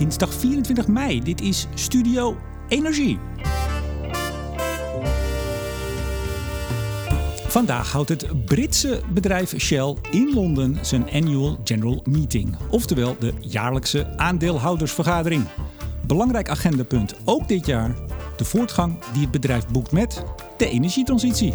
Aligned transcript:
dinsdag 0.00 0.34
24 0.34 0.86
mei. 0.88 1.22
Dit 1.22 1.40
is 1.40 1.66
Studio 1.74 2.36
Energie. 2.68 3.18
Vandaag 7.46 7.92
houdt 7.92 8.08
het 8.08 8.44
Britse 8.44 9.00
bedrijf 9.12 9.54
Shell 9.58 9.96
in 10.10 10.32
Londen 10.34 10.78
zijn 10.82 11.10
Annual 11.12 11.58
General 11.64 12.00
Meeting, 12.04 12.56
oftewel 12.70 13.16
de 13.18 13.32
jaarlijkse 13.40 14.16
aandeelhoudersvergadering. 14.16 15.44
Belangrijk 16.06 16.48
agendapunt 16.48 17.14
ook 17.24 17.48
dit 17.48 17.66
jaar: 17.66 17.96
de 18.36 18.44
voortgang 18.44 18.98
die 19.12 19.22
het 19.22 19.30
bedrijf 19.30 19.66
boekt 19.66 19.92
met 19.92 20.24
de 20.56 20.68
energietransitie. 20.68 21.54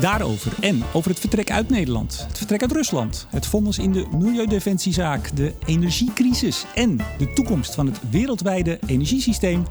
Daarover 0.00 0.52
en 0.60 0.82
over 0.92 1.10
het 1.10 1.20
vertrek 1.20 1.50
uit 1.50 1.68
Nederland, 1.68 2.24
het 2.26 2.38
vertrek 2.38 2.62
uit 2.62 2.72
Rusland, 2.72 3.26
het 3.30 3.46
vonnis 3.46 3.78
in 3.78 3.92
de 3.92 4.06
milieudefensiezaak, 4.16 5.36
de 5.36 5.54
energiecrisis 5.66 6.64
en 6.74 6.96
de 7.18 7.32
toekomst 7.32 7.74
van 7.74 7.86
het 7.86 8.10
wereldwijde 8.10 8.78
energiesysteem 8.86 9.64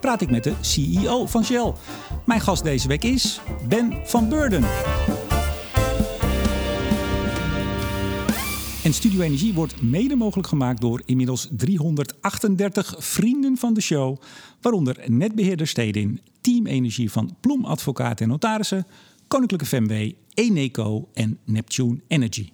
praat 0.00 0.20
ik 0.20 0.30
met 0.30 0.44
de 0.44 0.52
CEO 0.60 1.26
van 1.26 1.44
Shell. 1.44 1.72
Mijn 2.24 2.40
gast 2.40 2.62
deze 2.62 2.88
week 2.88 3.04
is 3.04 3.40
Ben 3.68 3.92
van 4.04 4.28
Beurden. 4.28 4.64
En 8.84 8.92
Studio 8.92 9.20
Energie 9.20 9.54
wordt 9.54 9.82
mede 9.82 10.16
mogelijk 10.16 10.48
gemaakt 10.48 10.80
door 10.80 11.02
inmiddels 11.04 11.48
338 11.50 12.94
vrienden 12.98 13.56
van 13.56 13.74
de 13.74 13.80
show, 13.80 14.16
waaronder 14.60 14.96
netbeheerder 15.06 15.66
Stedin, 15.66 16.20
Team 16.40 16.66
Energie 16.66 17.10
van 17.10 17.36
Ploem 17.40 17.64
Advocaten 17.64 18.24
en 18.24 18.30
Notarissen, 18.30 18.86
Koninklijke 19.28 19.66
FMW, 19.66 20.10
Eneco 20.34 21.08
en 21.12 21.38
Neptune 21.44 22.00
Energy. 22.08 22.50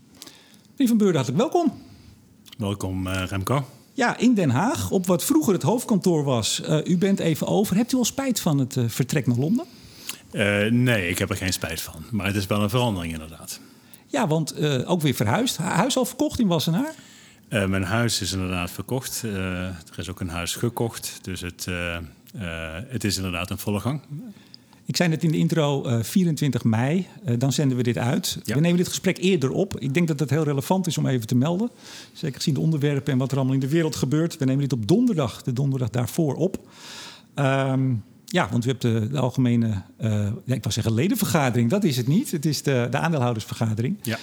Meneer 0.70 0.88
Van 0.88 0.96
Beurden, 0.96 1.16
hartelijk 1.16 1.52
welkom. 1.52 1.82
Welkom 2.58 3.06
uh, 3.06 3.22
Remco. 3.28 3.66
Ja, 3.94 4.16
in 4.16 4.34
Den 4.34 4.50
Haag, 4.50 4.90
op 4.90 5.06
wat 5.06 5.24
vroeger 5.24 5.52
het 5.52 5.62
hoofdkantoor 5.62 6.24
was. 6.24 6.60
Uh, 6.68 6.78
u 6.84 6.98
bent 6.98 7.18
even 7.18 7.46
over. 7.46 7.76
Hebt 7.76 7.92
u 7.92 7.96
al 7.96 8.04
spijt 8.04 8.40
van 8.40 8.58
het 8.58 8.76
uh, 8.76 8.84
vertrek 8.88 9.26
naar 9.26 9.36
Londen? 9.36 9.64
nee, 10.70 11.08
ik 11.08 11.18
heb 11.18 11.30
er 11.30 11.36
geen 11.36 11.52
spijt 11.52 11.80
van. 11.80 12.04
Maar 12.10 12.26
het 12.26 12.36
is 12.36 12.46
wel 12.46 12.62
een 12.62 12.70
verandering 12.70 13.12
inderdaad. 13.12 13.60
Ja, 14.06 14.26
want 14.26 14.66
ook 14.86 15.00
weer 15.00 15.14
verhuisd. 15.14 15.56
Huis 15.56 15.96
al 15.96 16.04
verkocht 16.04 16.38
in 16.38 16.46
Wassenaar? 16.46 16.94
mijn 17.48 17.82
huis 17.82 18.20
is 18.20 18.32
inderdaad 18.32 18.70
verkocht. 18.70 19.22
er 19.22 19.96
is 19.96 20.08
ook 20.08 20.20
een 20.20 20.28
huis 20.28 20.54
gekocht. 20.54 21.18
Dus 21.22 21.40
het, 21.40 21.66
het 22.88 23.04
is 23.04 23.16
inderdaad 23.16 23.50
een 23.50 23.58
volle 23.58 23.80
gang. 23.80 24.00
Ik 24.90 24.96
zei 24.96 25.08
net 25.08 25.22
in 25.22 25.30
de 25.30 25.36
intro, 25.36 25.86
uh, 25.86 26.02
24 26.02 26.64
mei, 26.64 27.06
uh, 27.28 27.34
dan 27.38 27.52
zenden 27.52 27.76
we 27.76 27.82
dit 27.82 27.98
uit. 27.98 28.38
Ja. 28.42 28.54
We 28.54 28.60
nemen 28.60 28.76
dit 28.76 28.88
gesprek 28.88 29.18
eerder 29.18 29.50
op. 29.50 29.78
Ik 29.78 29.94
denk 29.94 30.08
dat 30.08 30.20
het 30.20 30.30
heel 30.30 30.42
relevant 30.42 30.86
is 30.86 30.98
om 30.98 31.06
even 31.06 31.26
te 31.26 31.34
melden. 31.34 31.70
Zeker 32.12 32.36
gezien 32.36 32.54
de 32.54 32.60
onderwerpen 32.60 33.12
en 33.12 33.18
wat 33.18 33.30
er 33.30 33.36
allemaal 33.36 33.54
in 33.54 33.60
de 33.60 33.68
wereld 33.68 33.96
gebeurt. 33.96 34.36
We 34.36 34.44
nemen 34.44 34.60
dit 34.60 34.72
op 34.72 34.88
donderdag, 34.88 35.42
de 35.42 35.52
donderdag 35.52 35.90
daarvoor 35.90 36.34
op. 36.34 36.68
Um, 37.34 38.04
ja, 38.24 38.48
want 38.50 38.64
u 38.64 38.68
hebt 38.68 38.82
de, 38.82 39.08
de 39.10 39.18
algemene, 39.18 39.66
uh, 39.66 40.10
ja, 40.44 40.54
ik 40.54 40.62
wou 40.62 40.72
zeggen 40.72 40.94
ledenvergadering. 40.94 41.70
Dat 41.70 41.84
is 41.84 41.96
het 41.96 42.06
niet. 42.06 42.30
Het 42.30 42.46
is 42.46 42.62
de, 42.62 42.86
de 42.90 42.98
aandeelhoudersvergadering. 42.98 43.96
Ja. 44.02 44.18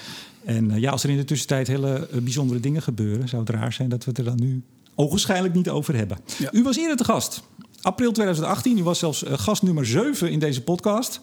En 0.46 0.80
ja, 0.80 0.92
als 0.92 1.04
er 1.04 1.10
in 1.10 1.18
de 1.18 1.26
tussentijd 1.26 1.68
hele 1.68 2.08
bijzondere 2.24 2.60
dingen 2.60 2.82
gebeuren... 2.82 3.30
zou 3.30 3.42
het 3.42 3.52
raar 3.52 3.74
zijn 3.74 3.90
dat 3.90 4.04
we 4.04 4.10
het 4.10 4.20
er 4.20 4.26
dan 4.26 4.40
nu 4.40 4.64
ogenschijnlijk 4.96 5.54
niet 5.54 5.70
over 5.70 5.96
hebben. 5.96 6.18
Ja. 6.38 6.50
U 6.52 6.64
was 6.64 6.78
eerder 6.78 6.98
te 6.98 7.04
gast 7.04 7.44
april 7.88 8.12
2018. 8.12 8.78
U 8.78 8.84
was 8.84 9.00
zelfs 9.00 9.24
uh, 9.24 9.34
gast 9.34 9.62
nummer 9.62 9.86
7 9.86 10.32
in 10.32 10.40
deze 10.40 10.64
podcast. 10.64 11.22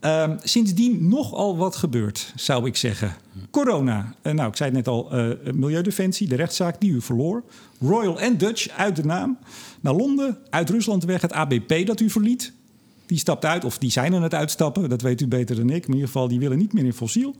Uh, 0.00 0.30
sindsdien 0.42 1.08
nogal 1.08 1.56
wat 1.56 1.76
gebeurd, 1.76 2.32
zou 2.36 2.66
ik 2.66 2.76
zeggen. 2.76 3.16
Corona. 3.50 4.14
Uh, 4.22 4.32
nou, 4.32 4.48
ik 4.48 4.56
zei 4.56 4.68
het 4.68 4.78
net 4.78 4.88
al, 4.88 5.18
uh, 5.18 5.52
Milieudefensie, 5.52 6.28
de 6.28 6.34
rechtszaak 6.34 6.80
die 6.80 6.90
u 6.92 7.00
verloor. 7.00 7.42
Royal 7.80 8.20
and 8.20 8.40
Dutch 8.40 8.68
uit 8.68 8.96
de 8.96 9.04
naam. 9.04 9.38
Naar 9.80 9.94
Londen, 9.94 10.38
uit 10.50 10.70
Rusland 10.70 11.04
weg, 11.04 11.20
het 11.20 11.32
ABP 11.32 11.86
dat 11.86 12.00
u 12.00 12.10
verliet. 12.10 12.52
Die 13.06 13.18
stapt 13.18 13.44
uit, 13.44 13.64
of 13.64 13.78
die 13.78 13.90
zijn 13.90 14.14
aan 14.14 14.22
het 14.22 14.34
uitstappen. 14.34 14.88
Dat 14.88 15.02
weet 15.02 15.20
u 15.20 15.26
beter 15.26 15.56
dan 15.56 15.70
ik. 15.70 15.80
Maar 15.80 15.88
in 15.88 15.94
ieder 15.94 16.06
geval, 16.06 16.28
die 16.28 16.38
willen 16.38 16.58
niet 16.58 16.72
meer 16.72 16.84
in 16.84 16.92
fossiel. 16.92 17.34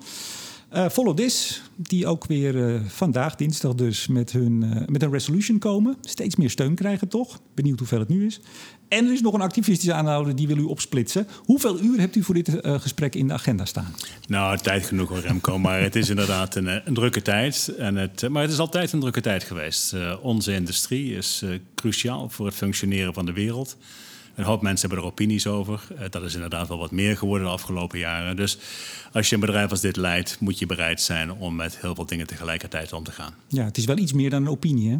Uh, 0.75 0.89
Follow 0.89 1.17
This, 1.17 1.63
die 1.77 2.07
ook 2.07 2.27
weer 2.27 2.55
uh, 2.55 2.81
vandaag, 2.87 3.35
dinsdag 3.35 3.75
dus, 3.75 4.07
met, 4.07 4.33
hun, 4.33 4.63
uh, 4.65 4.87
met 4.87 5.03
een 5.03 5.11
resolution 5.11 5.59
komen. 5.59 5.97
Steeds 6.01 6.37
meer 6.37 6.51
steun 6.51 6.75
krijgen, 6.75 7.09
toch? 7.09 7.41
Benieuwd 7.55 7.79
hoeveel 7.79 7.99
het 7.99 8.09
nu 8.09 8.27
is. 8.27 8.41
En 8.89 9.07
er 9.07 9.13
is 9.13 9.21
nog 9.21 9.35
een 9.35 9.41
activistische 9.41 9.93
aanhouder 9.93 10.37
die 10.37 10.47
wil 10.47 10.57
u 10.57 10.63
opsplitsen. 10.63 11.27
Hoeveel 11.45 11.81
uur 11.81 12.01
hebt 12.01 12.17
u 12.17 12.23
voor 12.23 12.35
dit 12.35 12.59
gesprek 12.63 13.15
in 13.15 13.29
de 13.29 13.33
agenda 13.33 13.65
staan? 13.65 13.95
Nou, 14.27 14.59
tijd 14.59 14.87
genoeg 14.87 15.09
hoor, 15.09 15.19
Remco. 15.19 15.59
maar 15.59 15.81
het 15.81 15.97
is 15.97 16.09
inderdaad 16.09 16.55
een, 16.55 16.87
een 16.87 16.95
drukke 16.95 17.23
tijd. 17.23 17.75
En 17.79 17.97
het, 17.97 18.29
maar 18.29 18.43
het 18.43 18.53
is 18.53 18.59
altijd 18.59 18.93
een 18.93 19.01
drukke 19.01 19.21
tijd 19.21 19.45
geweest. 19.45 19.95
onze 20.23 20.55
industrie 20.55 21.17
is 21.17 21.45
cruciaal 21.75 22.29
voor 22.29 22.47
het 22.47 22.55
functioneren 22.55 23.15
van 23.15 23.27
de 23.27 23.33
wereld. 23.33 23.77
Een 24.35 24.45
hoop 24.45 24.63
mensen 24.63 24.89
hebben 24.89 25.07
er 25.07 25.13
opinies 25.13 25.47
over. 25.47 25.87
Uh, 25.93 25.99
dat 26.11 26.23
is 26.23 26.35
inderdaad 26.35 26.69
wel 26.69 26.79
wat 26.79 26.91
meer 26.91 27.17
geworden 27.17 27.47
de 27.47 27.53
afgelopen 27.53 27.99
jaren. 27.99 28.37
Dus 28.37 28.59
als 29.13 29.29
je 29.29 29.35
een 29.35 29.41
bedrijf 29.41 29.71
als 29.71 29.81
dit 29.81 29.97
leidt, 29.97 30.37
moet 30.41 30.59
je 30.59 30.67
bereid 30.67 31.01
zijn 31.01 31.33
om 31.33 31.55
met 31.55 31.79
heel 31.81 31.95
veel 31.95 32.07
dingen 32.07 32.27
tegelijkertijd 32.27 32.93
om 32.93 33.05
te 33.05 33.13
gaan. 33.13 33.35
Ja, 33.49 33.65
het 33.65 33.77
is 33.77 33.85
wel 33.85 33.99
iets 33.99 34.13
meer 34.13 34.31
dan 34.31 34.43
een 34.43 34.49
opinie, 34.49 34.91
hè? 34.91 34.99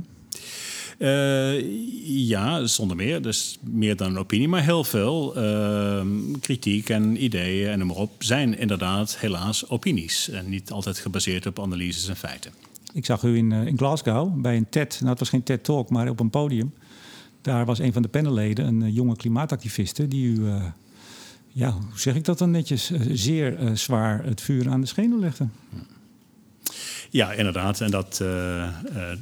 Uh, 0.99 2.29
ja, 2.29 2.67
zonder 2.67 2.97
meer. 2.97 3.23
Dus 3.23 3.59
meer 3.61 3.97
dan 3.97 4.11
een 4.11 4.19
opinie. 4.19 4.49
Maar 4.49 4.63
heel 4.63 4.85
veel 4.85 5.43
uh, 5.43 6.07
kritiek 6.41 6.89
en 6.89 7.25
ideeën 7.25 7.71
en 7.71 7.79
noem 7.79 7.89
maar 7.89 7.97
op 7.97 8.13
zijn 8.19 8.59
inderdaad 8.59 9.19
helaas 9.19 9.69
opinies. 9.69 10.29
En 10.29 10.49
niet 10.49 10.71
altijd 10.71 10.99
gebaseerd 10.99 11.47
op 11.47 11.61
analyses 11.61 12.09
en 12.09 12.17
feiten. 12.17 12.53
Ik 12.93 13.05
zag 13.05 13.23
u 13.23 13.37
in, 13.37 13.51
uh, 13.51 13.67
in 13.67 13.77
Glasgow 13.77 14.41
bij 14.41 14.57
een 14.57 14.69
TED. 14.69 14.97
Nou, 14.99 15.11
het 15.11 15.19
was 15.19 15.29
geen 15.29 15.43
TED-talk, 15.43 15.91
maar 15.91 16.09
op 16.09 16.21
een 16.21 16.31
podium. 16.31 16.73
Daar 17.45 17.65
was 17.65 17.79
een 17.79 17.93
van 17.93 18.03
de 18.03 18.09
panelleden, 18.09 18.67
een 18.67 18.81
uh, 18.81 18.95
jonge 18.95 19.17
klimaatactiviste, 19.17 20.09
die 20.09 20.27
u, 20.27 20.41
uh, 20.41 20.65
ja, 21.49 21.71
hoe 21.71 21.83
zeg 21.99 22.15
ik 22.15 22.25
dat 22.25 22.39
dan 22.39 22.51
netjes, 22.51 22.91
uh, 22.91 23.01
zeer 23.13 23.71
zwaar 23.75 24.25
het 24.25 24.41
vuur 24.41 24.69
aan 24.71 24.81
de 24.81 24.87
schenen 24.87 25.19
legde. 25.19 25.49
Ja, 27.11 27.33
inderdaad. 27.33 27.81
En 27.81 27.91
dat, 27.91 28.25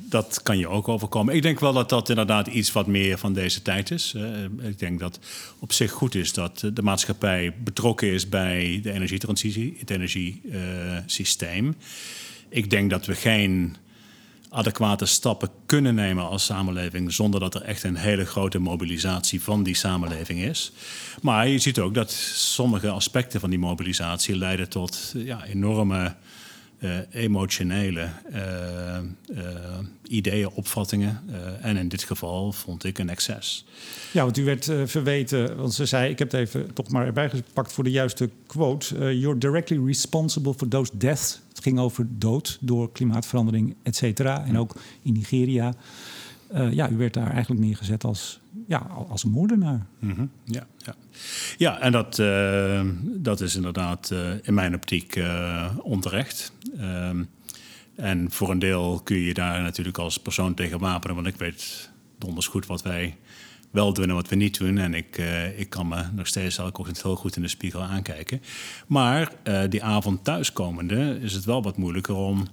dat 0.08 0.42
kan 0.42 0.58
je 0.58 0.68
ook 0.68 0.88
overkomen. 0.88 1.34
Ik 1.34 1.42
denk 1.42 1.60
wel 1.60 1.72
dat 1.72 1.88
dat 1.88 2.08
inderdaad 2.08 2.46
iets 2.46 2.72
wat 2.72 2.86
meer 2.86 3.18
van 3.18 3.32
deze 3.32 3.62
tijd 3.62 3.90
is. 3.90 4.14
ik 4.60 4.78
denk 4.78 5.00
dat 5.00 5.18
op 5.58 5.72
zich 5.72 5.90
goed 5.90 6.14
is 6.14 6.32
dat 6.32 6.70
de 6.74 6.82
maatschappij 6.82 7.54
betrokken 7.64 8.08
is 8.08 8.28
bij 8.28 8.80
de 8.82 8.92
energietransitie, 8.92 9.76
het 9.78 9.90
energiesysteem. 9.90 11.74
ik 12.48 12.70
denk 12.70 12.90
dat 12.90 13.06
we 13.06 13.14
geen 13.14 13.76
adequate 14.52 15.06
stappen 15.06 15.48
kunnen 15.66 15.94
nemen 15.94 16.28
als 16.28 16.44
samenleving 16.44 17.12
zonder 17.12 17.40
dat 17.40 17.54
er 17.54 17.62
echt 17.62 17.82
een 17.82 17.96
hele 17.96 18.24
grote 18.24 18.58
mobilisatie 18.58 19.42
van 19.42 19.62
die 19.62 19.74
samenleving 19.74 20.40
is. 20.40 20.72
Maar 21.22 21.48
je 21.48 21.58
ziet 21.58 21.78
ook 21.78 21.94
dat 21.94 22.10
sommige 22.34 22.90
aspecten 22.90 23.40
van 23.40 23.50
die 23.50 23.58
mobilisatie 23.58 24.36
leiden 24.36 24.68
tot 24.68 25.12
ja, 25.16 25.44
enorme 25.44 26.14
uh, 26.82 26.98
emotionele 27.10 28.08
uh, 28.34 28.38
uh, 29.30 29.44
ideeën, 30.02 30.48
opvattingen. 30.48 31.20
en 31.60 31.76
in 31.76 31.88
dit 31.88 32.02
geval 32.02 32.52
vond 32.52 32.84
ik 32.84 32.98
een 32.98 33.08
excess. 33.08 33.64
Ja, 34.12 34.22
want 34.22 34.38
u 34.38 34.44
werd 34.44 34.72
verweten, 34.84 35.56
want 35.56 35.74
ze 35.74 35.86
zei, 35.86 36.10
ik 36.10 36.18
heb 36.18 36.30
het 36.30 36.40
even 36.40 36.74
toch 36.74 36.88
maar 36.88 37.06
erbij 37.06 37.30
gepakt 37.30 37.72
voor 37.72 37.84
de 37.84 37.90
juiste 37.90 38.30
quote. 38.46 39.18
you're 39.18 39.38
directly 39.38 39.86
responsible 39.86 40.54
for 40.54 40.68
those 40.68 40.90
deaths. 40.94 41.40
Het 41.48 41.62
ging 41.62 41.78
over 41.78 42.06
dood 42.10 42.58
door 42.60 42.92
klimaatverandering, 42.92 43.74
et 43.82 43.96
cetera. 43.96 44.44
En 44.44 44.58
ook 44.58 44.74
in 45.02 45.12
Nigeria. 45.12 45.74
Ja, 46.70 46.90
u 46.90 46.96
werd 46.96 47.14
daar 47.14 47.30
eigenlijk 47.30 47.60
neergezet 47.60 48.04
als 48.04 48.40
ja, 48.66 48.78
als 49.08 49.24
moordenaar. 49.24 49.86
-hmm. 49.98 50.30
ja, 50.44 50.66
ja. 50.78 50.94
ja, 51.56 51.80
en 51.80 51.92
dat, 51.92 52.18
uh, 52.18 52.80
dat 53.02 53.40
is 53.40 53.56
inderdaad 53.56 54.10
uh, 54.12 54.30
in 54.42 54.54
mijn 54.54 54.74
optiek 54.74 55.20
onterecht. 55.82 56.52
Ehm, 56.78 57.24
en 57.96 58.30
voor 58.30 58.50
een 58.50 58.58
deel 58.58 59.00
kun 59.04 59.16
je 59.16 59.34
daar 59.34 59.62
natuurlijk 59.62 59.98
als 59.98 60.18
persoon 60.18 60.54
tegen 60.54 60.78
wapenen. 60.78 61.14
Want 61.14 61.26
ik 61.26 61.36
weet 61.36 61.90
donders 62.18 62.46
goed 62.46 62.66
wat 62.66 62.82
wij 62.82 63.16
wel 63.70 63.92
doen 63.92 64.08
en 64.08 64.14
wat 64.14 64.28
we 64.28 64.36
niet 64.36 64.58
doen. 64.58 64.78
En 64.78 64.94
ik, 64.94 65.22
ik 65.56 65.70
kan 65.70 65.88
me 65.88 66.04
nog 66.14 66.26
steeds 66.26 66.58
elke 66.58 66.80
ochtend 66.80 67.02
heel 67.02 67.16
goed 67.16 67.36
in 67.36 67.42
de 67.42 67.48
spiegel 67.48 67.82
aankijken. 67.82 68.42
Maar 68.86 69.32
die 69.68 69.82
avond 69.84 70.24
thuiskomende 70.24 71.18
is 71.20 71.32
het 71.32 71.44
wel 71.44 71.62
wat 71.62 71.76
moeilijker 71.76 72.14
om 72.14 72.46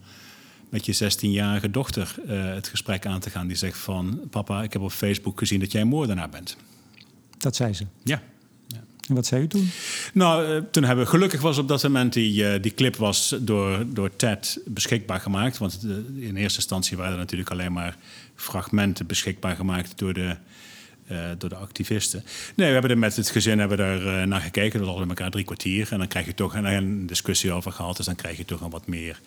met 0.70 0.86
je 0.86 1.12
16-jarige 1.12 1.72
dochter 1.72 2.16
uh, 2.28 2.54
het 2.54 2.68
gesprek 2.68 3.06
aan 3.06 3.20
te 3.20 3.30
gaan. 3.30 3.48
Die 3.48 3.58
zegt 3.58 3.78
van, 3.78 4.20
papa, 4.30 4.64
ik 4.64 4.74
heb 4.74 4.82
op 4.82 4.92
Facebook 4.92 5.40
gezien 5.40 5.60
dat 5.60 5.72
jij 5.72 5.84
moordenaar 5.84 6.30
bent. 6.30 6.58
Dat 7.38 7.56
zei 7.56 7.74
ze? 7.74 7.86
Ja. 8.04 8.22
ja. 8.68 8.84
En 9.08 9.16
wat 9.16 9.26
zei 9.26 9.42
u 9.44 9.48
toen? 9.48 9.70
Nou, 10.14 10.56
uh, 10.56 10.62
toen 10.72 10.84
hebben 10.84 11.06
we 11.06 11.12
gelukkig 11.12 11.42
was 11.42 11.58
op 11.58 11.68
dat 11.68 11.84
moment 11.84 12.14
die, 12.14 12.44
uh, 12.44 12.62
die 12.62 12.74
clip 12.74 12.96
was 12.96 13.36
door, 13.40 13.86
door 13.88 14.16
Ted 14.16 14.60
beschikbaar 14.66 15.20
gemaakt. 15.20 15.58
Want 15.58 15.84
in 16.16 16.36
eerste 16.36 16.60
instantie 16.60 16.98
waren 16.98 17.12
er 17.12 17.18
natuurlijk 17.18 17.50
alleen 17.50 17.74
maar 17.74 17.98
fragmenten 18.36 19.08
beschikbaar 19.08 19.56
gemaakt 19.56 19.98
door 19.98 20.14
de 20.14 20.36
door 21.38 21.50
de 21.50 21.56
activisten. 21.56 22.24
Nee, 22.56 22.68
we 22.68 22.74
hebben 22.74 22.92
er 22.92 22.98
met 22.98 23.16
het 23.16 23.30
gezin 23.30 23.60
hebben 23.60 23.80
er 23.80 24.28
naar 24.28 24.42
gekeken. 24.42 24.80
We 24.80 24.86
hadden 24.86 25.08
elkaar 25.08 25.32
drie 25.32 25.46
kwartier. 25.46 25.92
En 25.92 25.98
dan 25.98 26.08
krijg 26.08 26.26
je 26.26 26.34
toch 26.34 26.56
en 26.56 26.66
een 26.66 27.06
discussie 27.08 27.52
over 27.52 27.72
gehad. 27.72 27.98
Dus 27.98 28.06
dan 28.06 28.16
krijg 28.16 28.38
je 28.38 28.46
toch 28.46 28.62
een 28.62 28.70
wat 28.70 28.88
meer 28.88 29.20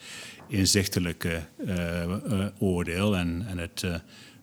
inzichtelijke 0.52 1.42
oordeel. 2.58 3.16
En, 3.16 3.44
en, 3.48 3.58
het, 3.58 3.82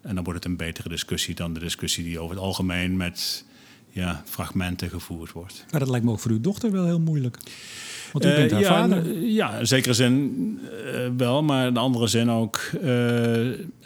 en 0.02 0.16
dan 0.16 0.24
wordt 0.24 0.44
het 0.44 0.46
een 0.46 0.58
betere 0.58 0.90
discussie 0.90 1.36
dan 1.36 1.54
de 1.54 1.60
discussie 1.60 2.04
die 2.04 2.20
over 2.20 2.36
het 2.36 2.44
algemeen 2.44 2.98
met 2.98 3.46
ja, 3.90 4.24
fragmenten 4.26 4.90
gevoerd 4.90 5.32
wordt. 5.32 5.66
Maar 5.72 5.80
dat 5.80 5.90
lijkt 5.90 6.06
me 6.06 6.12
ook 6.12 6.20
voor 6.20 6.32
uw 6.32 6.42
dochter 6.42 6.72
wel 6.72 6.86
heel 6.86 7.00
moeilijk. 7.00 7.38
Want 8.12 8.26
u 8.26 8.28
bent 8.28 8.52
haar 8.52 8.62
ja, 8.62 8.68
vader. 8.68 9.18
Ja, 9.18 9.58
in 9.58 9.68
zekere 9.68 9.94
zin 9.94 10.60
wel, 11.18 11.44
maar 11.44 11.68
in 11.68 11.74
de 11.74 11.80
andere 11.80 12.08
zin 12.08 12.30
ook. 12.30 12.60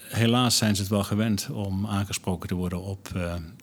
helaas 0.08 0.58
zijn 0.58 0.76
ze 0.76 0.82
het 0.82 0.92
wel 0.92 1.04
gewend 1.04 1.50
om 1.52 1.88
aangesproken 1.88 2.48
te 2.48 2.56
worden 2.56 2.82
op 2.82 3.10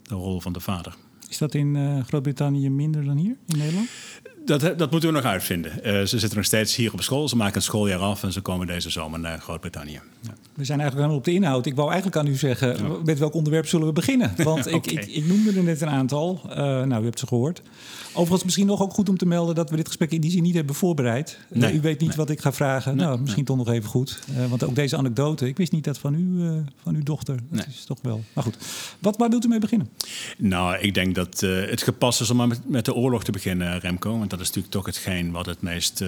de 0.02 0.14
rol 0.14 0.40
van 0.40 0.52
de 0.52 0.60
vader. 0.60 0.94
Is 1.28 1.38
dat 1.38 1.54
in 1.54 2.02
Groot-Brittannië 2.06 2.70
minder 2.70 3.04
dan 3.04 3.16
hier 3.16 3.36
in 3.46 3.58
Nederland? 3.58 3.88
Dat, 4.44 4.60
dat 4.60 4.90
moeten 4.90 5.08
we 5.08 5.14
nog 5.14 5.24
uitvinden. 5.24 5.72
ze 6.08 6.18
zitten 6.18 6.36
nog 6.36 6.46
steeds 6.46 6.76
hier 6.76 6.92
op 6.92 7.02
school. 7.02 7.28
Ze 7.28 7.36
maken 7.36 7.54
het 7.54 7.62
schooljaar 7.62 7.98
af 8.00 8.22
en 8.22 8.32
ze 8.32 8.40
komen 8.40 8.66
deze 8.66 8.90
zomer 8.90 9.20
naar 9.20 9.38
Groot-Brittannië. 9.38 10.00
Ja. 10.20 10.32
We 10.60 10.66
zijn 10.66 10.80
eigenlijk 10.80 11.10
aan 11.10 11.16
op 11.16 11.24
de 11.24 11.32
inhoud. 11.32 11.66
Ik 11.66 11.74
wou 11.74 11.88
eigenlijk 11.88 12.16
aan 12.16 12.26
u 12.26 12.36
zeggen, 12.36 12.98
met 13.04 13.18
welk 13.18 13.34
onderwerp 13.34 13.66
zullen 13.66 13.86
we 13.86 13.92
beginnen? 13.92 14.32
Want 14.36 14.66
ik, 14.76 14.86
ik, 14.86 15.06
ik, 15.06 15.26
noemde 15.26 15.52
er 15.52 15.62
net 15.62 15.80
een 15.80 15.88
aantal. 15.88 16.40
Uh, 16.48 16.56
nou, 16.56 17.02
u 17.02 17.04
hebt 17.04 17.18
ze 17.18 17.26
gehoord. 17.26 17.62
Overigens 18.12 18.44
misschien 18.44 18.66
nog 18.66 18.82
ook 18.82 18.92
goed 18.92 19.08
om 19.08 19.16
te 19.16 19.26
melden 19.26 19.54
dat 19.54 19.70
we 19.70 19.76
dit 19.76 19.86
gesprek 19.86 20.10
in 20.10 20.20
die 20.20 20.30
zin 20.30 20.42
niet 20.42 20.54
hebben 20.54 20.74
voorbereid. 20.74 21.38
Nee, 21.48 21.74
u 21.74 21.80
weet 21.80 22.00
niet 22.00 22.14
wat 22.14 22.30
ik 22.30 22.40
ga 22.40 22.52
vragen. 22.52 22.96
nou, 22.96 23.20
misschien 23.20 23.44
toch 23.44 23.56
nog 23.56 23.68
even 23.68 23.88
goed. 23.88 24.18
Uh, 24.30 24.46
want 24.46 24.64
ook 24.64 24.74
deze 24.74 24.96
anekdote, 24.96 25.48
ik 25.48 25.56
wist 25.56 25.72
niet 25.72 25.84
dat 25.84 25.98
van, 25.98 26.14
u, 26.14 26.62
van 26.82 26.94
uw 26.94 27.02
dochter. 27.02 27.38
Dat 27.50 27.66
is 27.66 27.84
toch 27.84 27.98
wel. 28.02 28.24
Maar 28.32 28.44
goed, 28.44 28.56
wat, 28.98 29.16
waar 29.16 29.30
wilt 29.30 29.44
u 29.44 29.48
mee 29.48 29.58
beginnen? 29.58 29.88
Nou, 30.38 30.78
ik 30.78 30.94
denk 30.94 31.14
dat 31.14 31.40
het 31.40 31.82
gepast 31.82 32.20
is 32.20 32.30
om 32.30 32.36
maar 32.36 32.48
met, 32.48 32.68
met, 32.68 32.84
de 32.84 32.94
oorlog 32.94 33.24
te 33.24 33.32
beginnen, 33.32 33.78
Remco. 33.78 34.18
Want 34.18 34.30
dat 34.30 34.40
is 34.40 34.46
natuurlijk 34.46 34.74
toch 34.74 34.86
hetgeen 34.86 35.30
wat 35.30 35.46
het 35.46 35.62
meest 35.62 36.04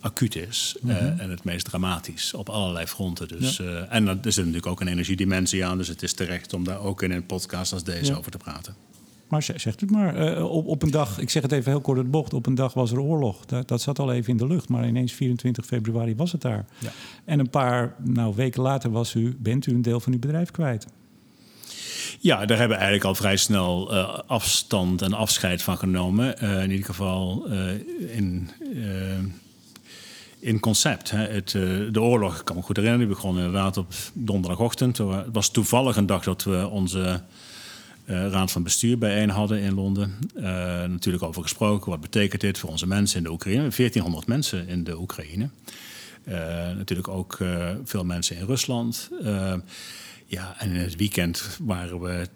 acuut 0.00 0.36
is. 0.36 0.76
Mm 0.80 0.90
-hmm. 0.90 1.18
en 1.18 1.30
het 1.30 1.44
meest 1.44 1.64
dramatisch 1.64 2.34
op 2.34 2.48
allerlei 2.48 2.86
fronten. 2.86 3.28
Dus, 3.28 3.56
ja. 3.56 3.81
En 3.88 4.08
er 4.08 4.18
zit 4.22 4.36
natuurlijk 4.36 4.66
ook 4.66 4.80
een 4.80 4.88
energiedimensie 4.88 5.66
aan. 5.66 5.78
Dus 5.78 5.88
het 5.88 6.02
is 6.02 6.12
terecht 6.12 6.54
om 6.54 6.64
daar 6.64 6.80
ook 6.80 7.02
in 7.02 7.10
een 7.10 7.26
podcast 7.26 7.72
als 7.72 7.84
deze 7.84 8.12
ja. 8.12 8.18
over 8.18 8.30
te 8.30 8.38
praten. 8.38 8.74
Maar 9.32 9.42
zegt 9.42 9.80
het 9.80 9.90
maar. 9.90 10.36
Uh, 10.36 10.50
op, 10.50 10.66
op 10.66 10.82
een 10.82 10.90
dag, 10.90 11.18
ik 11.18 11.30
zeg 11.30 11.42
het 11.42 11.52
even 11.52 11.72
heel 11.72 11.80
kort 11.80 11.98
het 11.98 12.10
bocht, 12.10 12.34
op 12.34 12.46
een 12.46 12.54
dag 12.54 12.74
was 12.74 12.92
er 12.92 13.00
oorlog. 13.00 13.44
Dat, 13.46 13.68
dat 13.68 13.80
zat 13.80 13.98
al 13.98 14.12
even 14.12 14.30
in 14.30 14.36
de 14.36 14.46
lucht, 14.46 14.68
maar 14.68 14.86
ineens 14.86 15.12
24 15.12 15.66
februari 15.66 16.16
was 16.16 16.32
het 16.32 16.40
daar. 16.40 16.64
Ja. 16.78 16.90
En 17.24 17.38
een 17.38 17.50
paar 17.50 17.94
nou, 17.98 18.34
weken 18.34 18.62
later 18.62 18.90
was 18.90 19.14
u, 19.14 19.36
bent 19.38 19.66
u 19.66 19.72
een 19.72 19.82
deel 19.82 20.00
van 20.00 20.12
uw 20.12 20.18
bedrijf 20.18 20.50
kwijt. 20.50 20.86
Ja, 22.20 22.46
daar 22.46 22.58
hebben 22.58 22.76
we 22.76 22.82
eigenlijk 22.82 23.04
al 23.04 23.14
vrij 23.14 23.36
snel 23.36 23.94
uh, 23.94 24.18
afstand 24.26 25.02
en 25.02 25.12
afscheid 25.12 25.62
van 25.62 25.78
genomen. 25.78 26.44
Uh, 26.44 26.62
in 26.62 26.70
ieder 26.70 26.86
geval 26.86 27.46
in 28.08 28.50
in 30.42 30.60
concept. 30.60 31.10
Het, 31.10 31.52
uh, 31.52 31.92
de 31.92 32.00
oorlog, 32.00 32.38
ik 32.38 32.44
kan 32.44 32.56
me 32.56 32.62
goed 32.62 32.76
herinneren, 32.76 33.06
die 33.06 33.16
begon 33.16 33.36
inderdaad 33.36 33.76
op 33.76 33.94
donderdagochtend. 34.12 34.98
Het 34.98 35.26
was 35.32 35.50
toevallig 35.50 35.96
een 35.96 36.06
dag 36.06 36.22
dat 36.24 36.44
we 36.44 36.68
onze 36.68 37.20
uh, 38.04 38.26
raad 38.30 38.52
van 38.52 38.62
bestuur 38.62 38.98
bijeen 38.98 39.30
hadden 39.30 39.60
in 39.60 39.74
Londen. 39.74 40.18
Uh, 40.36 40.42
natuurlijk 40.84 41.22
over 41.22 41.42
gesproken, 41.42 41.90
wat 41.90 42.00
betekent 42.00 42.40
dit 42.40 42.58
voor 42.58 42.70
onze 42.70 42.86
mensen 42.86 43.16
in 43.18 43.22
de 43.22 43.30
Oekraïne? 43.30 43.60
1400 43.60 44.26
mensen 44.26 44.68
in 44.68 44.84
de 44.84 44.98
Oekraïne. 44.98 45.48
natuurlijk 46.76 47.08
ook 47.08 47.38
veel 47.84 48.04
mensen 48.04 48.36
in 48.36 48.46
Rusland. 48.46 49.10
ja, 50.26 50.54
en 50.58 50.70
in 50.70 50.80
het 50.80 50.96
weekend 50.96 51.58
waren 51.62 52.00
we 52.00 52.28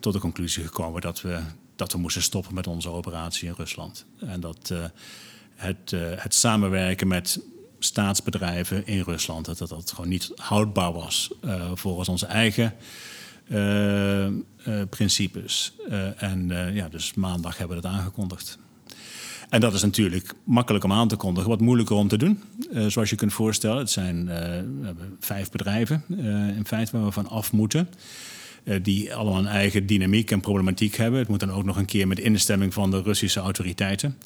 tot 0.00 0.12
de 0.12 0.18
conclusie 0.18 0.64
gekomen 0.64 1.00
dat 1.00 1.20
we, 1.20 1.38
dat 1.76 1.92
we 1.92 1.98
moesten 1.98 2.22
stoppen 2.22 2.54
met 2.54 2.66
onze 2.66 2.88
operatie 2.88 3.48
in 3.48 3.54
Rusland. 3.56 4.06
En 4.18 4.40
dat 4.40 4.72
het, 5.64 5.92
uh, 5.92 6.00
het 6.16 6.34
samenwerken 6.34 7.08
met 7.08 7.40
staatsbedrijven 7.78 8.86
in 8.86 9.00
Rusland, 9.00 9.44
dat 9.44 9.58
dat, 9.58 9.92
gewoon 9.94 10.10
niet 10.10 10.32
houdbaar 10.36 10.92
was 10.92 11.30
uh, 11.44 11.70
volgens 11.74 12.08
onze 12.08 12.26
eigen 12.26 12.74
uh, 13.48 14.26
principes. 14.90 15.72
en 16.16 16.50
ja, 16.72 16.88
dus 16.88 17.14
maandag 17.14 17.58
hebben 17.58 17.76
we 17.76 17.82
dat 17.82 17.92
aangekondigd. 17.92 18.58
En 19.48 19.60
dat 19.60 19.74
is 19.74 19.82
natuurlijk 19.82 20.34
makkelijk 20.44 20.84
om 20.84 20.92
aan 20.92 21.08
te 21.08 21.16
kondigen, 21.16 21.50
wat 21.50 21.60
moeilijker 21.60 21.96
om 21.96 22.08
te 22.08 22.16
doen. 22.16 22.42
zoals 22.86 23.10
je 23.10 23.16
kunt 23.16 23.32
voorstellen, 23.32 23.78
het 23.78 23.90
zijn 23.90 24.30
vijf 25.20 25.50
bedrijven 25.50 26.04
in 26.56 26.66
feite 26.66 26.92
waar 26.92 27.04
we 27.04 27.12
van 27.12 27.28
af 27.28 27.52
moeten. 27.52 27.88
die 28.82 29.14
allemaal 29.14 29.38
een 29.38 29.46
eigen 29.46 29.86
dynamiek 29.86 30.30
en 30.30 30.40
problematiek 30.40 30.96
hebben. 30.96 31.18
Het 31.18 31.28
moet 31.28 31.40
dan 31.40 31.52
ook 31.52 31.64
nog 31.64 31.76
een 31.76 31.84
keer 31.84 32.08
met 32.08 32.18
instemming 32.18 32.74
van 32.74 32.90
de 32.90 33.02
Russische 33.02 33.40
autoriteiten. 33.40 34.16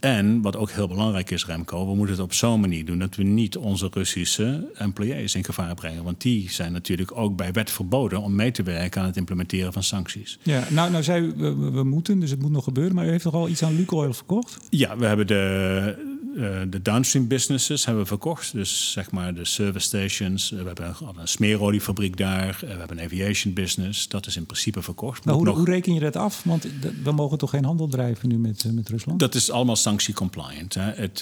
En 0.00 0.42
wat 0.42 0.56
ook 0.56 0.70
heel 0.70 0.88
belangrijk 0.88 1.30
is, 1.30 1.46
Remco, 1.46 1.86
we 1.86 1.94
moeten 1.94 2.14
het 2.14 2.24
op 2.24 2.32
zo'n 2.32 2.60
manier 2.60 2.84
doen 2.84 2.98
dat 2.98 3.16
we 3.16 3.22
niet 3.22 3.56
onze 3.56 3.88
Russische 3.90 4.70
employees 4.74 5.34
in 5.34 5.44
gevaar 5.44 5.74
brengen. 5.74 6.04
Want 6.04 6.20
die 6.20 6.50
zijn 6.50 6.72
natuurlijk 6.72 7.16
ook 7.16 7.36
bij 7.36 7.52
wet 7.52 7.70
verboden 7.70 8.20
om 8.20 8.34
mee 8.34 8.50
te 8.50 8.62
werken 8.62 9.00
aan 9.00 9.06
het 9.06 9.16
implementeren 9.16 9.72
van 9.72 9.82
sancties. 9.82 10.38
Ja, 10.42 10.64
nou, 10.70 10.90
nou 10.90 11.02
zei 11.02 11.24
u, 11.24 11.32
we, 11.36 11.70
we 11.70 11.84
moeten, 11.84 12.20
dus 12.20 12.30
het 12.30 12.42
moet 12.42 12.50
nog 12.50 12.64
gebeuren. 12.64 12.94
Maar 12.94 13.06
u 13.06 13.10
heeft 13.10 13.22
toch 13.22 13.34
al 13.34 13.48
iets 13.48 13.62
aan 13.62 13.76
Lukoil 13.76 14.12
verkocht? 14.12 14.58
Ja, 14.70 14.96
we 14.96 15.06
hebben 15.06 15.26
de 15.26 16.07
uh, 16.38 16.60
de 16.68 16.82
downstream 16.82 17.26
businesses 17.26 17.84
hebben 17.84 18.02
we 18.02 18.08
verkocht. 18.08 18.52
Dus 18.52 18.92
zeg 18.92 19.10
maar 19.10 19.34
de 19.34 19.44
service 19.44 19.86
stations. 19.86 20.50
Uh, 20.50 20.60
we 20.60 20.66
hebben 20.66 20.94
een, 21.00 21.20
een 21.20 21.28
smeeroliefabriek 21.28 22.16
daar. 22.16 22.60
Uh, 22.64 22.70
we 22.70 22.78
hebben 22.78 22.98
een 22.98 23.04
aviation 23.04 23.54
business. 23.54 24.08
Dat 24.08 24.26
is 24.26 24.36
in 24.36 24.46
principe 24.46 24.82
verkocht. 24.82 25.24
Nou, 25.24 25.36
hoe, 25.36 25.46
nog... 25.46 25.56
hoe, 25.56 25.64
reken 25.64 25.94
je 25.94 26.00
dat 26.00 26.16
af? 26.16 26.42
Want 26.44 26.66
we 27.02 27.12
mogen 27.12 27.38
toch 27.38 27.50
geen 27.50 27.64
handel 27.64 27.88
drijven 27.88 28.28
nu 28.28 28.38
met, 28.38 28.64
met 28.72 28.88
Rusland? 28.88 29.20
Dat 29.20 29.34
is 29.34 29.50
allemaal 29.50 29.76
sanctie-compliant. 29.76 30.74
Het, 30.74 31.18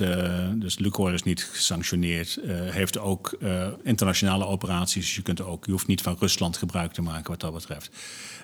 dus 0.54 0.78
Lukoil 0.78 1.14
is 1.14 1.22
niet 1.22 1.44
gesanctioneerd. 1.52 2.38
heeft 2.46 2.98
ook 2.98 3.38
internationale 3.82 4.46
operaties. 4.46 5.04
Dus 5.04 5.14
je, 5.14 5.22
kunt 5.22 5.42
ook, 5.42 5.64
je 5.64 5.70
hoeft 5.70 5.86
niet 5.86 6.02
van 6.02 6.16
Rusland 6.18 6.56
gebruik 6.56 6.92
te 6.92 7.02
maken 7.02 7.30
wat 7.30 7.40
dat 7.40 7.52
betreft. 7.52 7.90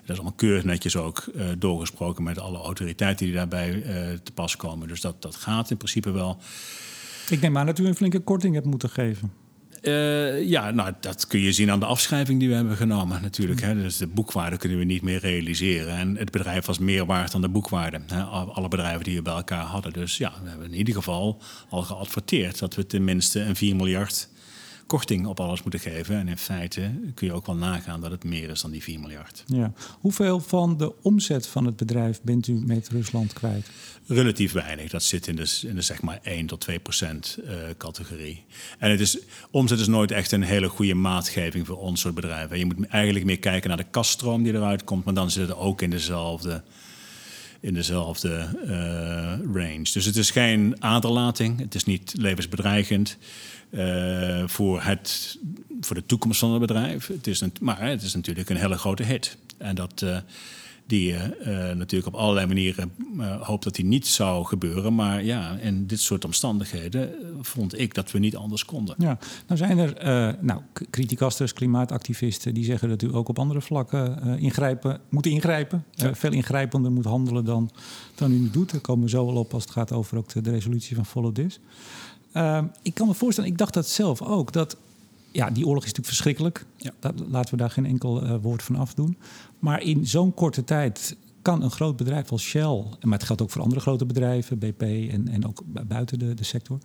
Dat 0.05 0.09
is 0.09 0.15
allemaal 0.15 0.37
keurig 0.37 0.63
netjes 0.63 0.95
ook 0.95 1.23
doorgesproken 1.57 2.23
met 2.23 2.39
alle 2.39 2.57
autoriteiten 2.57 3.25
die 3.25 3.35
daarbij 3.35 3.83
te 4.23 4.31
pas 4.31 4.55
komen. 4.55 4.87
Dus 4.87 5.01
dat, 5.01 5.21
dat 5.21 5.35
gaat 5.35 5.71
in 5.71 5.77
principe 5.77 6.11
wel. 6.11 6.37
Ik 7.29 7.41
neem 7.41 7.57
aan 7.57 7.65
dat 7.65 7.79
u 7.79 7.87
een 7.87 7.95
flinke 7.95 8.19
korting 8.19 8.53
hebt 8.53 8.65
moeten 8.65 8.89
geven. 8.89 9.31
Uh, 9.83 10.49
ja, 10.49 10.71
nou, 10.71 10.93
dat 10.99 11.27
kun 11.27 11.39
je 11.39 11.51
zien 11.51 11.71
aan 11.71 11.79
de 11.79 11.85
afschrijving 11.85 12.39
die 12.39 12.49
we 12.49 12.55
hebben 12.55 12.77
genomen 12.77 13.21
natuurlijk. 13.21 13.61
Hè. 13.61 13.75
Dus 13.75 13.97
de 13.97 14.07
boekwaarde 14.07 14.57
kunnen 14.57 14.77
we 14.77 14.83
niet 14.83 15.01
meer 15.01 15.19
realiseren. 15.19 15.97
En 15.97 16.17
het 16.17 16.31
bedrijf 16.31 16.65
was 16.65 16.79
meer 16.79 17.05
waard 17.05 17.31
dan 17.31 17.41
de 17.41 17.49
boekwaarde. 17.49 17.99
Hè. 18.07 18.21
Alle 18.23 18.67
bedrijven 18.67 19.03
die 19.03 19.15
we 19.15 19.21
bij 19.21 19.33
elkaar 19.33 19.65
hadden. 19.65 19.93
Dus 19.93 20.17
ja, 20.17 20.33
we 20.43 20.49
hebben 20.49 20.67
in 20.71 20.77
ieder 20.77 20.93
geval 20.93 21.41
al 21.69 21.81
geadverteerd... 21.81 22.59
dat 22.59 22.75
we 22.75 22.85
tenminste 22.85 23.39
een 23.39 23.55
4 23.55 23.75
miljard 23.75 24.29
korting 24.87 25.25
op 25.25 25.39
alles 25.39 25.61
moeten 25.61 25.79
geven. 25.79 26.17
En 26.17 26.27
in 26.27 26.37
feite 26.37 26.91
kun 27.13 27.27
je 27.27 27.33
ook 27.33 27.45
wel 27.45 27.55
nagaan 27.55 28.01
dat 28.01 28.11
het 28.11 28.23
meer 28.23 28.49
is 28.49 28.61
dan 28.61 28.71
die 28.71 28.83
4 28.83 28.99
miljard. 28.99 29.43
Ja. 29.45 29.73
Hoeveel 29.99 30.39
van 30.39 30.77
de 30.77 30.93
omzet 31.01 31.47
van 31.47 31.65
het 31.65 31.75
bedrijf 31.75 32.21
bent 32.21 32.47
u 32.47 32.53
met 32.53 32.89
Rusland 32.89 33.33
kwijt? 33.33 33.69
Relatief 34.07 34.51
weinig. 34.51 34.91
Dat 34.91 35.03
zit 35.03 35.27
in 35.27 35.35
de, 35.35 35.59
in 35.67 35.75
de 35.75 35.81
zeg 35.81 36.01
maar 36.01 36.19
1 36.23 36.45
tot 36.45 36.61
2 36.61 36.79
procent 36.79 37.37
uh, 37.43 37.51
categorie. 37.77 38.43
En 38.79 38.91
het 38.91 38.99
is, 38.99 39.17
omzet 39.51 39.79
is 39.79 39.87
nooit 39.87 40.11
echt 40.11 40.31
een 40.31 40.43
hele 40.43 40.69
goede 40.69 40.93
maatgeving 40.93 41.67
voor 41.67 41.77
ons 41.77 42.01
soort 42.01 42.15
bedrijven. 42.15 42.59
Je 42.59 42.65
moet 42.65 42.87
eigenlijk 42.87 43.25
meer 43.25 43.39
kijken 43.39 43.67
naar 43.69 43.77
de 43.77 43.85
kaststroom 43.91 44.43
die 44.43 44.53
eruit 44.53 44.83
komt, 44.83 45.05
maar 45.05 45.13
dan 45.13 45.31
zit 45.31 45.47
het 45.47 45.57
ook 45.57 45.81
in 45.81 45.89
dezelfde 45.89 46.63
in 47.63 47.73
dezelfde 47.73 48.47
uh, 48.65 49.53
range. 49.53 49.87
Dus 49.93 50.05
het 50.05 50.15
is 50.15 50.31
geen 50.31 50.75
aderlating, 50.79 51.59
het 51.59 51.75
is 51.75 51.83
niet 51.83 52.13
levensbedreigend 52.17 53.17
uh, 53.73 54.43
voor, 54.47 54.81
het, 54.81 55.37
voor 55.81 55.95
de 55.95 56.05
toekomst 56.05 56.39
van 56.39 56.51
het 56.51 56.59
bedrijf. 56.59 57.07
Het 57.07 57.27
is 57.27 57.41
een, 57.41 57.53
maar 57.61 57.81
het 57.81 58.01
is 58.01 58.13
natuurlijk 58.13 58.49
een 58.49 58.55
hele 58.55 58.77
grote 58.77 59.03
hit. 59.03 59.37
En 59.57 59.75
dat 59.75 60.01
uh, 60.03 60.17
die 60.85 61.07
je 61.07 61.37
uh, 61.41 61.77
natuurlijk 61.77 62.15
op 62.15 62.21
allerlei 62.21 62.47
manieren 62.47 62.91
hoopt 63.41 63.63
dat 63.63 63.75
die 63.75 63.85
niet 63.85 64.07
zou 64.07 64.45
gebeuren. 64.45 64.95
Maar 64.95 65.23
ja, 65.23 65.57
in 65.57 65.87
dit 65.87 65.99
soort 65.99 66.25
omstandigheden 66.25 67.09
vond 67.41 67.79
ik 67.79 67.93
dat 67.93 68.11
we 68.11 68.19
niet 68.19 68.35
anders 68.35 68.65
konden. 68.65 68.95
Ja, 68.97 69.17
nou 69.47 69.57
zijn 69.57 69.77
er 69.77 70.37
nou, 70.41 70.61
criticasters, 70.89 71.53
klimaatactivisten 71.53 72.53
die 72.53 72.63
zeggen 72.63 72.89
dat 72.89 73.01
u 73.01 73.15
ook 73.15 73.29
op 73.29 73.39
andere 73.39 73.61
vlakken 73.61 74.23
ingrijpen, 74.39 74.99
moet 75.09 75.25
ingrijpen. 75.25 75.83
Ja. 75.91 76.15
veel 76.15 76.31
ingrijpender 76.31 76.91
moet 76.91 77.05
handelen 77.05 77.45
dan, 77.45 77.71
dan 78.15 78.31
u 78.31 78.37
nu 78.37 78.49
doet. 78.49 78.71
Daar 78.71 78.81
komen 78.81 79.03
we 79.03 79.09
zo 79.09 79.25
wel 79.25 79.35
op 79.35 79.53
als 79.53 79.63
het 79.63 79.71
gaat 79.71 79.91
over 79.91 80.17
ook 80.17 80.29
de, 80.29 80.41
de 80.41 80.51
resolutie 80.51 80.95
van 80.95 81.05
Follow 81.05 81.33
This. 81.33 81.59
Uh, 82.33 82.63
ik 82.81 82.93
kan 82.93 83.07
me 83.07 83.13
voorstellen, 83.13 83.49
ik 83.49 83.57
dacht 83.57 83.73
dat 83.73 83.87
zelf 83.87 84.21
ook, 84.21 84.51
dat 84.51 84.77
ja, 85.31 85.49
die 85.49 85.65
oorlog 85.65 85.83
is 85.83 85.93
natuurlijk 85.93 86.15
verschrikkelijk. 86.15 86.65
Ja. 86.75 86.91
Dat, 86.99 87.13
laten 87.29 87.51
we 87.51 87.57
daar 87.57 87.69
geen 87.69 87.85
enkel 87.85 88.23
uh, 88.23 88.35
woord 88.41 88.63
van 88.63 88.75
afdoen. 88.75 89.17
Maar 89.59 89.81
in 89.81 90.07
zo'n 90.07 90.33
korte 90.33 90.63
tijd 90.63 91.15
kan 91.41 91.63
een 91.63 91.71
groot 91.71 91.97
bedrijf 91.97 92.31
als 92.31 92.43
Shell, 92.43 92.83
maar 93.01 93.17
het 93.17 93.23
geldt 93.23 93.41
ook 93.41 93.49
voor 93.49 93.61
andere 93.61 93.81
grote 93.81 94.05
bedrijven, 94.05 94.59
BP 94.59 94.81
en, 94.81 95.27
en 95.27 95.47
ook 95.47 95.61
buiten 95.87 96.19
de, 96.19 96.33
de 96.33 96.43
sector. 96.43 96.77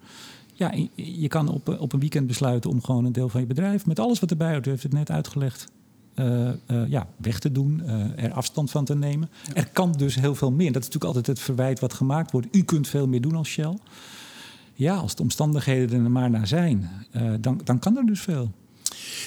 Ja, 0.55 0.75
je 0.95 1.29
kan 1.29 1.49
op, 1.49 1.77
op 1.79 1.93
een 1.93 2.01
weekend 2.01 2.27
besluiten 2.27 2.71
om 2.71 2.83
gewoon 2.83 3.05
een 3.05 3.13
deel 3.13 3.29
van 3.29 3.41
je 3.41 3.47
bedrijf, 3.47 3.87
met 3.87 3.99
alles 3.99 4.21
wat 4.21 4.31
erbij 4.31 4.53
hoort, 4.53 4.67
u 4.67 4.71
heeft 4.71 4.83
het 4.83 4.93
net 4.93 5.11
uitgelegd, 5.11 5.69
ja, 6.89 7.07
weg 7.17 7.39
te 7.39 7.53
doen, 7.53 7.83
er 8.17 8.33
afstand 8.33 8.71
van 8.71 8.85
te 8.85 8.95
nemen. 8.95 9.31
Er 9.55 9.69
kan 9.73 9.93
dus 9.93 10.15
heel 10.15 10.35
veel 10.35 10.51
meer. 10.51 10.73
Dat 10.73 10.83
is 10.83 10.89
natuurlijk 10.89 11.05
altijd 11.05 11.27
het 11.27 11.41
verwijt 11.41 11.81
wat 11.81 11.93
gemaakt 11.93 12.31
wordt. 12.31 12.47
U 12.51 12.63
kunt 12.63 12.89
veel 12.89 13.07
meer 13.07 13.21
doen 13.21 13.35
als 13.35 13.49
Shell. 13.49 13.77
Ja, 14.79 14.95
als 14.97 15.15
de 15.15 15.23
omstandigheden 15.23 16.05
er 16.05 16.11
maar 16.11 16.31
naar 16.31 16.47
zijn, 16.47 16.91
dan, 17.41 17.61
dan 17.65 17.79
kan 17.79 17.97
er 17.97 18.07
dus 18.07 18.21
veel. 18.21 18.53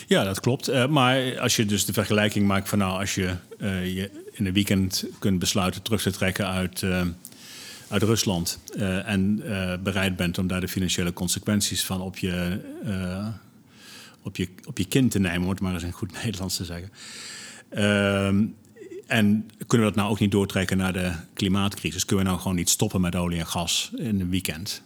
Ja, 0.08 0.24
dat 0.24 0.39
klopt. 0.39 0.88
maar 0.89 1.39
als 1.39 1.55
je 1.55 1.65
dus 1.65 1.86
de 1.86 1.93
vergelijking 1.93 2.48
maakt 2.48 2.70
van 2.70 2.77
nou, 2.77 3.00
als 3.00 3.15
je 3.15 3.36
je 3.84 4.10
in 4.31 4.46
een 4.46 4.53
weekend 4.53 5.05
kunt 5.20 5.39
besluiten 5.39 5.81
terug 5.81 6.01
te 6.01 6.12
trekken 6.12 6.48
uit 6.48 6.86
uit 7.88 8.03
Rusland 8.03 8.60
en 9.05 9.43
bereid 9.84 10.15
bent 10.15 10.38
om 10.38 10.48
daar 10.48 10.62
de 10.62 10.67
financiële 10.67 11.13
consequenties 11.13 11.86
van 11.86 12.01
op 12.01 12.17
je, 12.17 12.60
op 14.22 14.36
je, 14.36 14.48
op 14.65 14.77
je 14.77 14.86
kind 14.86 15.12
te 15.12 15.20
nemen, 15.20 15.41
om 15.41 15.50
het 15.50 15.60
maar 15.60 15.74
eens 15.74 15.84
in 15.84 15.91
goed 15.91 16.13
Nederlands 16.24 16.55
te 16.55 16.65
zeggen. 16.65 16.89
Ehm, 17.70 18.46
en 19.08 19.50
kunnen 19.67 19.88
we 19.88 19.93
dat 19.93 19.96
nou 19.96 20.10
ook 20.10 20.20
niet 20.20 20.31
doortrekken 20.31 20.77
naar 20.77 20.93
de 20.93 21.12
klimaatcrisis? 21.34 22.05
Kunnen 22.05 22.25
we 22.25 22.31
nou 22.31 22.41
gewoon 22.41 22.58
niet 22.58 22.70
stoppen 22.70 23.01
met 23.01 23.15
olie 23.15 23.39
en 23.39 23.48
gas 23.48 23.91
in 23.96 24.20
een 24.20 24.29
weekend? 24.29 24.81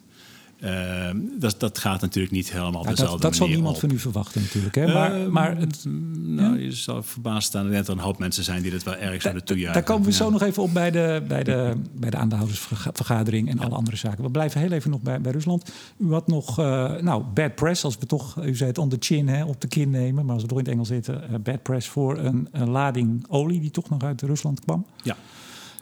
Ehm, 0.65 1.17
dat, 1.39 1.59
dat 1.59 1.77
gaat 1.77 2.01
natuurlijk 2.01 2.33
niet 2.33 2.51
helemaal 2.51 2.83
ja, 2.83 2.89
dezelfde 2.89 3.11
dat, 3.11 3.21
dat 3.21 3.35
zal 3.35 3.47
niemand 3.47 3.79
van 3.79 3.91
u 3.91 3.99
verwachten 3.99 4.41
natuurlijk. 4.41 4.75
Hè? 4.75 4.93
Maar, 4.93 5.13
ehm, 5.13 5.31
maar 5.31 5.57
het, 5.57 5.85
nou, 6.15 6.59
je 6.59 6.71
zal 6.71 7.03
verbaasd 7.03 7.47
staan 7.47 7.71
dat 7.71 7.87
er 7.87 7.93
een 7.93 7.99
hoop 7.99 8.19
mensen 8.19 8.43
zijn 8.43 8.61
die 8.61 8.71
dit 8.71 8.83
wel 8.83 8.95
erg 8.95 9.21
zouden 9.21 9.43
toejuichen. 9.43 9.73
Daar 9.73 9.83
komen 9.83 10.05
we 10.05 10.11
zo 10.11 10.29
nog 10.29 10.41
even 10.41 10.63
op 10.63 10.73
bij 10.73 10.91
de, 10.91 11.23
bij 11.27 11.43
de, 11.43 11.73
bij 11.91 12.09
de 12.09 12.17
aandeelhoudersvergadering 12.17 13.49
en 13.49 13.59
alle 13.59 13.75
andere 13.75 13.97
zaken. 13.97 14.23
We 14.23 14.29
blijven 14.29 14.61
heel 14.61 14.71
even 14.71 14.91
nog 14.91 15.01
bij, 15.01 15.21
bij 15.21 15.31
Rusland. 15.31 15.71
U 15.97 16.11
had 16.11 16.27
nog, 16.27 16.59
uh, 16.59 16.95
nou, 16.95 17.23
bad 17.33 17.55
press, 17.55 17.83
als 17.83 17.97
we 17.97 18.05
toch, 18.05 18.43
u 18.43 18.55
zei 18.55 18.69
het 18.69 18.77
on 18.77 18.89
the 18.89 18.97
chin, 18.99 19.27
hè, 19.27 19.43
op 19.43 19.61
de 19.61 19.67
kin 19.67 19.89
nemen. 19.89 20.25
Maar 20.25 20.33
als 20.33 20.43
we 20.43 20.49
toch 20.49 20.57
in 20.57 20.63
het 20.63 20.73
Engels 20.73 20.87
zitten, 20.87 21.23
uh, 21.31 21.37
bad 21.39 21.61
press 21.61 21.87
voor 21.87 22.17
een, 22.17 22.47
een 22.51 22.69
lading 22.69 23.25
olie 23.29 23.59
die 23.59 23.71
toch 23.71 23.89
nog 23.89 24.03
uit 24.03 24.21
Rusland 24.21 24.59
kwam. 24.59 24.85
Ja. 25.03 25.15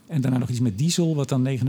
En 0.07 0.21
daarna 0.21 0.37
nog 0.37 0.49
iets 0.49 0.59
met 0.59 0.77
diesel, 0.77 1.15
wat 1.15 1.29
dan 1.29 1.47
49,9% 1.47 1.61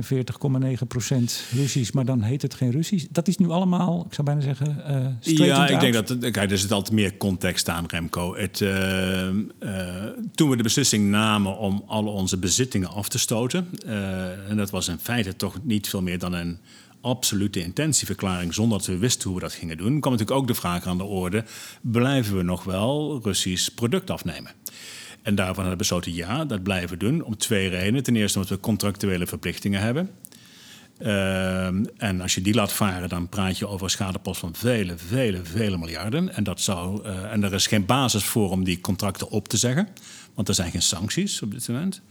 Russisch, 1.50 1.92
maar 1.92 2.04
dan 2.04 2.22
heet 2.22 2.42
het 2.42 2.54
geen 2.54 2.70
Russisch. 2.70 3.06
Dat 3.10 3.28
is 3.28 3.36
nu 3.36 3.48
allemaal, 3.48 4.04
ik 4.06 4.14
zou 4.14 4.26
bijna 4.26 4.40
zeggen, 4.40 4.84
uh, 5.22 5.46
Ja, 5.46 5.68
ik 5.68 5.80
denk 5.80 5.94
dat, 5.94 6.30
kijk, 6.30 6.50
er 6.50 6.58
zit 6.58 6.72
altijd 6.72 6.94
meer 6.94 7.16
context 7.16 7.68
aan, 7.68 7.84
Remco. 7.86 8.36
Het, 8.36 8.60
uh, 8.60 9.28
uh, 9.28 9.34
toen 10.34 10.50
we 10.50 10.56
de 10.56 10.62
beslissing 10.62 11.10
namen 11.10 11.58
om 11.58 11.82
alle 11.86 12.10
onze 12.10 12.38
bezittingen 12.38 12.88
af 12.88 13.08
te 13.08 13.18
stoten, 13.18 13.68
en 14.48 14.56
dat 14.56 14.70
was 14.70 14.88
in 14.88 14.98
feite 14.98 15.36
toch 15.36 15.58
niet 15.62 15.88
veel 15.88 16.02
meer 16.02 16.18
dan 16.18 16.32
een 16.32 16.58
absolute 17.00 17.62
intentieverklaring 17.62 18.54
zonder 18.54 18.78
dat 18.78 18.86
we 18.86 18.98
wisten 18.98 19.30
hoe 19.30 19.38
we 19.38 19.44
dat 19.44 19.54
gingen 19.54 19.76
doen, 19.76 20.00
kwam 20.00 20.12
natuurlijk 20.12 20.40
ook 20.40 20.46
de 20.46 20.54
vraag 20.54 20.86
aan 20.86 20.98
de 20.98 21.04
orde: 21.04 21.44
blijven 21.80 22.36
we 22.36 22.42
nog 22.42 22.64
wel 22.64 23.20
Russisch 23.22 23.68
product 23.68 24.10
afnemen? 24.10 24.52
En 25.24 25.34
daarvan 25.34 25.54
hebben 25.54 25.72
we 25.72 25.76
besloten 25.76 26.14
ja, 26.14 26.44
dat 26.44 26.62
blijven 26.62 26.98
doen. 26.98 27.22
Om 27.22 27.36
twee 27.36 27.68
redenen. 27.68 28.02
Ten 28.02 28.16
eerste 28.16 28.38
omdat 28.38 28.54
we 28.54 28.60
contractuele 28.60 29.26
verplichtingen 29.26 29.80
hebben. 29.80 30.10
Ehm, 30.98 31.84
en 31.96 32.20
als 32.20 32.34
je 32.34 32.40
die 32.40 32.54
laat 32.54 32.72
varen, 32.72 33.08
dan 33.08 33.28
praat 33.28 33.58
je 33.58 33.66
over 33.66 33.84
een 33.84 33.90
schadepost 33.90 34.40
van 34.40 34.54
vele, 34.54 34.94
vele, 34.96 35.44
vele 35.44 35.78
miljarden. 35.78 36.34
En, 36.34 36.44
dat 36.44 36.60
zou, 36.60 37.06
uh, 37.06 37.32
en 37.32 37.42
er 37.42 37.54
is 37.54 37.66
geen 37.66 37.86
basis 37.86 38.24
voor 38.24 38.50
om 38.50 38.64
die 38.64 38.80
contracten 38.80 39.30
op 39.30 39.48
te 39.48 39.56
zeggen. 39.56 39.88
Want 40.34 40.48
er 40.48 40.54
zijn 40.54 40.70
geen 40.70 40.82
sancties 40.82 41.42
op 41.42 41.50
dit 41.50 41.68
moment. 41.68 42.02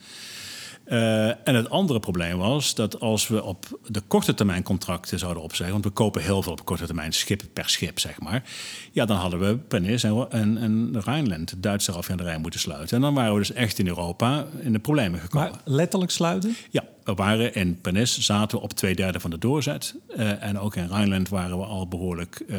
Uh, 0.88 1.28
en 1.28 1.56
het 1.56 1.70
andere 1.70 2.00
probleem 2.00 2.38
was 2.38 2.76
dat 2.76 3.00
als 3.00 3.28
we 3.28 3.44
op 3.44 3.80
de 3.88 4.02
korte 4.02 4.34
termijn 4.34 4.64
contracten 4.64 5.20
zouden 5.20 5.44
opzeggen, 5.44 5.72
want 5.72 5.86
we 5.86 5.92
kopen 5.92 6.22
heel 6.22 6.42
veel 6.42 6.52
op 6.52 6.66
korte 6.66 6.86
termijn 6.86 7.12
schip 7.12 7.42
per 7.54 7.70
schip, 7.70 8.00
zeg 8.00 8.20
maar. 8.20 8.44
Ja, 8.92 9.06
dan 9.06 9.18
hadden 9.18 9.40
we 9.40 9.58
Pernis 9.58 10.04
en, 10.04 10.28
en, 10.30 10.58
en 10.58 11.02
Rijnland, 11.02 11.50
de 11.50 11.60
Duitse 11.60 11.92
raffinaderij, 11.92 12.38
moeten 12.38 12.60
sluiten. 12.60 12.96
En 12.96 13.02
dan 13.02 13.14
waren 13.14 13.34
we 13.34 13.40
dus 13.40 13.52
echt 13.52 13.80
in 13.80 13.88
Europa 13.88 14.46
in 14.60 14.74
de 14.74 14.80
problemen 14.80 15.20
gekomen. 15.20 15.50
Maar 15.50 15.60
letterlijk 15.64 16.12
sluiten? 16.12 16.56
Ja, 16.70 16.84
waren 17.04 17.54
in 17.54 17.82
Pernis, 17.82 18.20
zaten 18.20 18.58
we 18.58 18.64
op 18.64 18.74
twee 18.74 18.96
derde 18.96 19.20
van 19.20 19.30
de 19.30 19.38
doorzet. 19.38 19.96
Uh, 20.18 20.44
en 20.44 20.60
ook 20.60 20.76
in 20.76 20.88
Rijnland 20.88 21.30
waren 21.30 21.58
we 21.58 21.64
al 21.64 21.88
behoorlijk 21.88 22.44
uh, 22.48 22.58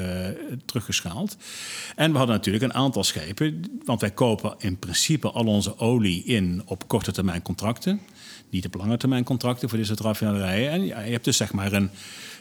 teruggeschaald. 0.64 1.36
En 1.96 2.12
we 2.12 2.18
hadden 2.18 2.36
natuurlijk 2.36 2.64
een 2.64 2.74
aantal 2.74 3.04
schepen, 3.04 3.64
want 3.84 4.00
wij 4.00 4.10
kopen 4.10 4.54
in 4.58 4.78
principe 4.78 5.30
al 5.30 5.46
onze 5.46 5.78
olie 5.78 6.24
in 6.24 6.62
op 6.64 6.88
korte 6.88 7.12
termijn 7.12 7.42
contracten 7.42 8.00
niet 8.54 8.66
op 8.66 8.74
lange 8.74 8.96
termijn 8.96 9.24
contracten 9.24 9.68
voor 9.68 9.84
soort 9.84 10.00
raffinaderijen. 10.00 10.70
En 10.70 10.84
je 10.84 10.92
hebt 10.92 11.24
dus 11.24 11.36
zeg 11.36 11.52
maar 11.52 11.72
een, 11.72 11.90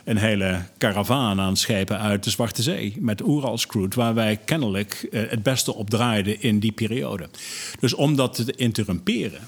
een 0.03 0.17
hele 0.17 0.61
karavaan 0.77 1.39
aan 1.39 1.57
schepen 1.57 1.99
uit 1.99 2.23
de 2.23 2.29
Zwarte 2.29 2.61
Zee 2.61 2.95
met 2.99 3.21
Oeralscrude, 3.21 3.95
waar 3.95 4.13
wij 4.13 4.39
kennelijk 4.45 5.07
eh, 5.11 5.21
het 5.29 5.43
beste 5.43 5.73
op 5.73 5.89
draaiden 5.89 6.41
in 6.41 6.59
die 6.59 6.71
periode. 6.71 7.29
Dus 7.79 7.93
om 7.93 8.15
dat 8.15 8.33
te 8.35 8.53
interrumperen. 8.55 9.41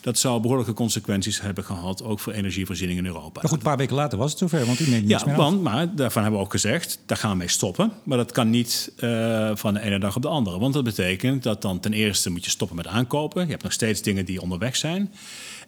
Dat 0.00 0.18
zou 0.18 0.40
behoorlijke 0.40 0.72
consequenties 0.72 1.40
hebben 1.40 1.64
gehad, 1.64 2.02
ook 2.02 2.20
voor 2.20 2.32
energievoorziening 2.32 2.98
in 2.98 3.06
Europa. 3.06 3.40
Maar 3.40 3.50
goed, 3.50 3.58
een 3.58 3.64
paar 3.64 3.76
weken 3.76 3.94
later 3.94 4.18
was 4.18 4.30
het 4.30 4.38
zover, 4.38 4.66
want 4.66 4.80
u 4.80 4.88
neemt 4.88 5.06
niets 5.06 5.22
ja, 5.22 5.26
meer 5.26 5.36
want, 5.36 5.62
Maar 5.62 5.94
daarvan 5.94 6.22
hebben 6.22 6.40
we 6.40 6.46
ook 6.46 6.52
gezegd, 6.52 6.98
daar 7.06 7.16
gaan 7.16 7.30
we 7.30 7.36
mee 7.36 7.48
stoppen. 7.48 7.92
Maar 8.02 8.16
dat 8.18 8.32
kan 8.32 8.50
niet 8.50 8.92
uh, 8.96 9.50
van 9.54 9.74
de 9.74 9.80
ene 9.80 9.98
dag 9.98 10.16
op 10.16 10.22
de 10.22 10.28
andere. 10.28 10.58
Want 10.58 10.74
dat 10.74 10.84
betekent 10.84 11.42
dat 11.42 11.62
dan 11.62 11.80
ten 11.80 11.92
eerste 11.92 12.30
moet 12.30 12.44
je 12.44 12.50
stoppen 12.50 12.76
met 12.76 12.86
aankopen. 12.86 13.44
Je 13.44 13.50
hebt 13.50 13.62
nog 13.62 13.72
steeds 13.72 14.02
dingen 14.02 14.24
die 14.24 14.40
onderweg 14.40 14.76
zijn. 14.76 15.12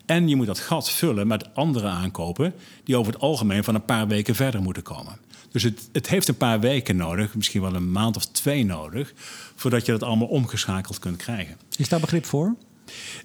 En 0.06 0.28
je 0.28 0.36
moet 0.36 0.46
dat 0.46 0.58
gat 0.58 0.90
vullen 0.90 1.26
met 1.26 1.54
andere 1.54 1.88
aankopen 1.88 2.54
die 2.84 2.96
over 2.96 3.12
het 3.12 3.22
algemeen 3.22 3.64
van 3.64 3.74
een 3.74 3.84
paar 3.84 4.08
weken 4.08 4.34
verder 4.34 4.62
moeten 4.62 4.82
komen. 4.82 5.16
Dus 5.50 5.62
het, 5.62 5.88
het 5.92 6.08
heeft 6.08 6.28
een 6.28 6.36
paar 6.36 6.60
weken 6.60 6.96
nodig, 6.96 7.34
misschien 7.34 7.62
wel 7.62 7.74
een 7.74 7.92
maand 7.92 8.16
of 8.16 8.24
twee 8.24 8.64
nodig, 8.64 9.12
voordat 9.56 9.86
je 9.86 9.92
dat 9.92 10.02
allemaal 10.02 10.28
omgeschakeld 10.28 10.98
kunt 10.98 11.16
krijgen. 11.16 11.56
Is 11.76 11.88
daar 11.88 12.00
begrip 12.00 12.24
voor? 12.24 12.54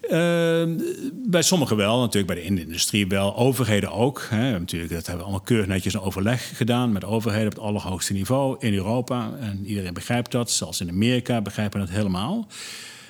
Uh, 0.04 0.76
bij 1.14 1.42
sommigen 1.42 1.78
wel, 1.78 2.00
natuurlijk 2.00 2.34
bij 2.34 2.36
de 2.36 2.62
industrie 2.62 3.08
wel. 3.08 3.36
Overheden 3.36 3.92
ook. 3.92 4.28
Hè. 4.30 4.60
Natuurlijk, 4.60 4.92
dat 4.92 5.06
hebben 5.06 5.18
we 5.18 5.24
allemaal 5.24 5.46
keurig 5.46 5.68
netjes 5.68 5.94
een 5.94 6.02
overleg 6.02 6.58
gedaan 6.58 6.92
met 6.92 7.06
overheden 7.06 7.48
op 7.48 7.54
het 7.54 7.64
allerhoogste 7.64 8.14
niveau 8.14 8.56
in 8.60 8.74
Europa. 8.74 9.32
En 9.40 9.66
iedereen 9.66 9.94
begrijpt 9.94 10.32
dat, 10.32 10.52
zelfs 10.52 10.82
in 10.82 10.90
Amerika 10.90 11.42
begrijpen 11.42 11.80
dat 11.80 11.90
helemaal. 11.90 12.48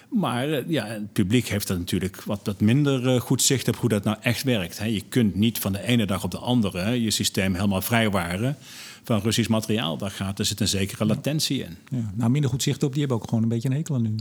Maar 0.10 0.50
eh, 0.50 0.64
ja, 0.68 0.86
het 0.86 1.14
publiek 1.14 1.48
heeft 1.48 1.68
dat 1.68 1.78
natuurlijk 1.78 2.24
wat, 2.24 2.40
wat 2.44 2.60
minder 2.60 3.08
eh, 3.08 3.22
goed 3.22 3.42
zicht 3.42 3.68
op 3.68 3.76
hoe 3.76 3.90
dat 3.90 4.04
nou 4.04 4.18
echt 4.22 4.44
werkt. 4.44 4.82
Je 4.86 5.04
kunt 5.10 5.36
niet 5.36 5.60
van 5.60 5.72
de 5.72 5.82
ene 5.82 6.06
dag 6.06 6.24
op 6.24 6.32
de 6.32 6.38
andere 6.38 7.02
je 7.02 7.12
systeem 7.12 7.54
helemaal 7.54 7.82
vrijwaren 7.82 8.58
van 9.04 9.20
Russisch 9.20 9.50
materiaal. 9.50 9.98
Daar, 9.98 10.12
gaat, 10.12 10.40
er 10.40 10.46
zit 10.46 10.60
een 10.60 10.68
zekere 10.68 11.06
latentie 11.06 11.64
in. 11.64 11.78
Ja, 11.90 12.12
nou, 12.14 12.32
minder 12.32 12.50
goed 12.50 12.64
zicht 12.64 12.84
op, 12.84 12.92
die 12.92 13.00
hebben 13.00 13.18
ook 13.18 13.28
gewoon 13.28 13.44
een 13.44 13.50
beetje 13.50 13.70
een 13.70 13.76
hekel 13.76 13.96
aan 13.96 14.02
nu. 14.02 14.16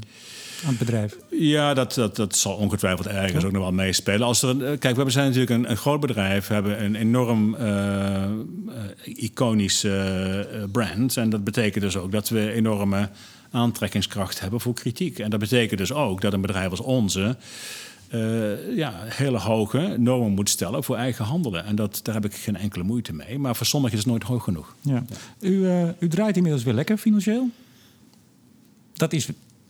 Aan 0.64 0.68
het 0.68 0.78
bedrijf. 0.78 1.16
Ja, 1.30 1.74
dat, 1.74 1.94
dat, 1.94 2.16
dat 2.16 2.36
zal 2.36 2.56
ongetwijfeld 2.56 3.06
ergens 3.06 3.44
ook 3.44 3.52
nog 3.52 3.62
wel 3.62 3.72
meespelen. 3.72 4.26
Als 4.26 4.42
er 4.42 4.48
een, 4.48 4.78
kijk, 4.78 4.96
we 4.96 5.10
zijn 5.10 5.26
natuurlijk 5.26 5.50
een, 5.50 5.70
een 5.70 5.76
groot 5.76 6.00
bedrijf. 6.00 6.46
We 6.46 6.54
hebben 6.54 6.84
een 6.84 6.94
enorm 6.94 7.54
uh, 7.54 8.24
iconisch 9.04 9.86
brand. 10.72 11.16
En 11.16 11.30
dat 11.30 11.44
betekent 11.44 11.84
dus 11.84 11.96
ook 11.96 12.12
dat 12.12 12.28
we 12.28 12.52
enorme 12.52 13.08
aantrekkingskracht 13.56 14.40
hebben 14.40 14.60
voor 14.60 14.74
kritiek. 14.74 15.18
En 15.18 15.30
dat 15.30 15.40
betekent 15.40 15.78
dus 15.78 15.92
ook 15.92 16.20
dat 16.20 16.32
een 16.32 16.40
bedrijf 16.40 16.70
als 16.70 16.80
onze. 16.80 17.36
Uh, 18.14 18.76
ja, 18.76 18.92
hele 19.04 19.38
hoge 19.38 19.94
normen 19.98 20.32
moet 20.32 20.48
stellen 20.48 20.84
voor 20.84 20.96
eigen 20.96 21.24
handelen. 21.24 21.64
En 21.64 21.76
dat, 21.76 22.00
daar 22.02 22.14
heb 22.14 22.24
ik 22.24 22.34
geen 22.34 22.56
enkele 22.56 22.84
moeite 22.84 23.12
mee. 23.12 23.38
Maar 23.38 23.56
voor 23.56 23.66
sommigen 23.66 23.98
is 23.98 24.02
het 24.04 24.12
nooit 24.12 24.22
hoog 24.22 24.44
genoeg. 24.44 24.74
Ja. 24.80 25.04
U, 25.40 25.50
uh, 25.50 25.88
u 25.98 26.08
draait 26.08 26.36
inmiddels 26.36 26.64
weer 26.64 26.74
lekker 26.74 26.96
financieel. 26.96 27.50
Dat 28.94 29.12
is 29.12 29.28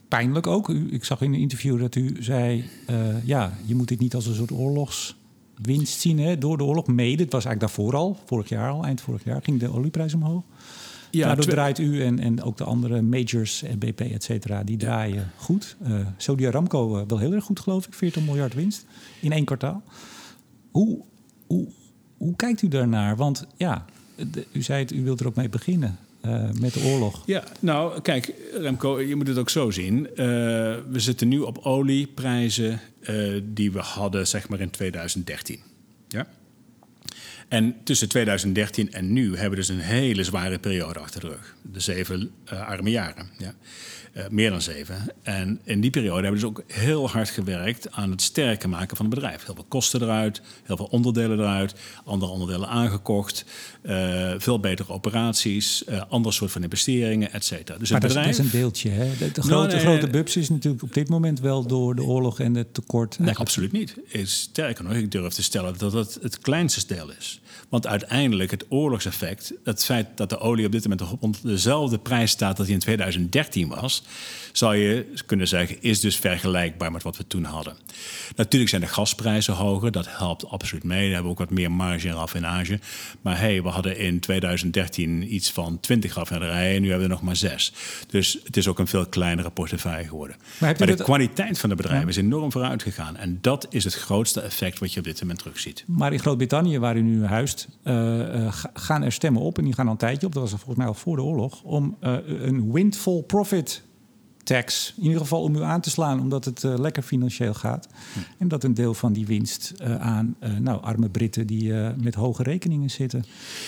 pijnlijk 0.08 0.46
ook. 0.46 0.68
U, 0.68 0.88
ik 0.90 1.04
zag 1.04 1.20
in 1.20 1.32
een 1.32 1.40
interview 1.40 1.80
dat 1.80 1.94
u 1.94 2.16
zei... 2.20 2.64
Uh, 2.90 2.96
ja, 3.24 3.58
je 3.64 3.74
moet 3.74 3.88
dit 3.88 4.00
niet 4.00 4.14
als 4.14 4.26
een 4.26 4.34
soort 4.34 4.52
oorlogswinst 4.52 6.00
zien 6.00 6.18
hè, 6.18 6.38
door 6.38 6.56
de 6.56 6.64
oorlog. 6.64 6.86
Mede, 6.86 7.22
het 7.22 7.32
was 7.32 7.44
eigenlijk 7.44 7.60
daarvoor 7.60 7.96
al, 7.96 8.18
vorig 8.24 8.48
jaar 8.48 8.70
al, 8.70 8.84
eind 8.84 9.00
vorig 9.00 9.24
jaar... 9.24 9.42
ging 9.42 9.60
de 9.60 9.72
olieprijs 9.72 10.14
omhoog. 10.14 10.42
Ja, 11.16 11.26
Daardoor 11.26 11.44
draait 11.44 11.78
u 11.78 12.02
en, 12.02 12.18
en 12.18 12.42
ook 12.42 12.56
de 12.56 12.64
andere 12.64 13.02
majors, 13.02 13.64
BP, 13.78 14.00
et 14.00 14.24
cetera, 14.24 14.64
die 14.64 14.76
draaien 14.76 15.30
goed. 15.36 15.76
Uh, 15.86 16.06
Saudi 16.16 16.46
Aramco 16.46 16.98
uh, 16.98 17.02
wel 17.06 17.18
heel 17.18 17.32
erg 17.32 17.44
goed, 17.44 17.60
geloof 17.60 17.86
ik. 17.86 17.94
40 17.94 18.24
miljard 18.24 18.54
winst 18.54 18.86
in 19.20 19.32
één 19.32 19.44
kwartaal. 19.44 19.82
Hoe, 20.70 21.04
hoe, 21.46 21.68
hoe 22.16 22.36
kijkt 22.36 22.62
u 22.62 22.68
daarnaar? 22.68 23.16
Want 23.16 23.46
ja, 23.56 23.84
u 24.52 24.62
zei 24.62 24.82
het, 24.82 24.92
u 24.92 25.04
wilt 25.04 25.20
er 25.20 25.26
ook 25.26 25.36
mee 25.36 25.48
beginnen. 25.48 25.98
Uh, 26.26 26.50
met 26.60 26.74
de 26.74 26.84
oorlog. 26.84 27.22
Ja, 27.26 27.44
nou 27.60 28.00
kijk, 28.00 28.32
Remco, 28.52 29.00
je 29.00 29.16
moet 29.16 29.28
het 29.28 29.38
ook 29.38 29.50
zo 29.50 29.70
zien. 29.70 29.98
Uh, 30.10 30.16
we 30.16 30.80
zitten 30.96 31.28
nu 31.28 31.38
op 31.38 31.58
olieprijzen 31.58 32.80
uh, 33.00 33.40
die 33.44 33.72
we 33.72 33.78
hadden 33.78 34.26
zeg 34.26 34.48
maar 34.48 34.60
in 34.60 34.70
2013. 34.70 35.58
Ja? 36.08 36.26
En 37.48 37.76
tussen 37.84 38.08
2013 38.08 38.92
en 38.92 39.12
nu 39.12 39.30
hebben 39.30 39.50
we 39.50 39.56
dus 39.56 39.68
een 39.68 39.78
hele 39.78 40.24
zware 40.24 40.58
periode 40.58 40.98
achter 40.98 41.20
de 41.20 41.28
rug. 41.28 41.56
De 41.62 41.80
zeven 41.80 42.30
arme 42.44 42.90
jaren. 42.90 43.30
Ja. 43.38 43.54
Uh, 44.16 44.28
meer 44.28 44.50
dan 44.50 44.62
zeven. 44.62 44.96
En 45.22 45.60
in 45.64 45.80
die 45.80 45.90
periode 45.90 46.22
hebben 46.22 46.40
we 46.40 46.46
dus 46.46 46.56
ook 46.56 46.62
heel 46.66 47.10
hard 47.10 47.30
gewerkt 47.30 47.92
aan 47.92 48.10
het 48.10 48.22
sterker 48.22 48.68
maken 48.68 48.96
van 48.96 49.06
het 49.06 49.14
bedrijf. 49.14 49.44
Heel 49.44 49.54
veel 49.54 49.66
kosten 49.68 50.02
eruit, 50.02 50.42
heel 50.62 50.76
veel 50.76 50.88
onderdelen 50.90 51.38
eruit, 51.38 51.74
andere 52.04 52.32
onderdelen 52.32 52.68
aangekocht, 52.68 53.44
uh, 53.88 54.34
veel 54.38 54.60
betere 54.60 54.92
operaties, 54.92 55.82
uh, 55.88 56.02
ander 56.08 56.32
soort 56.32 56.50
van 56.50 56.62
investeringen, 56.62 57.32
et 57.32 57.44
cetera. 57.44 57.78
Dus 57.78 57.90
maar 57.90 58.00
het 58.00 58.08
bedrijf... 58.08 58.36
dat, 58.36 58.44
is, 58.44 58.52
een 58.52 58.58
deeltje. 58.58 58.90
Hè? 58.90 59.16
De, 59.18 59.32
de 59.32 59.42
grote, 59.42 59.76
nou, 59.76 59.86
grote 59.86 60.08
bubs 60.08 60.36
is 60.36 60.48
natuurlijk 60.48 60.82
op 60.82 60.94
dit 60.94 61.08
moment 61.08 61.40
wel 61.40 61.66
door 61.66 61.94
de 61.94 62.02
oorlog 62.02 62.40
en 62.40 62.54
het 62.54 62.74
tekort. 62.74 63.18
Nee, 63.18 63.34
absoluut 63.34 63.72
niet. 63.72 63.94
Sterker 64.22 64.84
nog, 64.84 64.92
ik 64.92 65.10
durf 65.10 65.32
te 65.32 65.42
stellen 65.42 65.78
dat 65.78 65.92
het 65.92 66.18
het 66.22 66.38
kleinste 66.38 66.94
deel 66.94 67.10
is. 67.18 67.40
Want 67.68 67.86
uiteindelijk 67.86 68.50
het 68.50 68.64
oorlogseffect, 68.68 69.52
het 69.64 69.84
feit 69.84 70.06
dat 70.14 70.30
de 70.30 70.38
olie 70.38 70.66
op 70.66 70.72
dit 70.72 70.88
moment 70.88 71.18
op 71.20 71.36
dezelfde 71.42 71.98
prijs 71.98 72.30
staat 72.30 72.56
dat 72.56 72.66
die 72.66 72.74
in 72.74 72.80
2013 72.80 73.68
was, 73.68 74.02
zou 74.52 74.76
je 74.76 75.06
kunnen 75.26 75.48
zeggen, 75.48 75.82
is 75.82 76.00
dus 76.00 76.16
vergelijkbaar 76.16 76.92
met 76.92 77.02
wat 77.02 77.16
we 77.16 77.26
toen 77.26 77.44
hadden. 77.44 77.76
Natuurlijk 78.36 78.70
zijn 78.70 78.82
de 78.82 78.88
gasprijzen 78.88 79.54
hoger, 79.54 79.92
dat 79.92 80.06
helpt 80.08 80.48
absoluut 80.48 80.84
mee. 80.84 81.08
We 81.08 81.14
hebben 81.14 81.30
ook 81.30 81.38
wat 81.38 81.50
meer 81.50 81.72
marge 81.72 82.08
en 82.08 82.14
raffinage. 82.14 82.80
Maar 83.20 83.38
hey, 83.38 83.62
we 83.62 83.68
hadden 83.76 83.98
in 83.98 84.20
2013 84.20 85.34
iets 85.34 85.52
van 85.52 85.80
20 85.80 86.14
raffinaderijen 86.14 86.76
en 86.76 86.82
nu 86.82 86.88
hebben 86.88 87.06
we 87.06 87.12
er 87.12 87.18
nog 87.18 87.26
maar 87.26 87.36
6. 87.36 87.72
Dus 88.08 88.38
het 88.44 88.56
is 88.56 88.68
ook 88.68 88.78
een 88.78 88.86
veel 88.86 89.06
kleinere 89.06 89.50
portefeuille 89.50 90.08
geworden. 90.08 90.36
Maar, 90.58 90.74
maar 90.78 90.86
de 90.86 91.02
kwaliteit 91.02 91.58
van 91.58 91.68
de 91.68 91.74
bedrijven 91.74 92.08
is 92.08 92.16
enorm 92.16 92.52
vooruit 92.52 92.82
gegaan. 92.82 93.16
En 93.16 93.38
dat 93.40 93.66
is 93.70 93.84
het 93.84 93.94
grootste 93.94 94.40
effect 94.40 94.78
wat 94.78 94.92
je 94.92 94.98
op 94.98 95.04
dit 95.04 95.20
moment 95.20 95.38
terugziet. 95.38 95.84
Maar 95.86 96.12
in 96.12 96.18
Groot-Brittannië, 96.18 96.78
waar 96.78 96.96
u 96.96 97.02
nu 97.02 97.24
huist, 97.24 97.68
uh, 97.84 98.52
gaan 98.74 99.02
er 99.02 99.12
stemmen 99.12 99.42
op, 99.42 99.58
en 99.58 99.64
die 99.64 99.72
gaan 99.72 99.86
al 99.86 99.92
een 99.92 99.98
tijdje 99.98 100.26
op, 100.26 100.32
dat 100.32 100.42
was 100.42 100.50
volgens 100.50 100.76
mij 100.76 100.86
al 100.86 100.94
voor 100.94 101.16
de 101.16 101.22
oorlog, 101.22 101.62
om 101.62 101.96
uh, 102.00 102.16
een 102.26 102.72
windfall 102.72 103.22
profit 103.22 103.82
tax. 104.46 104.94
In 104.96 105.02
ieder 105.02 105.20
geval 105.20 105.42
om 105.42 105.56
u 105.56 105.62
aan 105.62 105.80
te 105.80 105.90
slaan, 105.90 106.20
omdat 106.20 106.44
het 106.44 106.62
uh, 106.62 106.78
lekker 106.78 107.02
financieel 107.02 107.54
gaat. 107.54 107.88
Hm. 108.12 108.18
En 108.38 108.48
dat 108.48 108.64
een 108.64 108.74
deel 108.74 108.94
van 108.94 109.12
die 109.12 109.26
winst 109.26 109.74
uh, 109.82 110.00
aan 110.00 110.36
uh, 110.42 110.56
nou, 110.56 110.82
arme 110.82 111.08
Britten 111.08 111.46
die 111.46 111.72
met 111.96 112.14
hoge 112.14 112.42
rekeningen 112.42 112.90
zitten. 112.90 113.24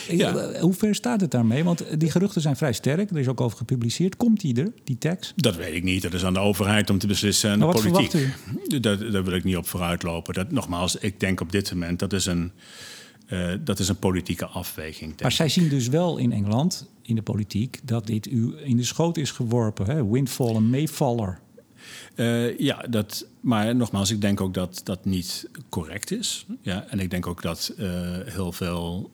Ja. 0.08 0.60
hoe 0.60 0.74
ver 0.74 0.94
staat 0.94 1.20
het 1.20 1.30
daarmee? 1.30 1.64
Want 1.64 2.00
die 2.00 2.10
geruchten 2.10 2.40
zijn 2.40 2.56
vrij 2.56 2.72
sterk. 2.72 3.10
Er 3.10 3.18
is 3.18 3.28
ook 3.28 3.40
over 3.40 3.58
gepubliceerd. 3.58 4.16
Komt 4.16 4.40
die 4.40 4.60
er, 4.60 4.72
die 4.84 4.98
tax? 4.98 5.32
Dat 5.36 5.56
weet 5.56 5.74
ik 5.74 5.82
niet. 5.82 6.02
Dat 6.02 6.12
is 6.12 6.24
aan 6.24 6.34
de 6.34 6.40
overheid 6.40 6.90
om 6.90 6.98
te 6.98 7.06
beslissen 7.06 7.50
en 7.50 7.58
de 7.58 7.66
politiek. 7.66 8.26
Daar, 8.80 9.10
daar 9.10 9.24
wil 9.24 9.34
ik 9.34 9.44
niet 9.44 9.56
op 9.56 9.68
vooruitlopen. 9.68 10.34
Dat, 10.34 10.50
nogmaals, 10.50 10.96
ik 10.96 11.20
denk 11.20 11.40
op 11.40 11.52
dit 11.52 11.72
moment 11.72 11.98
dat 11.98 12.12
is 12.12 12.26
een 12.26 12.52
uh, 13.28 13.52
dat 13.60 13.78
is 13.78 13.88
een 13.88 13.98
politieke 13.98 14.46
afweging. 14.46 15.20
Maar 15.20 15.32
zij 15.32 15.48
zien 15.48 15.68
dus 15.68 15.88
wel 15.88 16.16
in 16.16 16.32
Engeland, 16.32 16.90
in 17.02 17.14
de 17.14 17.22
politiek, 17.22 17.80
dat 17.84 18.06
dit 18.06 18.26
u 18.26 18.54
in 18.64 18.76
de 18.76 18.84
schoot 18.84 19.16
is 19.16 19.30
geworpen. 19.30 19.86
Hè? 19.86 20.08
Windfall, 20.08 20.54
een 20.54 20.70
meevaller. 20.70 21.40
Uh, 22.16 22.58
ja, 22.58 22.76
dat, 22.90 23.26
maar 23.40 23.76
nogmaals, 23.76 24.10
ik 24.10 24.20
denk 24.20 24.40
ook 24.40 24.54
dat 24.54 24.80
dat 24.84 25.04
niet 25.04 25.48
correct 25.68 26.10
is. 26.10 26.46
Ja, 26.60 26.86
en 26.88 27.00
ik 27.00 27.10
denk 27.10 27.26
ook 27.26 27.42
dat 27.42 27.74
uh, 27.78 27.88
heel 28.24 28.52
veel 28.52 29.10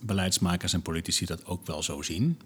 beleidsmakers 0.00 0.72
en 0.72 0.82
politici 0.82 1.26
dat 1.26 1.46
ook 1.46 1.66
wel 1.66 1.82
zo 1.82 2.02
zien. 2.02 2.38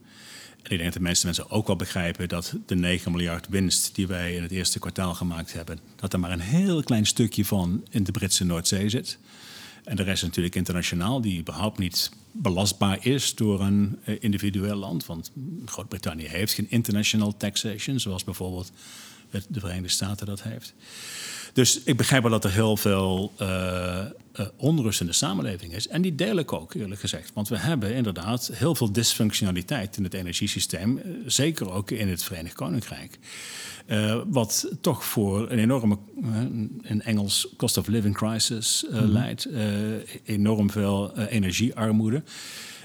En 0.62 0.70
ik 0.70 0.78
denk 0.78 0.82
dat 0.82 0.92
de 0.92 1.08
meeste 1.08 1.26
mensen 1.26 1.50
ook 1.50 1.66
wel 1.66 1.76
begrijpen 1.76 2.28
dat 2.28 2.54
de 2.66 2.74
9 2.74 3.12
miljard 3.12 3.48
winst 3.48 3.94
die 3.94 4.06
wij 4.06 4.34
in 4.34 4.42
het 4.42 4.50
eerste 4.50 4.78
kwartaal 4.78 5.14
gemaakt 5.14 5.52
hebben, 5.52 5.78
dat 5.96 6.12
er 6.12 6.20
maar 6.20 6.30
een 6.30 6.40
heel 6.40 6.82
klein 6.82 7.06
stukje 7.06 7.44
van 7.44 7.84
in 7.90 8.04
de 8.04 8.12
Britse 8.12 8.44
Noordzee 8.44 8.88
zit. 8.88 9.18
En 9.84 9.96
de 9.96 10.02
rest 10.02 10.22
natuurlijk 10.22 10.54
internationaal, 10.54 11.20
die 11.20 11.40
überhaupt 11.40 11.78
niet 11.78 12.10
belastbaar 12.32 13.06
is 13.06 13.34
door 13.34 13.60
een 13.60 13.98
uh, 14.04 14.16
individueel 14.20 14.76
land. 14.76 15.06
Want 15.06 15.30
Groot-Brittannië 15.64 16.26
heeft 16.26 16.52
geen 16.52 16.70
international 16.70 17.36
taxation, 17.36 18.00
zoals 18.00 18.24
bijvoorbeeld 18.24 18.72
de 19.30 19.60
Verenigde 19.60 19.88
Staten 19.88 20.26
dat 20.26 20.42
heeft. 20.42 20.74
Dus 21.52 21.82
ik 21.82 21.96
begrijp 21.96 22.22
wel 22.22 22.30
dat 22.30 22.44
er 22.44 22.52
heel 22.52 22.76
veel 22.76 23.32
uh, 23.40 24.00
uh, 24.40 24.46
onrust 24.56 25.00
in 25.00 25.06
de 25.06 25.12
samenleving 25.12 25.74
is. 25.74 25.88
En 25.88 26.02
die 26.02 26.14
deel 26.14 26.36
ik 26.36 26.52
ook, 26.52 26.74
eerlijk 26.74 27.00
gezegd. 27.00 27.30
Want 27.34 27.48
we 27.48 27.58
hebben 27.58 27.94
inderdaad 27.94 28.50
heel 28.52 28.74
veel 28.74 28.92
dysfunctionaliteit 28.92 29.96
in 29.96 30.04
het 30.04 30.14
energiesysteem. 30.14 31.00
zeker 31.26 31.70
ook 31.70 31.90
in 31.90 32.08
het 32.08 32.22
Verenigd 32.22 32.54
Koninkrijk. 32.54 33.18
Uh, 33.86 34.20
wat 34.26 34.68
toch 34.80 35.04
voor 35.04 35.50
een 35.50 35.58
enorme, 35.58 35.98
in 36.82 37.02
Engels, 37.02 37.48
cost 37.56 37.76
of 37.76 37.86
living 37.86 38.14
crisis 38.14 38.84
uh, 38.90 39.00
mm. 39.00 39.08
leidt. 39.08 39.48
Enorm 40.24 40.70
veel 40.70 41.18
energiearmoede. 41.18 42.22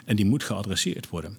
En 0.06 0.16
die 0.16 0.26
moet 0.26 0.44
geadresseerd 0.44 1.10
worden. 1.10 1.38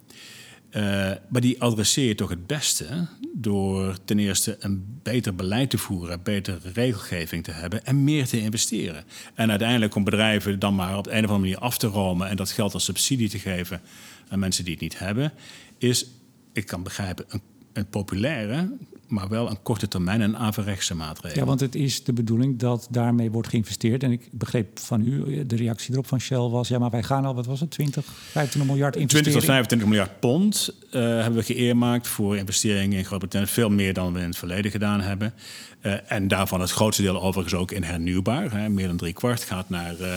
Maar 1.29 1.41
die 1.41 1.63
adresseert 1.63 2.17
toch 2.17 2.29
het 2.29 2.47
beste 2.47 3.07
door 3.35 3.97
ten 4.05 4.19
eerste 4.19 4.57
een 4.61 5.01
beter 5.03 5.35
beleid 5.35 5.71
te 5.71 5.79
voeren, 5.79 6.23
betere 6.23 6.59
regelgeving 6.73 7.45
te 7.45 7.51
hebben 7.51 7.85
en 7.85 8.05
meer 8.05 8.27
te 8.27 8.41
investeren. 8.41 9.05
En 9.35 9.51
uiteindelijk 9.51 9.95
om 9.95 10.05
bedrijven 10.05 10.59
dan 10.59 10.75
maar 10.75 10.99
op 10.99 11.05
de 11.05 11.11
een 11.11 11.25
of 11.25 11.31
andere 11.31 11.39
manier 11.39 11.59
af 11.59 11.79
te 11.79 11.87
romen 11.87 12.29
en 12.29 12.37
dat 12.37 12.51
geld 12.51 12.75
als 12.75 12.85
subsidie 12.85 13.29
te 13.29 13.39
geven 13.39 13.81
aan 14.29 14.39
mensen 14.39 14.65
die 14.65 14.73
het 14.73 14.83
niet 14.83 14.99
hebben, 14.99 15.33
is, 15.79 16.07
ik 16.53 16.67
kan 16.67 16.83
begrijpen, 16.83 17.25
een, 17.29 17.43
een 17.73 17.89
populaire 17.89 18.69
maar 19.09 19.29
wel 19.29 19.51
een 19.51 19.63
korte 19.63 19.89
termijn 19.89 20.21
en 20.21 20.37
averechtse 20.37 20.95
maatregel. 20.95 21.41
Ja, 21.41 21.47
want 21.47 21.61
het 21.61 21.75
is 21.75 22.05
de 22.05 22.13
bedoeling 22.13 22.59
dat 22.59 22.87
daarmee 22.91 23.31
wordt 23.31 23.49
geïnvesteerd. 23.49 24.03
En 24.03 24.13
ik 24.13 24.29
begreep 24.31 24.79
van 24.79 25.07
u, 25.07 25.47
de 25.47 25.57
reactie 25.57 25.93
erop 25.93 26.07
van 26.07 26.21
Shell 26.21 26.39
was... 26.39 26.69
ja, 26.69 26.79
maar 26.79 26.91
wij 26.91 27.03
gaan 27.03 27.25
al, 27.25 27.35
wat 27.35 27.47
was 27.47 27.61
het, 27.61 27.71
20, 27.71 28.05
25 28.05 28.71
miljard 28.71 28.97
investeren? 28.97 29.33
20 29.33 29.33
tot 29.33 29.51
25 29.51 29.89
miljard 29.89 30.21
pond 30.21 30.75
uh, 30.91 31.03
hebben 31.03 31.35
we 31.35 31.43
geëermaakt 31.43 32.09
voor 32.09 32.37
investeringen 32.37 32.99
in 32.99 33.05
Groot-Brittannië. 33.05 33.49
Veel 33.49 33.71
meer 33.71 33.93
dan 33.93 34.13
we 34.13 34.19
in 34.19 34.27
het 34.27 34.37
verleden 34.37 34.71
gedaan 34.71 35.01
hebben. 35.01 35.35
Uh, 35.87 35.95
en 36.07 36.29
daarvan 36.29 36.61
het 36.61 36.71
grootste 36.71 37.03
deel 37.03 37.23
overigens 37.23 37.55
ook 37.55 37.71
in 37.71 37.83
hernieuwbaar. 37.83 38.53
Hè. 38.53 38.69
Meer 38.69 38.87
dan 38.87 38.97
drie 38.97 39.13
kwart 39.13 39.43
gaat 39.43 39.69
naar 39.69 39.95
uh, 40.01 40.09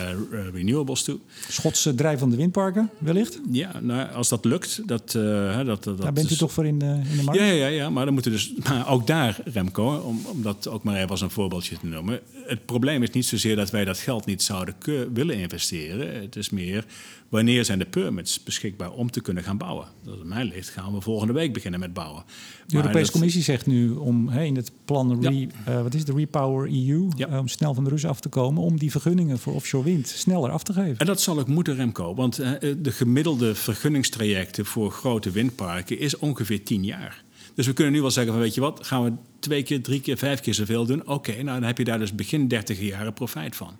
renewables 0.53 1.03
toe. 1.03 1.19
Schotse 1.49 1.95
drijvende 1.95 2.35
windparken, 2.35 2.89
wellicht? 2.97 3.39
Ja, 3.51 3.79
nou, 3.79 4.11
als 4.11 4.29
dat 4.29 4.45
lukt. 4.45 4.87
Dat, 4.87 5.11
dat, 5.11 5.83
dat, 5.83 5.97
Daar 6.01 6.13
bent 6.13 6.31
u 6.31 6.35
toch 6.35 6.51
voor 6.51 6.65
in 6.65 6.79
de, 6.79 7.01
in 7.11 7.17
de 7.17 7.23
markt? 7.23 7.39
Ja, 7.39 7.45
ja, 7.45 7.67
ja, 7.67 7.89
maar 7.89 8.05
dan 8.05 8.13
moeten 8.13 8.31
dus... 8.31 8.53
Maar 8.63 8.89
ook 8.93 9.07
daar, 9.07 9.39
Remco, 9.53 9.95
om, 9.95 10.25
om 10.25 10.41
dat 10.41 10.67
ook 10.67 10.83
maar 10.83 10.95
even 10.95 11.09
als 11.09 11.21
een 11.21 11.29
voorbeeldje 11.29 11.77
te 11.79 11.85
noemen. 11.85 12.19
Het 12.45 12.65
probleem 12.65 13.03
is 13.03 13.09
niet 13.09 13.25
zozeer 13.25 13.55
dat 13.55 13.69
wij 13.69 13.85
dat 13.85 13.97
geld 13.97 14.25
niet 14.25 14.43
zouden 14.43 14.75
willen 15.13 15.35
investeren. 15.35 16.21
Het 16.21 16.35
is 16.35 16.49
meer 16.49 16.85
wanneer 17.29 17.65
zijn 17.65 17.79
de 17.79 17.85
permits 17.85 18.43
beschikbaar 18.43 18.91
om 18.91 19.11
te 19.11 19.21
kunnen 19.21 19.43
gaan 19.43 19.57
bouwen. 19.57 19.87
Dat 20.03 20.15
is 20.15 20.23
mij 20.23 20.45
ligt, 20.45 20.69
gaan 20.69 20.93
we 20.93 21.01
volgende 21.01 21.33
week 21.33 21.53
beginnen 21.53 21.79
met 21.79 21.93
bouwen. 21.93 22.23
De 22.67 22.75
Europese 22.75 23.11
Commissie 23.11 23.43
zegt 23.43 23.65
nu 23.65 23.91
om 23.91 24.29
in 24.29 24.55
het 24.55 24.71
plan 24.85 25.21
re, 25.21 25.47
uh, 25.67 25.81
wat 25.81 25.93
is 25.93 26.05
de 26.05 26.13
Repower 26.13 26.67
EU, 26.67 27.07
uh, 27.17 27.37
om 27.37 27.47
snel 27.47 27.73
van 27.73 27.83
de 27.83 27.89
Russen 27.89 28.09
af 28.09 28.19
te 28.19 28.29
komen, 28.29 28.63
om 28.63 28.79
die 28.79 28.91
vergunningen 28.91 29.39
voor 29.39 29.53
offshore 29.53 29.83
wind 29.83 30.07
sneller 30.07 30.49
af 30.49 30.63
te 30.63 30.73
geven. 30.73 30.97
En 30.97 31.05
dat 31.05 31.21
zal 31.21 31.39
ook 31.39 31.47
moeten, 31.47 31.75
Remco, 31.75 32.15
want 32.15 32.39
uh, 32.39 32.51
de 32.77 32.91
gemiddelde 32.91 33.55
vergunningstrajecten 33.55 34.65
voor 34.65 34.91
grote 34.91 35.31
windparken 35.31 35.99
is 35.99 36.17
ongeveer 36.17 36.63
10 36.63 36.83
jaar. 36.83 37.23
Dus 37.53 37.67
we 37.67 37.73
kunnen 37.73 37.93
nu 37.93 38.01
wel 38.01 38.11
zeggen 38.11 38.33
van 38.33 38.41
weet 38.41 38.53
je 38.53 38.61
wat, 38.61 38.79
gaan 38.87 39.03
we 39.03 39.11
twee 39.39 39.63
keer, 39.63 39.81
drie 39.81 40.01
keer, 40.01 40.17
vijf 40.17 40.39
keer 40.39 40.53
zoveel 40.53 40.85
doen. 40.85 41.07
Oké, 41.07 41.31
nou 41.31 41.59
dan 41.59 41.63
heb 41.63 41.77
je 41.77 41.83
daar 41.83 41.99
dus 41.99 42.15
begin 42.15 42.47
dertig 42.47 42.79
jaren 42.79 43.13
profijt 43.13 43.55
van. 43.55 43.73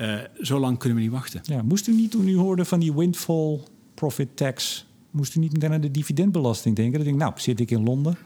Uh, 0.00 0.14
zo 0.42 0.58
lang 0.58 0.78
kunnen 0.78 0.98
we 0.98 1.04
niet 1.04 1.12
wachten. 1.12 1.40
Ja, 1.42 1.62
moest 1.62 1.86
u 1.86 1.92
niet 1.92 2.10
toen 2.10 2.28
u 2.28 2.36
hoorde 2.36 2.64
van 2.64 2.80
die 2.80 2.94
windfall 2.94 3.60
profit 3.94 4.36
tax, 4.36 4.86
moest 5.10 5.34
u 5.34 5.40
niet 5.40 5.52
meteen 5.52 5.72
aan 5.72 5.80
de 5.80 5.90
dividendbelasting 5.90 6.76
denken? 6.76 6.94
Dan 6.94 7.02
denk 7.02 7.16
ik, 7.16 7.22
nou, 7.22 7.40
zit 7.40 7.60
ik 7.60 7.70
in 7.70 7.82
Londen, 7.82 8.16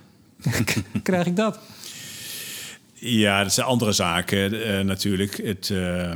krijg 1.02 1.26
ik 1.26 1.36
dat? 1.36 1.58
Ja, 2.94 3.42
dat 3.42 3.52
zijn 3.52 3.66
andere 3.66 3.92
zaken 3.92 4.54
uh, 4.54 4.80
natuurlijk. 4.80 5.36
Het, 5.36 5.68
uh, 5.68 6.12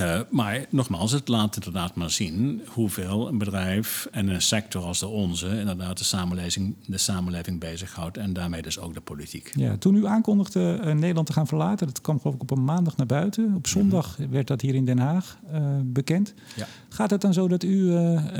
uh, 0.00 0.20
maar 0.30 0.66
nogmaals, 0.70 1.12
het 1.12 1.28
laat 1.28 1.56
inderdaad 1.56 1.94
maar 1.94 2.10
zien 2.10 2.62
hoeveel 2.66 3.28
een 3.28 3.38
bedrijf 3.38 4.08
en 4.10 4.28
een 4.28 4.42
sector 4.42 4.82
als 4.82 4.98
de 4.98 5.06
onze 5.06 5.58
inderdaad 5.58 5.98
de 5.98 6.04
samenleving, 6.04 6.76
de 6.86 6.98
samenleving 6.98 7.60
bezighoudt 7.60 8.16
en 8.16 8.32
daarmee 8.32 8.62
dus 8.62 8.78
ook 8.78 8.94
de 8.94 9.00
politiek. 9.00 9.52
Ja, 9.54 9.76
toen 9.76 9.94
u 9.94 10.06
aankondigde 10.06 10.80
uh, 10.84 10.92
Nederland 10.92 11.26
te 11.26 11.32
gaan 11.32 11.46
verlaten, 11.46 11.86
dat 11.86 12.00
kwam 12.00 12.20
geloof 12.20 12.34
ik 12.34 12.42
op 12.42 12.50
een 12.50 12.64
maandag 12.64 12.96
naar 12.96 13.06
buiten. 13.06 13.44
Op 13.44 13.50
mhm. 13.50 13.68
zondag 13.68 14.16
werd 14.30 14.46
dat 14.46 14.60
hier 14.60 14.74
in 14.74 14.84
Den 14.84 14.98
Haag 14.98 15.38
uh, 15.52 15.60
bekend. 15.84 16.34
Ja. 16.56 16.66
Gaat 16.88 17.10
het 17.10 17.20
dan 17.20 17.32
zo 17.32 17.48
dat 17.48 17.62
u 17.62 17.86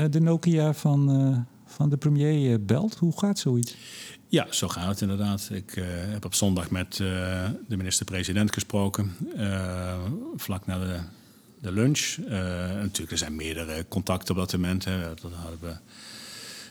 de 0.09 0.19
Nokia 0.19 0.73
van, 0.73 1.45
van 1.65 1.89
de 1.89 1.97
premier 1.97 2.65
belt? 2.65 2.95
Hoe 2.95 3.19
gaat 3.19 3.39
zoiets? 3.39 3.75
Ja, 4.27 4.47
zo 4.49 4.67
gaat 4.67 4.87
het 4.87 5.01
inderdaad. 5.01 5.49
Ik 5.51 5.83
heb 6.09 6.25
op 6.25 6.33
zondag 6.33 6.69
met 6.69 6.95
de 6.95 7.77
minister-president 7.77 8.53
gesproken, 8.53 9.11
vlak 10.35 10.65
na 10.65 10.79
de 10.79 10.99
de 11.61 11.71
lunch. 11.71 12.15
Uh, 12.19 12.29
natuurlijk, 12.29 13.11
er 13.11 13.17
zijn 13.17 13.35
meerdere 13.35 13.85
contacten 13.87 14.35
op 14.35 14.39
dat 14.39 14.51
moment. 14.51 14.85
Hè. 14.85 14.99
Dat 14.99 15.31
hadden 15.33 15.59
we 15.61 15.75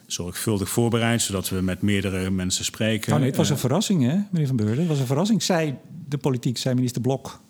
zorgvuldig 0.07 0.69
voorbereid, 0.69 1.23
zodat 1.23 1.49
we 1.49 1.61
met 1.61 1.83
meerdere 1.83 2.31
mensen 2.31 2.65
spreken. 2.65 3.13
Oh 3.13 3.19
nee, 3.19 3.29
het 3.29 3.37
was 3.37 3.51
een 3.51 3.59
verrassing, 3.59 4.03
hè, 4.03 4.19
meneer 4.31 4.47
Van 4.47 4.57
Beurden? 4.57 4.79
Het 4.79 4.89
was 4.89 4.99
een 4.99 5.07
verrassing, 5.07 5.43
zei 5.43 5.75
de 6.09 6.19
politiek, 6.19 6.59
zei 6.59 6.75
minister 6.75 7.03
Blok. 7.03 7.41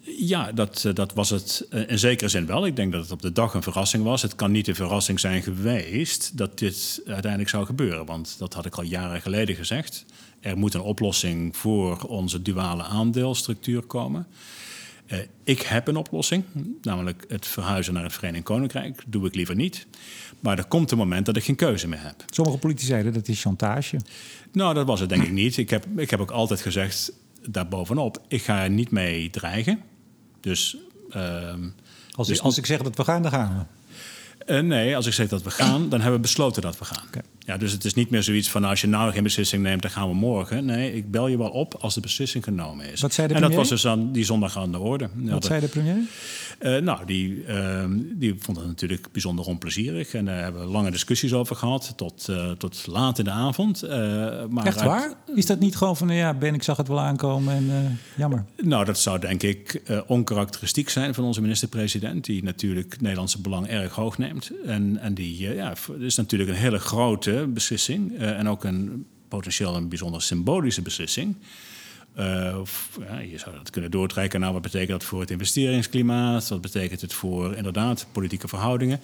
Ja, 0.00 0.52
dat, 0.52 0.90
dat 0.94 1.12
was 1.12 1.30
het 1.30 1.66
in 1.86 1.98
zekere 1.98 2.28
zin 2.28 2.46
wel. 2.46 2.66
Ik 2.66 2.76
denk 2.76 2.92
dat 2.92 3.02
het 3.02 3.12
op 3.12 3.22
de 3.22 3.32
dag 3.32 3.54
een 3.54 3.62
verrassing 3.62 4.04
was. 4.04 4.22
Het 4.22 4.34
kan 4.34 4.50
niet 4.50 4.68
een 4.68 4.74
verrassing 4.74 5.20
zijn 5.20 5.42
geweest 5.42 6.36
dat 6.36 6.58
dit 6.58 7.02
uiteindelijk 7.06 7.50
zou 7.50 7.66
gebeuren. 7.66 8.06
Want 8.06 8.38
dat 8.38 8.54
had 8.54 8.66
ik 8.66 8.74
al 8.74 8.82
jaren 8.82 9.22
geleden 9.22 9.56
gezegd. 9.56 10.04
Er 10.40 10.56
moet 10.56 10.74
een 10.74 10.80
oplossing 10.80 11.56
voor 11.56 12.02
onze 12.02 12.42
duale 12.42 12.82
aandeelstructuur 12.82 13.82
komen. 13.82 14.26
Uh, 15.12 15.18
ik 15.44 15.62
heb 15.62 15.88
een 15.88 15.96
oplossing, 15.96 16.44
namelijk 16.82 17.24
het 17.28 17.46
verhuizen 17.46 17.94
naar 17.94 18.02
het 18.02 18.12
Verenigd 18.12 18.44
Koninkrijk. 18.44 19.02
doe 19.06 19.26
ik 19.26 19.34
liever 19.34 19.54
niet. 19.54 19.86
Maar 20.40 20.58
er 20.58 20.66
komt 20.66 20.90
een 20.90 20.98
moment 20.98 21.26
dat 21.26 21.36
ik 21.36 21.44
geen 21.44 21.56
keuze 21.56 21.88
meer 21.88 22.02
heb. 22.02 22.24
Sommige 22.26 22.58
politici 22.58 22.86
zeiden 22.86 23.12
dat 23.12 23.28
is 23.28 23.42
chantage. 23.42 24.00
Nou, 24.52 24.74
dat 24.74 24.86
was 24.86 25.00
het 25.00 25.08
denk 25.08 25.22
ik 25.22 25.30
niet. 25.30 25.56
Ik 25.56 25.70
heb, 25.70 25.86
ik 25.96 26.10
heb 26.10 26.20
ook 26.20 26.30
altijd 26.30 26.60
gezegd, 26.60 27.12
daarbovenop, 27.48 28.22
ik 28.28 28.42
ga 28.42 28.62
er 28.62 28.70
niet 28.70 28.90
mee 28.90 29.30
dreigen. 29.30 29.82
Dus... 30.40 30.76
Uh, 31.16 31.54
als, 32.10 32.28
dus, 32.28 32.40
als 32.40 32.58
ik 32.58 32.66
zeg 32.66 32.82
dat 32.82 32.96
we 32.96 33.04
gaan, 33.04 33.22
dan 33.22 33.30
gaan 33.30 33.66
we. 34.46 34.54
Uh, 34.54 34.60
nee, 34.60 34.96
als 34.96 35.06
ik 35.06 35.12
zeg 35.12 35.28
dat 35.28 35.42
we 35.42 35.50
gaan, 35.50 35.88
dan 35.88 36.00
hebben 36.00 36.16
we 36.16 36.26
besloten 36.26 36.62
dat 36.62 36.78
we 36.78 36.84
gaan. 36.84 37.06
Ja, 37.48 37.56
dus 37.56 37.72
het 37.72 37.84
is 37.84 37.94
niet 37.94 38.10
meer 38.10 38.22
zoiets 38.22 38.50
van 38.50 38.60
nou, 38.60 38.72
als 38.72 38.80
je 38.80 38.86
nou 38.86 39.12
geen 39.12 39.22
beslissing 39.22 39.62
neemt, 39.62 39.82
dan 39.82 39.90
gaan 39.90 40.08
we 40.08 40.14
morgen. 40.14 40.64
Nee, 40.64 40.94
ik 40.94 41.10
bel 41.10 41.28
je 41.28 41.38
wel 41.38 41.48
op 41.48 41.74
als 41.74 41.94
de 41.94 42.00
beslissing 42.00 42.44
genomen 42.44 42.92
is. 42.92 43.00
Wat 43.00 43.12
zei 43.12 43.28
de 43.28 43.34
en 43.34 43.40
dat 43.40 43.54
was 43.54 43.68
dus 43.68 43.86
aan 43.86 44.12
die 44.12 44.24
zondag 44.24 44.58
aan 44.58 44.72
de 44.72 44.78
orde. 44.78 45.08
Wat 45.14 45.44
zei 45.44 45.60
de 45.60 45.68
premier? 45.68 45.96
Uh, 46.60 46.76
nou, 46.76 47.06
die, 47.06 47.44
uh, 47.46 47.84
die 48.12 48.34
vond 48.38 48.56
het 48.56 48.66
natuurlijk 48.66 49.08
bijzonder 49.12 49.44
onplezierig. 49.44 50.14
En 50.14 50.24
daar 50.24 50.42
hebben 50.42 50.60
we 50.60 50.66
lange 50.66 50.90
discussies 50.90 51.32
over 51.32 51.56
gehad, 51.56 51.92
tot, 51.96 52.26
uh, 52.30 52.50
tot 52.50 52.86
laat 52.86 53.18
in 53.18 53.24
de 53.24 53.30
avond. 53.30 53.82
maar 54.50 54.66
Echt 54.66 54.82
waar? 54.82 55.12
Is 55.34 55.46
dat 55.46 55.58
niet 55.58 55.76
gewoon 55.76 55.96
van, 55.96 56.08
ja, 56.08 56.34
Ben, 56.34 56.54
ik 56.54 56.62
zag 56.62 56.76
het 56.76 56.88
wel 56.88 57.00
aankomen 57.00 57.54
en 57.54 57.98
jammer? 58.16 58.44
Nou, 58.56 58.84
dat 58.84 58.98
zou 58.98 59.18
denk 59.18 59.42
ik 59.42 59.82
onkarakteristiek 60.06 60.88
zijn 60.88 61.14
van 61.14 61.24
onze 61.24 61.40
minister-president... 61.40 62.24
die 62.24 62.42
natuurlijk 62.42 63.00
Nederlandse 63.00 63.40
belang 63.40 63.66
erg 63.68 63.94
hoog 63.94 64.18
neemt. 64.18 64.50
En, 64.66 64.98
en 65.00 65.14
die, 65.14 65.54
ja, 65.54 65.74
is 65.98 66.16
natuurlijk 66.16 66.50
een 66.50 66.56
hele 66.56 66.78
grote 66.78 67.37
beslissing 67.46 68.12
uh, 68.12 68.38
en 68.38 68.48
ook 68.48 68.64
een 68.64 69.06
potentieel 69.28 69.76
een 69.76 69.88
bijzonder 69.88 70.22
symbolische 70.22 70.82
beslissing. 70.82 71.36
Uh, 72.18 72.58
ja, 73.08 73.18
je 73.18 73.38
zou 73.38 73.56
dat 73.56 73.70
kunnen 73.70 73.90
doortrekken 73.90 74.40
naar 74.40 74.52
wat 74.52 74.62
betekent 74.62 74.90
dat 74.90 75.04
voor 75.04 75.20
het 75.20 75.30
investeringsklimaat, 75.30 76.48
wat 76.48 76.60
betekent 76.60 77.00
het 77.00 77.12
voor 77.12 77.54
inderdaad 77.54 78.06
politieke 78.12 78.48
verhoudingen. 78.48 79.00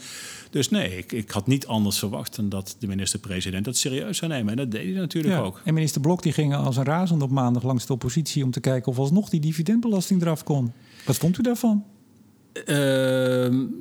Dus 0.51 0.71
nee, 0.71 0.97
ik, 0.97 1.13
ik 1.13 1.31
had 1.31 1.47
niet 1.47 1.67
anders 1.67 1.99
verwacht 1.99 2.37
dan 2.37 2.49
dat 2.49 2.77
de 2.79 2.87
minister-president 2.87 3.65
dat 3.65 3.77
serieus 3.77 4.19
zou 4.19 4.31
nemen. 4.31 4.51
En 4.51 4.57
dat 4.57 4.71
deed 4.71 4.85
hij 4.85 5.01
natuurlijk 5.01 5.37
ook. 5.37 5.61
En 5.65 5.75
minister 5.75 6.01
Blok 6.01 6.23
die 6.23 6.33
ging 6.33 6.55
als 6.55 6.77
een 6.77 6.85
razend 6.85 7.23
op 7.23 7.31
maandag 7.31 7.63
langs 7.63 7.87
de 7.87 7.93
oppositie 7.93 8.45
om 8.45 8.51
te 8.51 8.61
kijken 8.61 8.93
of 8.93 8.99
alsnog 8.99 9.29
die 9.29 9.41
dividendbelasting 9.41 10.23
eraf 10.23 10.45
kon. 10.45 10.73
Wat 11.05 11.17
vond 11.17 11.39
u 11.39 11.43
daarvan? 11.43 11.85
Uh, 12.55 12.77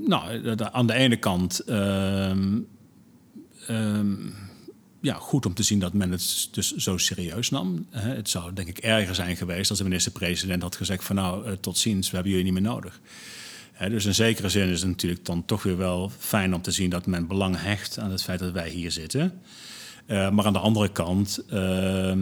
nou, 0.07 0.55
aan 0.71 0.87
de 0.87 0.93
ene 0.93 1.17
kant. 1.17 1.59
Ehm, 1.59 2.59
ehm, 3.67 4.15
ja, 5.01 5.13
goed 5.13 5.45
om 5.45 5.53
te 5.53 5.63
zien 5.63 5.79
dat 5.79 5.93
men 5.93 6.11
het 6.11 6.47
dus 6.51 6.75
zo 6.75 6.97
serieus 6.97 7.49
nam. 7.49 7.87
Het 7.89 8.29
zou 8.29 8.53
denk 8.53 8.67
ik 8.67 8.77
erger 8.77 9.15
zijn 9.15 9.37
geweest 9.37 9.69
als 9.69 9.79
de 9.79 9.85
minister-president 9.85 10.61
had 10.61 10.75
gezegd 10.75 11.03
van 11.03 11.15
nou, 11.15 11.45
eh, 11.45 11.53
tot 11.53 11.77
ziens, 11.77 12.09
we 12.09 12.15
hebben 12.15 12.31
jullie 12.33 12.51
niet 12.51 12.61
meer 12.61 12.71
nodig. 12.71 13.01
Dus 13.89 14.05
in 14.05 14.15
zekere 14.15 14.49
zin 14.49 14.67
is 14.67 14.79
het 14.79 14.89
natuurlijk 14.89 15.25
dan 15.25 15.45
toch 15.45 15.63
weer 15.63 15.77
wel 15.77 16.11
fijn 16.17 16.53
om 16.53 16.61
te 16.61 16.71
zien 16.71 16.89
dat 16.89 17.05
men 17.05 17.27
belang 17.27 17.55
hecht 17.59 17.99
aan 17.99 18.11
het 18.11 18.23
feit 18.23 18.39
dat 18.39 18.51
wij 18.51 18.69
hier 18.69 18.91
zitten. 18.91 19.41
Uh, 20.07 20.31
maar 20.31 20.45
aan 20.45 20.53
de 20.53 20.59
andere 20.59 20.91
kant 20.91 21.43
uh, 21.53 22.17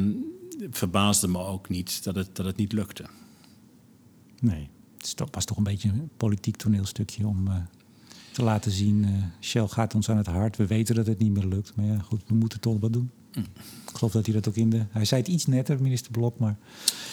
verbaasde 0.69 1.27
me 1.27 1.38
ook 1.38 1.69
niet 1.69 2.04
dat 2.04 2.15
het, 2.15 2.36
dat 2.36 2.45
het 2.45 2.58
niet 2.58 2.71
lukte. 2.71 3.06
Nee, 4.39 4.69
het 4.97 5.15
was 5.32 5.45
toch 5.45 5.58
een 5.58 5.63
beetje 5.63 5.89
een 5.89 6.10
politiek 6.17 6.56
toneelstukje 6.56 7.27
om 7.27 7.47
uh, 7.47 7.56
te 8.41 8.47
laten 8.47 8.71
zien. 8.71 9.04
Uh, 9.04 9.10
Shell 9.39 9.67
gaat 9.67 9.95
ons 9.95 10.10
aan 10.10 10.17
het 10.17 10.27
hart. 10.27 10.58
We 10.58 10.67
weten 10.67 10.95
dat 10.95 11.08
het 11.08 11.19
niet 11.19 11.34
meer 11.34 11.45
lukt. 11.45 11.71
Maar 11.75 11.86
ja, 11.86 11.97
goed, 11.97 12.21
we 12.27 12.36
moeten 12.36 12.60
toch 12.60 12.80
wat 12.80 12.93
doen. 12.93 13.12
Mm. 13.34 13.45
Ik 13.88 13.97
geloof 13.97 14.12
dat 14.12 14.25
hij 14.25 14.36
dat 14.36 14.47
ook 14.47 14.56
in 14.56 14.69
de... 14.69 14.86
Hij 14.89 15.06
zei 15.06 15.21
het 15.21 15.30
iets 15.30 15.45
netter, 15.45 15.82
minister 15.82 16.12
Blok, 16.12 16.39
maar 16.39 16.58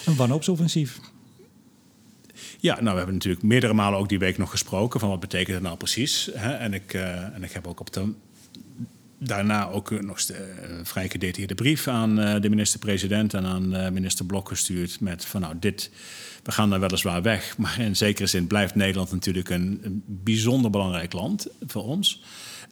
een 0.07 0.17
wanhoopsoffensief. 0.17 1.01
Ja, 2.61 2.75
nou, 2.75 2.91
we 2.91 2.97
hebben 2.97 3.15
natuurlijk 3.15 3.43
meerdere 3.43 3.73
malen 3.73 3.99
ook 3.99 4.09
die 4.09 4.19
week 4.19 4.39
nog 4.39 4.51
gesproken... 4.51 5.01
van 5.01 5.09
wat 5.09 5.21
betekent 5.21 5.55
het 5.55 5.63
nou 5.63 5.77
precies. 5.77 6.31
Hè? 6.35 6.53
En, 6.53 6.75
ik, 6.75 6.95
uh, 6.95 7.35
en 7.35 7.43
ik 7.43 7.53
heb 7.53 7.67
ook 7.67 7.81
op 7.81 7.93
de 7.93 8.13
daarna 9.19 9.69
ook 9.69 10.03
nog 10.03 10.19
een 10.29 10.87
vrij 10.87 11.09
gedetailleerde 11.09 11.55
brief 11.55 11.89
aan 11.89 12.15
de 12.15 12.49
minister-president 12.49 13.35
en 13.35 13.47
aan 13.47 13.93
minister 13.93 14.25
Blok 14.25 14.49
gestuurd 14.49 15.01
met 15.01 15.25
van 15.25 15.41
nou 15.41 15.55
dit 15.59 15.91
we 16.49 16.55
gaan 16.55 16.71
daar 16.71 16.81
weliswaar 16.81 17.23
weg, 17.23 17.57
maar 17.59 17.81
in 17.81 17.97
zekere 17.97 18.27
zin 18.27 18.47
blijft 18.47 18.75
Nederland 18.75 19.13
natuurlijk 19.13 19.49
een, 19.49 20.03
bijzonder 20.07 20.71
belangrijk 20.71 21.13
land 21.13 21.47
voor 21.67 21.85
ons. 21.85 22.23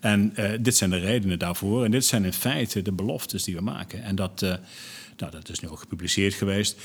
En 0.01 0.35
dit 0.61 0.77
zijn 0.77 0.91
de 0.91 0.97
redenen 0.97 1.39
daarvoor. 1.39 1.85
En 1.85 1.91
dit 1.91 2.05
zijn 2.05 2.25
in 2.25 2.33
feite 2.33 2.83
de 2.83 2.93
beloftes 2.93 3.45
die 3.45 3.55
we 3.55 3.61
maken. 3.61 4.03
En 4.03 4.15
dat, 4.15 4.41
nou, 5.17 5.33
dat 5.33 5.49
is 5.49 5.61
nu 5.61 5.69
ook 5.69 5.79
gepubliceerd 5.79 6.35
geweest. 6.35 6.81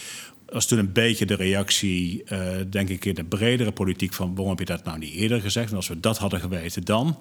Als 0.49 0.65
toen 0.65 0.79
een 0.79 0.93
beetje 0.93 1.25
de 1.25 1.35
reactie, 1.35 2.23
denk 2.69 2.89
ik, 2.89 3.05
in 3.05 3.15
de 3.15 3.23
bredere 3.23 3.71
politiek 3.71 4.13
van 4.13 4.29
waarom 4.29 4.49
heb 4.49 4.59
je 4.59 4.65
dat 4.65 4.83
nou 4.83 4.97
niet 4.97 5.13
eerder 5.13 5.41
gezegd? 5.41 5.69
En 5.69 5.75
als 5.75 5.87
we 5.87 5.99
dat 5.99 6.17
hadden 6.17 6.39
geweten 6.39 6.83
dan. 6.83 7.17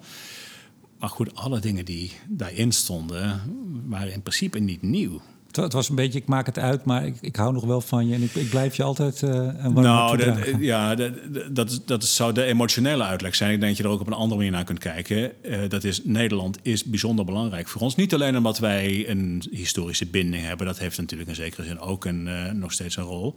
Maar 1.01 1.09
goed, 1.09 1.35
alle 1.35 1.59
dingen 1.59 1.85
die 1.85 2.11
daarin 2.27 2.71
stonden 2.71 3.41
waren 3.85 4.13
in 4.13 4.21
principe 4.21 4.59
niet 4.59 4.81
nieuw. 4.81 5.21
Het 5.51 5.73
was 5.73 5.89
een 5.89 5.95
beetje, 5.95 6.19
ik 6.19 6.27
maak 6.27 6.45
het 6.45 6.59
uit, 6.59 6.85
maar 6.85 7.05
ik, 7.05 7.15
ik 7.21 7.35
hou 7.35 7.53
nog 7.53 7.63
wel 7.63 7.81
van 7.81 8.07
je 8.07 8.13
en 8.15 8.21
ik, 8.21 8.35
ik 8.35 8.49
blijf 8.49 8.75
je 8.75 8.83
altijd 8.83 9.21
uh, 9.21 9.29
een 9.57 9.73
Nou, 9.73 10.17
dat, 10.17 10.37
ja, 10.59 10.95
dat, 10.95 11.13
dat, 11.51 11.81
dat 11.85 12.03
zou 12.03 12.33
de 12.33 12.43
emotionele 12.43 13.03
uitleg 13.03 13.35
zijn. 13.35 13.51
Ik 13.51 13.59
denk 13.59 13.71
dat 13.71 13.81
je 13.81 13.83
er 13.83 13.95
ook 13.95 13.99
op 13.99 14.07
een 14.07 14.13
andere 14.13 14.35
manier 14.35 14.51
naar 14.51 14.63
kunt 14.63 14.79
kijken. 14.79 15.31
Uh, 15.41 15.69
dat 15.69 15.83
is, 15.83 16.01
Nederland 16.03 16.57
is 16.61 16.83
bijzonder 16.83 17.25
belangrijk 17.25 17.67
voor 17.67 17.81
ons. 17.81 17.95
Niet 17.95 18.13
alleen 18.13 18.37
omdat 18.37 18.59
wij 18.59 19.09
een 19.09 19.43
historische 19.51 20.05
binding 20.05 20.45
hebben. 20.45 20.65
Dat 20.65 20.79
heeft 20.79 20.97
natuurlijk 20.97 21.29
in 21.29 21.35
zekere 21.35 21.63
zin 21.63 21.79
ook 21.79 22.05
een, 22.05 22.27
uh, 22.27 22.51
nog 22.51 22.71
steeds 22.71 22.95
een 22.95 23.03
rol. 23.03 23.35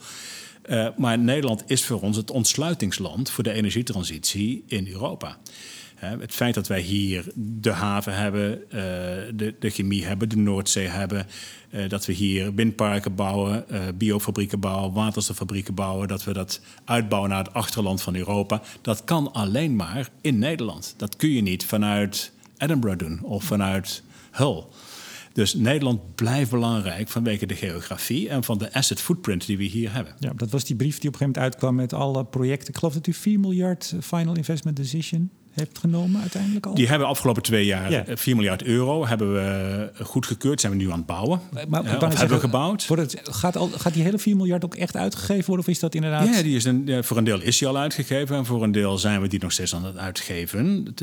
maar 0.96 1.18
Nederland 1.18 1.62
is 1.66 1.84
voor 1.84 2.00
ons 2.00 2.16
het 2.16 2.30
ontsluitingsland 2.30 3.30
voor 3.30 3.44
de 3.44 3.52
energietransitie 3.52 4.64
in 4.66 4.88
Europa. 4.88 5.36
Het 6.04 6.34
feit 6.34 6.54
dat 6.54 6.66
wij 6.66 6.80
hier 6.80 7.24
de 7.34 7.70
haven 7.70 8.14
hebben, 8.16 8.60
de, 9.36 9.54
de 9.58 9.70
chemie 9.70 10.04
hebben, 10.04 10.28
de 10.28 10.36
Noordzee 10.36 10.86
hebben, 10.86 11.26
uh, 11.74 11.88
dat 11.88 12.06
we 12.06 12.12
hier 12.12 12.54
windparken 12.54 13.14
bouwen, 13.14 13.64
uh, 13.70 13.80
biofabrieken 13.94 14.60
bouwen, 14.60 14.92
waterstoffabrieken 14.92 15.74
bouwen. 15.74 16.08
Dat 16.08 16.24
we 16.24 16.32
dat 16.32 16.60
uitbouwen 16.84 17.30
naar 17.30 17.44
het 17.44 17.52
achterland 17.52 18.02
van 18.02 18.16
Europa. 18.16 18.62
Dat 18.82 19.04
kan 19.04 19.32
alleen 19.32 19.76
maar 19.76 20.08
in 20.20 20.38
Nederland. 20.38 20.94
Dat 20.96 21.16
kun 21.16 21.30
je 21.30 21.42
niet 21.42 21.64
vanuit 21.64 22.32
Edinburgh 22.56 22.98
doen 22.98 23.22
of 23.22 23.44
vanuit 23.44 24.02
Hull. 24.30 24.64
Dus 25.32 25.54
Nederland 25.54 26.14
blijft 26.14 26.50
belangrijk 26.50 27.08
vanwege 27.08 27.46
de 27.46 27.54
geografie 27.56 28.28
en 28.28 28.44
van 28.44 28.58
de 28.58 28.72
asset 28.72 29.00
footprint 29.00 29.46
die 29.46 29.56
we 29.56 29.64
hier 29.64 29.92
hebben. 29.92 30.14
Ja, 30.18 30.32
dat 30.36 30.50
was 30.50 30.64
die 30.64 30.76
brief 30.76 30.98
die 30.98 31.08
op 31.08 31.14
een 31.14 31.20
gegeven 31.20 31.40
moment 31.40 31.54
uitkwam 31.54 31.74
met 31.74 31.92
alle 31.92 32.24
projecten. 32.24 32.68
Ik 32.68 32.78
geloof 32.78 32.94
dat 32.94 33.06
u 33.06 33.12
4 33.12 33.40
miljard 33.40 33.92
eh, 33.94 34.00
final 34.00 34.36
investment 34.36 34.76
decision 34.76 35.30
heeft 35.54 35.78
genomen 35.78 36.20
uiteindelijk 36.20 36.66
al? 36.66 36.74
Die 36.74 36.88
hebben 36.88 37.08
afgelopen 37.08 37.42
twee 37.42 37.64
jaar 37.64 38.04
4 38.06 38.36
miljard 38.36 38.62
euro 38.62 39.06
hebben 39.06 39.32
we 39.34 39.90
goedgekeurd. 40.02 40.60
Zijn 40.60 40.72
we 40.72 40.78
nu 40.78 40.90
aan 40.90 40.96
het 40.96 41.06
bouwen. 41.06 41.40
Maar, 41.68 41.84
hebben 41.84 42.28
we 42.28 42.38
gebouwd. 42.40 42.88
het, 42.88 43.20
gaat, 43.22 43.56
al, 43.56 43.68
gaat 43.68 43.94
die 43.94 44.02
hele 44.02 44.18
4 44.18 44.36
miljard 44.36 44.64
ook 44.64 44.74
echt 44.74 44.96
uitgegeven 44.96 45.46
worden? 45.46 45.64
Of 45.64 45.72
is 45.72 45.78
dat 45.78 45.94
inderdaad... 45.94 46.34
Ja, 46.34 46.42
die 46.42 46.56
is 46.56 46.64
een, 46.64 47.04
voor 47.04 47.16
een 47.16 47.24
deel 47.24 47.40
is 47.40 47.58
die 47.58 47.68
al 47.68 47.76
uitgegeven. 47.76 48.36
En 48.36 48.46
voor 48.46 48.62
een 48.62 48.72
deel 48.72 48.98
zijn 48.98 49.20
we 49.20 49.28
die 49.28 49.40
nog 49.40 49.52
steeds 49.52 49.74
aan 49.74 49.84
het 49.84 49.96
uitgeven. 49.96 50.94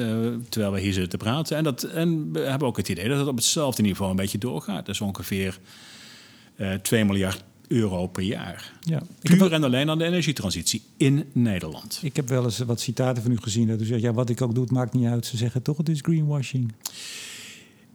terwijl 0.49 0.71
we 0.71 0.79
hier 0.79 0.93
zitten 0.93 1.09
te 1.09 1.17
praten. 1.17 1.57
En, 1.57 1.63
dat, 1.63 1.83
en 1.83 2.31
we 2.31 2.39
hebben 2.39 2.67
ook 2.67 2.77
het 2.77 2.89
idee 2.89 3.07
dat 3.07 3.19
het 3.19 3.27
op 3.27 3.35
hetzelfde 3.35 3.81
niveau 3.81 4.11
een 4.11 4.17
beetje 4.17 4.37
doorgaat. 4.37 4.85
Dus 4.85 5.01
ongeveer 5.01 5.57
uh, 6.57 6.73
2 6.73 7.05
miljard 7.05 7.43
euro 7.71 8.07
per 8.07 8.23
jaar. 8.23 8.73
Ja. 8.81 9.01
Puur 9.21 9.53
en 9.53 9.63
alleen 9.63 9.89
aan 9.89 9.97
de 9.97 10.05
energietransitie 10.05 10.81
in 10.97 11.25
Nederland. 11.31 11.99
Ik 12.03 12.15
heb 12.15 12.29
wel 12.29 12.43
eens 12.43 12.59
wat 12.59 12.81
citaten 12.81 13.23
van 13.23 13.31
u 13.31 13.37
gezien. 13.37 13.67
Dat 13.67 13.81
u 13.81 13.85
zegt, 13.85 14.01
ja, 14.01 14.13
wat 14.13 14.29
ik 14.29 14.41
ook 14.41 14.53
doe, 14.53 14.63
het 14.63 14.73
maakt 14.73 14.93
niet 14.93 15.07
uit. 15.07 15.25
Ze 15.25 15.37
zeggen 15.37 15.61
toch, 15.61 15.77
het 15.77 15.89
is 15.89 15.99
greenwashing. 16.01 16.73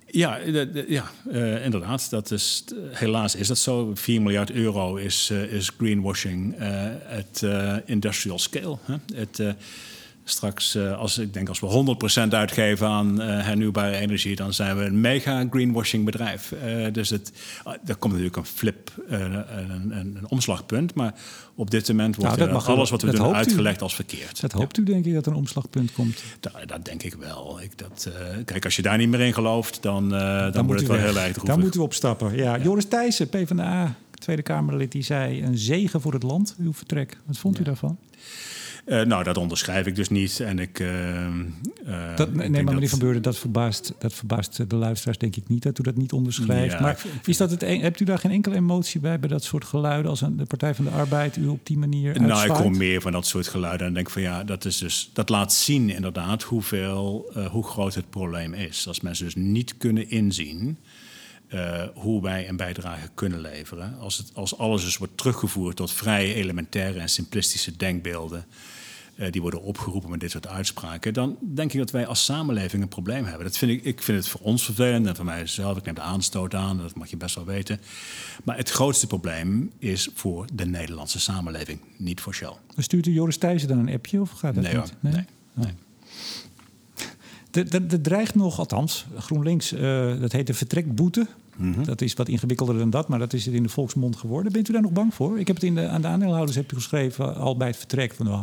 Ja, 0.06 0.38
ja 0.88 1.10
uh, 1.32 1.64
inderdaad. 1.64 2.10
Dat 2.10 2.30
is, 2.30 2.64
helaas 2.90 3.34
is 3.34 3.46
dat 3.46 3.58
zo. 3.58 3.90
4 3.94 4.22
miljard 4.22 4.50
euro 4.50 4.96
is, 4.96 5.30
uh, 5.32 5.52
is 5.52 5.70
greenwashing 5.78 6.56
at 7.10 7.44
industrial 7.86 8.38
scale. 8.38 8.78
Hè? 8.84 8.94
Het, 9.14 9.56
Straks, 10.28 10.76
uh, 10.76 10.98
als 10.98 11.18
ik 11.18 11.34
denk 11.34 11.48
als 11.48 11.60
we 11.60 11.96
100% 12.26 12.28
uitgeven 12.28 12.88
aan 12.88 13.22
uh, 13.22 13.26
hernieuwbare 13.26 13.96
energie, 13.96 14.36
dan 14.36 14.52
zijn 14.52 14.76
we 14.76 14.84
een 14.84 15.00
mega 15.00 15.46
greenwashing 15.50 16.04
bedrijf. 16.04 16.52
Uh, 16.52 16.92
dus 16.92 17.10
het, 17.10 17.32
er 17.84 17.96
komt 17.96 18.12
natuurlijk 18.12 18.36
een 18.36 18.44
flip, 18.44 18.90
een, 19.08 19.58
een, 19.58 19.90
een, 19.90 20.18
omslagpunt. 20.28 20.94
Maar 20.94 21.14
op 21.54 21.70
dit 21.70 21.88
moment 21.88 22.16
wordt 22.16 22.36
nou, 22.36 22.64
alles 22.64 22.90
wat 22.90 23.02
we 23.02 23.10
doen 23.10 23.34
uitgelegd 23.34 23.82
als 23.82 23.94
verkeerd. 23.94 24.40
Dat 24.40 24.52
hoopt 24.52 24.78
u 24.78 24.82
denk 24.82 25.04
ik 25.04 25.14
dat 25.14 25.26
er 25.26 25.32
een 25.32 25.38
omslagpunt 25.38 25.92
komt? 25.92 26.22
Da, 26.40 26.50
dat 26.66 26.84
denk 26.84 27.02
ik 27.02 27.14
wel. 27.14 27.60
Ik, 27.62 27.78
dat, 27.78 28.10
kijk, 28.44 28.64
als 28.64 28.76
je 28.76 28.82
daar 28.82 28.98
niet 28.98 29.08
meer 29.08 29.20
in 29.20 29.34
gelooft, 29.34 29.82
dan, 29.82 30.08
dan, 30.08 30.52
dan 30.52 30.66
wordt 30.66 30.80
het 30.80 30.90
wel 30.90 31.00
heel 31.00 31.18
erg 31.18 31.32
droevig. 31.32 31.42
Dan 31.42 31.60
moeten 31.60 31.80
we 31.80 31.86
opstappen. 31.86 32.36
Ja, 32.36 32.56
ja. 32.56 32.62
Joris 32.62 32.84
Thijssen, 32.88 33.28
PvdA, 33.28 33.94
Tweede 34.18 34.42
Kamerlid, 34.42 34.92
die 34.92 35.02
zei... 35.02 35.42
een 35.42 35.58
zegen 35.58 36.00
voor 36.00 36.12
het 36.12 36.22
land, 36.22 36.54
uw 36.58 36.72
vertrek. 36.72 37.18
Wat 37.24 37.38
vond 37.38 37.58
u 37.58 37.62
daarvan? 37.62 37.98
Uh, 38.86 39.02
nou, 39.02 39.24
dat 39.24 39.36
onderschrijf 39.36 39.86
ik 39.86 39.94
dus 39.94 40.08
niet. 40.08 40.40
En 40.40 40.58
ik, 40.58 40.78
uh, 40.78 40.88
dat, 42.16 42.32
nee, 42.34 42.50
maar 42.50 42.74
meneer 42.74 42.88
Van 42.88 42.98
Beurden, 42.98 43.22
dat 43.22 43.38
verbaast, 43.38 43.92
dat 43.98 44.12
verbaast 44.12 44.70
de 44.70 44.76
luisteraars 44.76 45.18
denk 45.18 45.36
ik 45.36 45.48
niet 45.48 45.62
dat 45.62 45.78
u 45.78 45.82
dat 45.82 45.96
niet 45.96 46.12
onderschrijft. 46.12 46.72
Ja, 46.72 46.80
maar 46.80 47.02
is 47.24 47.36
dat 47.36 47.50
het 47.50 47.60
hebt 47.60 48.00
u 48.00 48.04
daar 48.04 48.18
geen 48.18 48.30
enkele 48.30 48.54
emotie 48.54 49.00
bij, 49.00 49.18
bij 49.18 49.28
dat 49.28 49.44
soort 49.44 49.64
geluiden 49.64 50.10
als 50.10 50.20
een, 50.20 50.36
de 50.36 50.44
Partij 50.44 50.74
van 50.74 50.84
de 50.84 50.90
Arbeid 50.90 51.36
u 51.36 51.46
op 51.46 51.60
die 51.66 51.78
manier 51.78 52.20
Nou, 52.22 52.46
ik 52.46 52.52
kom 52.52 52.76
meer 52.76 53.00
van 53.00 53.12
dat 53.12 53.26
soort 53.26 53.48
geluiden 53.48 53.86
en 53.86 53.94
denk 53.94 54.10
van 54.10 54.22
ja, 54.22 54.44
dat, 54.44 54.64
is 54.64 54.78
dus, 54.78 55.10
dat 55.12 55.28
laat 55.28 55.52
zien 55.52 55.90
inderdaad 55.90 56.42
hoeveel, 56.42 57.32
uh, 57.36 57.46
hoe 57.46 57.64
groot 57.64 57.94
het 57.94 58.10
probleem 58.10 58.54
is. 58.54 58.88
Als 58.88 59.00
mensen 59.00 59.24
dus 59.24 59.34
niet 59.34 59.76
kunnen 59.78 60.10
inzien 60.10 60.78
uh, 61.54 61.82
hoe 61.94 62.22
wij 62.22 62.48
een 62.48 62.56
bijdrage 62.56 63.08
kunnen 63.14 63.40
leveren. 63.40 63.98
Als, 63.98 64.16
het, 64.16 64.30
als 64.34 64.58
alles 64.58 64.84
dus 64.84 64.96
wordt 64.96 65.16
teruggevoerd 65.16 65.76
tot 65.76 65.92
vrij 65.92 66.34
elementaire 66.34 66.98
en 66.98 67.08
simplistische 67.08 67.76
denkbeelden. 67.76 68.44
Uh, 69.16 69.30
die 69.30 69.40
worden 69.40 69.62
opgeroepen 69.62 70.10
met 70.10 70.20
dit 70.20 70.30
soort 70.30 70.46
uitspraken. 70.46 71.14
Dan 71.14 71.36
denk 71.40 71.72
ik 71.72 71.78
dat 71.78 71.90
wij 71.90 72.06
als 72.06 72.24
samenleving 72.24 72.82
een 72.82 72.88
probleem 72.88 73.24
hebben. 73.24 73.44
Dat 73.44 73.56
vind 73.56 73.70
ik, 73.70 73.84
ik 73.84 74.02
vind 74.02 74.18
het 74.18 74.28
voor 74.28 74.40
ons 74.40 74.64
vervelend 74.64 75.06
en 75.06 75.16
voor 75.16 75.24
mijzelf. 75.24 75.76
Ik 75.76 75.84
neem 75.84 75.94
de 75.94 76.00
aanstoot 76.00 76.54
aan, 76.54 76.78
dat 76.78 76.94
mag 76.94 77.10
je 77.10 77.16
best 77.16 77.34
wel 77.34 77.44
weten. 77.44 77.80
Maar 78.44 78.56
het 78.56 78.70
grootste 78.70 79.06
probleem 79.06 79.72
is 79.78 80.08
voor 80.14 80.46
de 80.52 80.66
Nederlandse 80.66 81.20
samenleving, 81.20 81.80
niet 81.96 82.20
voor 82.20 82.34
Shell. 82.34 82.52
Stuurt 82.76 83.06
u 83.06 83.12
Joris 83.12 83.36
Thijssen 83.36 83.68
dan 83.68 83.78
een 83.78 83.94
appje 83.94 84.20
of 84.20 84.30
gaat 84.30 84.54
dat 84.54 84.64
nee, 84.64 84.76
niet? 84.76 84.94
nee. 85.00 85.12
nee. 85.12 85.24
nee. 85.52 85.74
Er 87.64 88.00
dreigt 88.00 88.34
nog, 88.34 88.58
althans, 88.58 89.06
GroenLinks, 89.18 89.72
uh, 89.72 90.20
dat 90.20 90.32
heet 90.32 90.46
de 90.46 90.54
vertrekboete. 90.54 91.26
Mm 91.56 91.72
-hmm. 91.72 91.84
Dat 91.84 92.00
is 92.00 92.14
wat 92.14 92.28
ingewikkelder 92.28 92.78
dan 92.78 92.90
dat, 92.90 93.08
maar 93.08 93.18
dat 93.18 93.32
is 93.32 93.44
het 93.44 93.54
in 93.54 93.62
de 93.62 93.68
volksmond 93.68 94.16
geworden. 94.16 94.52
Bent 94.52 94.68
u 94.68 94.72
daar 94.72 94.82
nog 94.82 94.92
bang 94.92 95.14
voor? 95.14 95.38
Ik 95.38 95.46
heb 95.46 95.56
het 95.56 95.64
in 95.64 95.74
de, 95.74 95.88
aan 95.88 96.00
de 96.00 96.08
aandeelhouders 96.08 96.56
heb 96.56 96.70
je 96.70 96.76
geschreven, 96.76 97.36
al 97.36 97.56
bij 97.56 97.66
het 97.66 97.76
vertrek. 97.76 98.14
Van, 98.14 98.28
oh, 98.28 98.40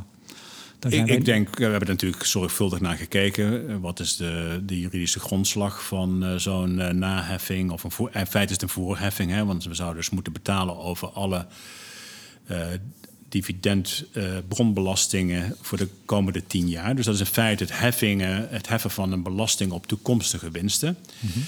ik, 0.90 1.08
ik, 1.08 1.26
denk, 1.26 1.58
we 1.58 1.64
hebben 1.64 1.82
er 1.82 1.88
natuurlijk 1.88 2.26
zorgvuldig 2.26 2.80
naar 2.80 2.98
gekeken. 2.98 3.82
Wat 3.82 4.00
is 4.00 4.16
de, 4.16 4.62
de 4.66 4.80
juridische 4.80 5.20
grondslag 5.20 5.84
van 5.84 6.24
uh, 6.24 6.36
zo'n 6.36 6.80
uh, 6.80 6.90
naheffing? 6.90 7.72
Of 7.72 7.84
een 7.84 7.92
voor, 7.92 8.10
in 8.14 8.28
feite 8.28 8.54
is 8.54 8.62
het 8.62 8.62
een 8.62 8.70
voorheffing, 8.70 9.32
hè, 9.32 9.46
want 9.46 9.64
we 9.64 9.74
zouden 9.74 9.98
dus 9.98 10.10
moeten 10.10 10.34
betalen 10.34 10.78
over 10.78 11.10
alle 11.10 11.46
dividendbronbelastingen 13.30 15.56
voor 15.62 15.78
de 15.78 15.88
komende 16.06 16.48
tien 16.48 16.70
jaar. 16.70 16.96
Dus 16.96 17.06
dat 17.06 17.14
is 17.14 17.20
in 17.20 17.26
feite 17.26 17.64
het, 17.64 17.80
heffingen, 17.80 18.48
het 18.50 18.68
heffen 18.68 18.92
van 18.92 19.12
een 19.12 19.24
belasting 19.24 19.72
op 19.72 19.88
toekomstige 19.88 20.52
winsten. 20.52 20.98
Mm 21.20 21.30
-hmm. 21.34 21.44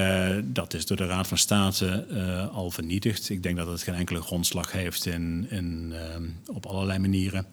uh, 0.00 0.36
dat 0.44 0.74
is 0.74 0.86
door 0.86 0.96
de 0.96 1.06
Raad 1.06 1.26
van 1.26 1.38
State 1.38 2.06
al 2.52 2.70
vernietigd. 2.70 3.30
Ik 3.30 3.42
denk 3.42 3.56
dat 3.56 3.66
het 3.66 3.82
geen 3.82 3.94
enkele 3.94 4.20
grondslag 4.20 4.72
heeft 4.72 5.06
in, 5.06 5.46
in, 5.50 5.94
op 6.46 6.66
allerlei 6.66 6.98
manieren. 6.98 7.46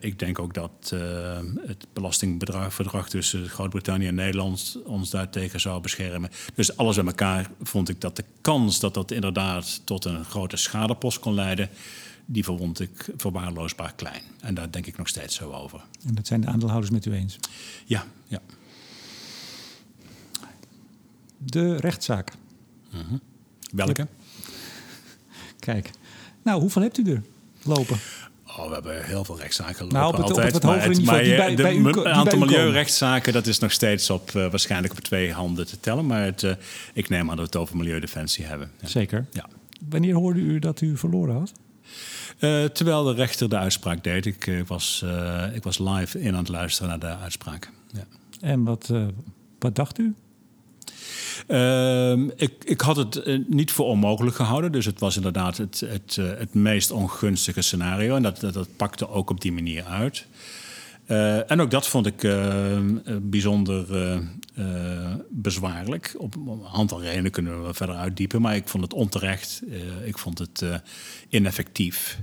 Ik 0.00 0.18
denk 0.18 0.38
ook 0.38 0.54
dat 0.54 0.94
het 1.66 1.86
belastingverdrag 1.92 3.08
tussen 3.08 3.48
Groot-Brittannië 3.48 4.06
en 4.06 4.14
Nederland 4.14 4.78
ons 4.84 5.10
daartegen 5.10 5.60
zou 5.60 5.80
beschermen. 5.80 6.30
Dus 6.54 6.76
alles 6.76 6.96
bij 6.96 7.04
elkaar 7.04 7.50
vond 7.62 7.88
ik 7.88 8.00
dat 8.00 8.16
de 8.16 8.24
kans 8.40 8.80
dat 8.80 8.94
dat 8.94 9.10
inderdaad 9.10 9.80
tot 9.84 10.04
een 10.04 10.24
grote 10.24 10.56
schadepost 10.56 11.18
kon 11.18 11.34
leiden, 11.34 11.68
die 12.26 12.44
verwond 12.44 12.80
ik 12.80 13.08
verwaarloosbaar 13.16 13.94
klein. 13.94 14.22
En 14.40 14.54
daar 14.54 14.70
denk 14.70 14.86
ik 14.86 14.96
nog 14.96 15.08
steeds 15.08 15.36
zo 15.36 15.52
over. 15.52 15.84
En 16.06 16.14
dat 16.14 16.26
zijn 16.26 16.40
de 16.40 16.46
aandeelhouders 16.46 16.92
met 16.92 17.06
u 17.06 17.12
eens? 17.12 17.38
Ja, 17.84 18.04
ja. 18.26 18.40
De 21.38 21.76
rechtszaak. 21.76 22.32
-hmm. 22.90 23.20
Welke? 23.72 24.06
Kijk, 25.58 25.90
nou, 26.42 26.60
hoeveel 26.60 26.82
hebt 26.82 26.98
u 26.98 27.10
er 27.12 27.22
lopen? 27.62 27.98
Oh, 28.56 28.68
we 28.68 28.74
hebben 28.74 29.04
heel 29.04 29.24
veel 29.24 29.38
rechtszaken 29.38 29.82
lopen 29.82 29.98
nou, 29.98 30.12
op 30.12 30.16
het, 30.16 30.28
altijd. 30.28 30.54
Op 30.54 30.62
het 30.62 30.70
hogere 30.70 30.94
niveau, 30.94 31.22
die 31.22 31.36
bij, 31.36 31.54
de, 31.54 31.62
bij 31.62 31.74
u, 31.74 31.86
Het 31.86 32.04
aantal 32.04 32.38
milieurechtszaken, 32.38 33.32
dat 33.32 33.46
is 33.46 33.58
nog 33.58 33.72
steeds 33.72 34.10
op, 34.10 34.32
uh, 34.36 34.50
waarschijnlijk 34.50 34.92
op 34.92 35.00
twee 35.00 35.32
handen 35.32 35.66
te 35.66 35.80
tellen. 35.80 36.06
Maar 36.06 36.24
het, 36.24 36.42
uh, 36.42 36.52
ik 36.92 37.08
neem 37.08 37.20
aan 37.20 37.26
dat 37.26 37.36
we 37.36 37.42
het 37.42 37.56
over 37.56 37.76
milieudefensie 37.76 38.44
hebben. 38.44 38.70
Ja. 38.80 38.88
Zeker. 38.88 39.26
Ja. 39.32 39.46
Wanneer 39.88 40.14
hoorde 40.14 40.40
u 40.40 40.58
dat 40.58 40.80
u 40.80 40.96
verloren 40.96 41.34
had? 41.34 41.52
Uh, 42.38 42.64
terwijl 42.64 43.04
de 43.04 43.14
rechter 43.14 43.48
de 43.48 43.56
uitspraak 43.56 44.04
deed. 44.04 44.26
Ik, 44.26 44.64
was, 44.66 45.04
ik 45.54 45.62
was 45.62 45.78
live 45.78 46.20
in 46.20 46.32
aan 46.32 46.38
het 46.38 46.48
luisteren 46.48 46.88
naar 46.88 46.98
de 46.98 47.22
uitspraak. 47.22 47.70
Ja. 47.92 48.04
En 48.40 48.64
wat, 48.64 48.92
wat 49.58 49.74
dacht 49.74 49.98
u? 49.98 50.14
Ehm, 51.46 52.28
ik, 52.36 52.52
ik 52.64 52.80
had 52.80 52.96
het 52.96 53.44
niet 53.48 53.72
voor 53.72 53.86
onmogelijk 53.86 54.36
gehouden. 54.36 54.72
Dus 54.72 54.84
het 54.84 55.00
was 55.00 55.16
inderdaad 55.16 55.56
het, 55.56 55.80
het, 55.80 56.16
het 56.16 56.54
meest 56.54 56.90
ongunstige 56.90 57.62
scenario. 57.62 58.16
En 58.16 58.22
dat, 58.22 58.40
dat, 58.40 58.54
dat 58.54 58.68
pakte 58.76 59.08
ook 59.08 59.30
op 59.30 59.40
die 59.40 59.52
manier 59.52 59.84
uit. 59.84 60.26
Uh, 61.06 61.50
en 61.50 61.60
ook 61.60 61.70
dat 61.70 61.88
vond 61.88 62.06
ik 62.06 62.22
uh, 62.22 62.78
bijzonder 63.22 63.86
uh, 64.58 65.14
bezwaarlijk. 65.30 66.14
Op, 66.18 66.36
een 66.36 66.66
aantal 66.72 67.02
redenen 67.02 67.30
kunnen 67.30 67.66
we 67.66 67.74
verder 67.74 67.94
uitdiepen, 67.94 68.40
maar 68.40 68.56
ik 68.56 68.68
vond 68.68 68.82
het 68.82 68.94
onterecht. 68.94 69.62
ik 70.04 70.18
vond 70.18 70.38
het 70.38 70.64
ineffectief. 71.28 72.18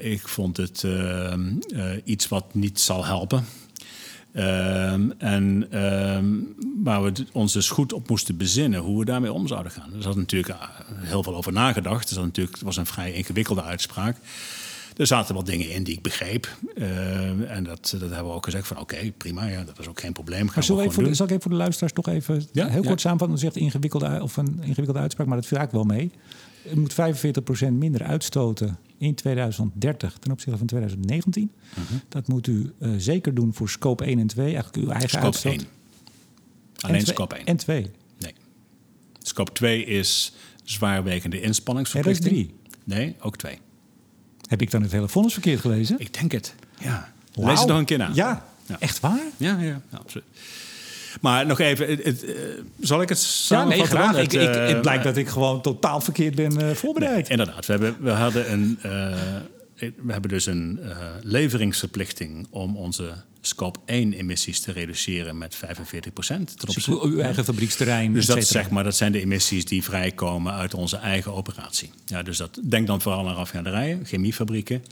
ik 0.00 0.28
vond 0.28 0.56
het 0.56 0.86
iets 2.04 2.28
wat 2.28 2.54
niet 2.54 2.80
zal 2.80 3.04
helpen. 3.04 3.44
En 5.18 5.68
waar 6.82 7.02
we 7.02 7.12
ons 7.32 7.52
dus 7.52 7.70
goed 7.70 7.92
op 7.92 8.08
moesten 8.08 8.36
bezinnen 8.36 8.80
hoe 8.80 8.98
we 8.98 9.04
daarmee 9.04 9.32
om 9.32 9.46
zouden 9.46 9.72
gaan. 9.72 9.94
Er 9.94 10.02
zat 10.02 10.16
natuurlijk 10.16 10.56
heel 10.94 11.22
veel 11.22 11.36
over 11.36 11.52
nagedacht. 11.52 12.08
Het 12.08 12.18
was, 12.18 12.26
natuurlijk, 12.26 12.56
het 12.56 12.64
was 12.64 12.76
een 12.76 12.86
vrij 12.86 13.12
ingewikkelde 13.12 13.62
uitspraak. 13.62 14.16
Er 14.96 15.06
zaten 15.06 15.34
wel 15.34 15.44
dingen 15.44 15.70
in 15.70 15.82
die 15.82 15.94
ik 15.94 16.02
begreep. 16.02 16.48
Uh, 16.74 17.50
en 17.50 17.64
dat, 17.64 17.94
dat 17.98 18.10
hebben 18.10 18.24
we 18.24 18.32
ook 18.32 18.44
gezegd 18.44 18.66
van 18.66 18.78
oké, 18.78 18.94
okay, 18.94 19.12
prima, 19.12 19.46
ja, 19.46 19.64
dat 19.64 19.78
is 19.78 19.88
ook 19.88 20.00
geen 20.00 20.12
probleem. 20.12 20.46
Gaan 20.46 20.54
maar 20.54 20.64
zal, 20.64 20.82
ik 20.82 20.92
voor 20.92 21.04
de, 21.04 21.14
zal 21.14 21.26
ik 21.26 21.30
even 21.30 21.42
voor 21.42 21.50
de 21.50 21.56
luisteraars 21.56 21.92
toch 21.92 22.08
even 22.08 22.46
ja? 22.52 22.66
heel 22.66 22.82
kort 22.82 23.02
ja. 23.02 23.08
samenvatten? 23.08 23.38
Zegt 23.38 23.56
ingewikkelde, 23.56 24.18
of 24.22 24.36
een 24.36 24.58
ingewikkelde 24.60 24.98
uitspraak, 24.98 25.26
maar 25.26 25.36
dat 25.36 25.46
viel 25.46 25.58
eigenlijk 25.58 25.88
wel 25.88 25.96
mee. 25.96 26.12
Je 26.68 26.76
moet 26.76 26.92
45% 26.92 27.72
minder 27.72 28.02
uitstoten 28.02 28.78
in 28.98 29.14
2030 29.14 30.16
ten 30.18 30.32
opzichte 30.32 30.58
van 30.58 30.66
2019. 30.66 31.42
Uh 31.70 31.88
-huh. 31.88 31.98
Dat 32.08 32.28
moet 32.28 32.46
u 32.46 32.72
uh, 32.78 32.94
zeker 32.98 33.34
doen 33.34 33.54
voor 33.54 33.68
scope 33.68 34.04
1 34.04 34.18
en 34.18 34.26
2, 34.26 34.44
eigenlijk 34.44 34.76
uw 34.76 34.90
eigen 34.90 35.08
scope 35.08 35.24
uitstoot. 35.24 35.52
1. 35.52 35.66
Alleen 36.80 37.06
scope 37.06 37.34
1. 37.34 37.46
En 37.46 37.56
2. 37.56 37.90
Nee. 38.18 38.34
Scope 39.18 39.52
2 39.52 39.84
is 39.84 40.32
zwaarwegende 40.64 41.40
inspanningsverplichting. 41.40 42.34
Dat 42.34 42.38
is 42.38 42.54
3. 42.84 42.98
Nee, 42.98 43.16
ook 43.20 43.36
2. 43.36 43.58
Heb 44.48 44.62
ik 44.62 44.70
dan 44.70 44.82
het 44.82 44.92
hele 44.92 45.08
vonnis 45.08 45.32
verkeerd 45.32 45.60
gelezen? 45.60 45.98
Ik 45.98 46.14
denk 46.18 46.32
het, 46.32 46.54
ja. 46.80 47.12
Wow. 47.34 47.46
Lees 47.46 47.58
het 47.58 47.68
nog 47.68 47.78
een 47.78 47.84
keer 47.84 47.98
na. 47.98 48.10
Ja, 48.14 48.46
ja. 48.66 48.80
echt 48.80 49.00
waar? 49.00 49.20
Ja, 49.36 49.58
ja, 49.58 49.82
ja 49.90 49.98
absoluut. 49.98 50.26
Maar 51.20 51.46
nog 51.46 51.58
even, 51.58 51.86
het, 51.88 52.04
het, 52.04 52.24
uh, 52.24 52.34
zal 52.80 53.02
ik 53.02 53.08
het 53.08 53.18
samenvatten? 53.18 53.98
Ja, 53.98 54.12
nee, 54.12 54.12
graag. 54.12 54.16
Het, 54.16 54.34
uh, 54.34 54.42
ik, 54.42 54.68
het 54.68 54.80
blijkt 54.80 55.04
dat 55.04 55.16
ik 55.16 55.28
gewoon 55.28 55.62
totaal 55.62 56.00
verkeerd 56.00 56.34
ben 56.34 56.60
uh, 56.60 56.70
voorbereid. 56.70 57.28
Nee, 57.28 57.38
inderdaad, 57.38 57.66
we, 57.66 57.72
hebben, 57.72 57.96
we 58.00 58.10
hadden 58.10 58.52
een... 58.52 58.78
we 59.74 60.12
hebben 60.12 60.30
dus 60.30 60.46
een 60.46 60.80
leveringsverplichting 61.22 62.46
om 62.50 62.76
onze 62.76 63.12
scope 63.40 63.78
1 63.84 64.12
emissies 64.12 64.60
te 64.60 64.72
reduceren 64.72 65.38
met 65.38 65.54
45 65.54 66.12
procent. 66.12 66.74
Dus 66.74 66.86
uw 66.86 67.20
eigen 67.20 67.44
fabrieksterrein. 67.44 68.12
Dus 68.12 68.26
dat, 68.26 68.44
zeg 68.44 68.70
maar, 68.70 68.84
dat 68.84 68.96
zijn 68.96 69.12
de 69.12 69.20
emissies 69.20 69.64
die 69.64 69.84
vrijkomen 69.84 70.52
uit 70.52 70.74
onze 70.74 70.96
eigen 70.96 71.34
operatie. 71.34 71.90
Ja, 72.06 72.22
dus 72.22 72.36
dat, 72.36 72.58
denk 72.62 72.86
dan 72.86 73.00
vooral 73.00 73.28
aan 73.28 73.34
raffinaderijen, 73.34 74.04
chemiefabrieken, 74.04 74.84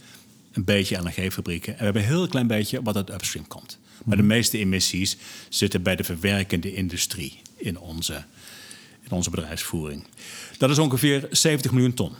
een 0.51 0.63
beetje 0.63 0.97
LNG-fabrieken. 0.97 1.73
En 1.73 1.77
we 1.77 1.83
hebben 1.83 2.01
een 2.01 2.07
heel 2.07 2.27
klein 2.27 2.47
beetje 2.47 2.81
wat 2.81 2.95
uit 2.95 3.09
upstream 3.09 3.47
komt. 3.47 3.79
Maar 4.05 4.17
de 4.17 4.23
meeste 4.23 4.57
emissies 4.57 5.17
zitten 5.49 5.83
bij 5.83 5.95
de 5.95 6.03
verwerkende 6.03 6.73
industrie 6.73 7.41
in 7.55 7.79
onze, 7.79 8.23
in 9.01 9.11
onze 9.11 9.29
bedrijfsvoering. 9.29 10.03
Dat 10.57 10.69
is 10.69 10.79
ongeveer 10.79 11.27
70 11.31 11.71
miljoen 11.71 11.93
ton 11.93 12.13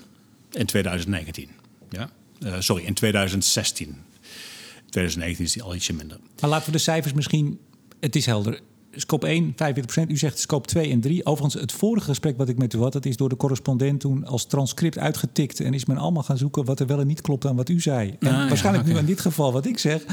in 0.52 0.65
2019. 0.65 1.50
Ja? 1.89 2.10
Uh, 2.39 2.56
sorry, 2.60 2.84
in 2.84 2.94
2016. 2.94 3.96
2019 4.89 5.46
is 5.46 5.54
die 5.54 5.63
al 5.63 5.76
ietsje 5.76 5.94
minder. 5.94 6.18
Maar 6.39 6.50
laten 6.50 6.65
we 6.65 6.72
de 6.72 6.78
cijfers 6.78 7.13
misschien... 7.13 7.60
Het 8.00 8.15
is 8.15 8.26
helder. 8.26 8.60
Scope 9.00 9.28
1, 9.28 9.54
45%. 9.54 9.56
U 10.08 10.18
zegt 10.18 10.40
scope 10.40 10.68
2 10.68 10.92
en 10.92 11.00
3. 11.00 11.26
Overigens, 11.26 11.62
het 11.62 11.72
vorige 11.72 12.06
gesprek 12.06 12.38
wat 12.38 12.50
ik 12.50 12.58
met 12.58 12.74
u 12.74 12.80
had... 12.80 12.94
dat 12.94 13.06
is 13.06 13.18
door 13.18 13.30
de 13.30 13.36
correspondent 13.36 14.00
toen 14.00 14.26
als 14.26 14.46
transcript 14.46 14.98
uitgetikt... 14.98 15.60
en 15.60 15.74
is 15.74 15.86
men 15.86 15.98
allemaal 15.98 16.24
gaan 16.24 16.38
zoeken 16.38 16.66
wat 16.66 16.80
er 16.80 16.88
wel 16.88 17.00
en 17.00 17.08
niet 17.08 17.22
klopt 17.22 17.46
aan 17.46 17.56
wat 17.56 17.70
u 17.70 17.80
zei. 17.80 18.16
En 18.20 18.34
ah, 18.34 18.48
waarschijnlijk 18.48 18.86
ja, 18.86 18.92
okay. 18.92 18.92
nu 18.92 19.00
in 19.00 19.06
dit 19.06 19.22
geval 19.22 19.52
wat 19.54 19.66
ik 19.66 19.78
zeg. 19.78 20.06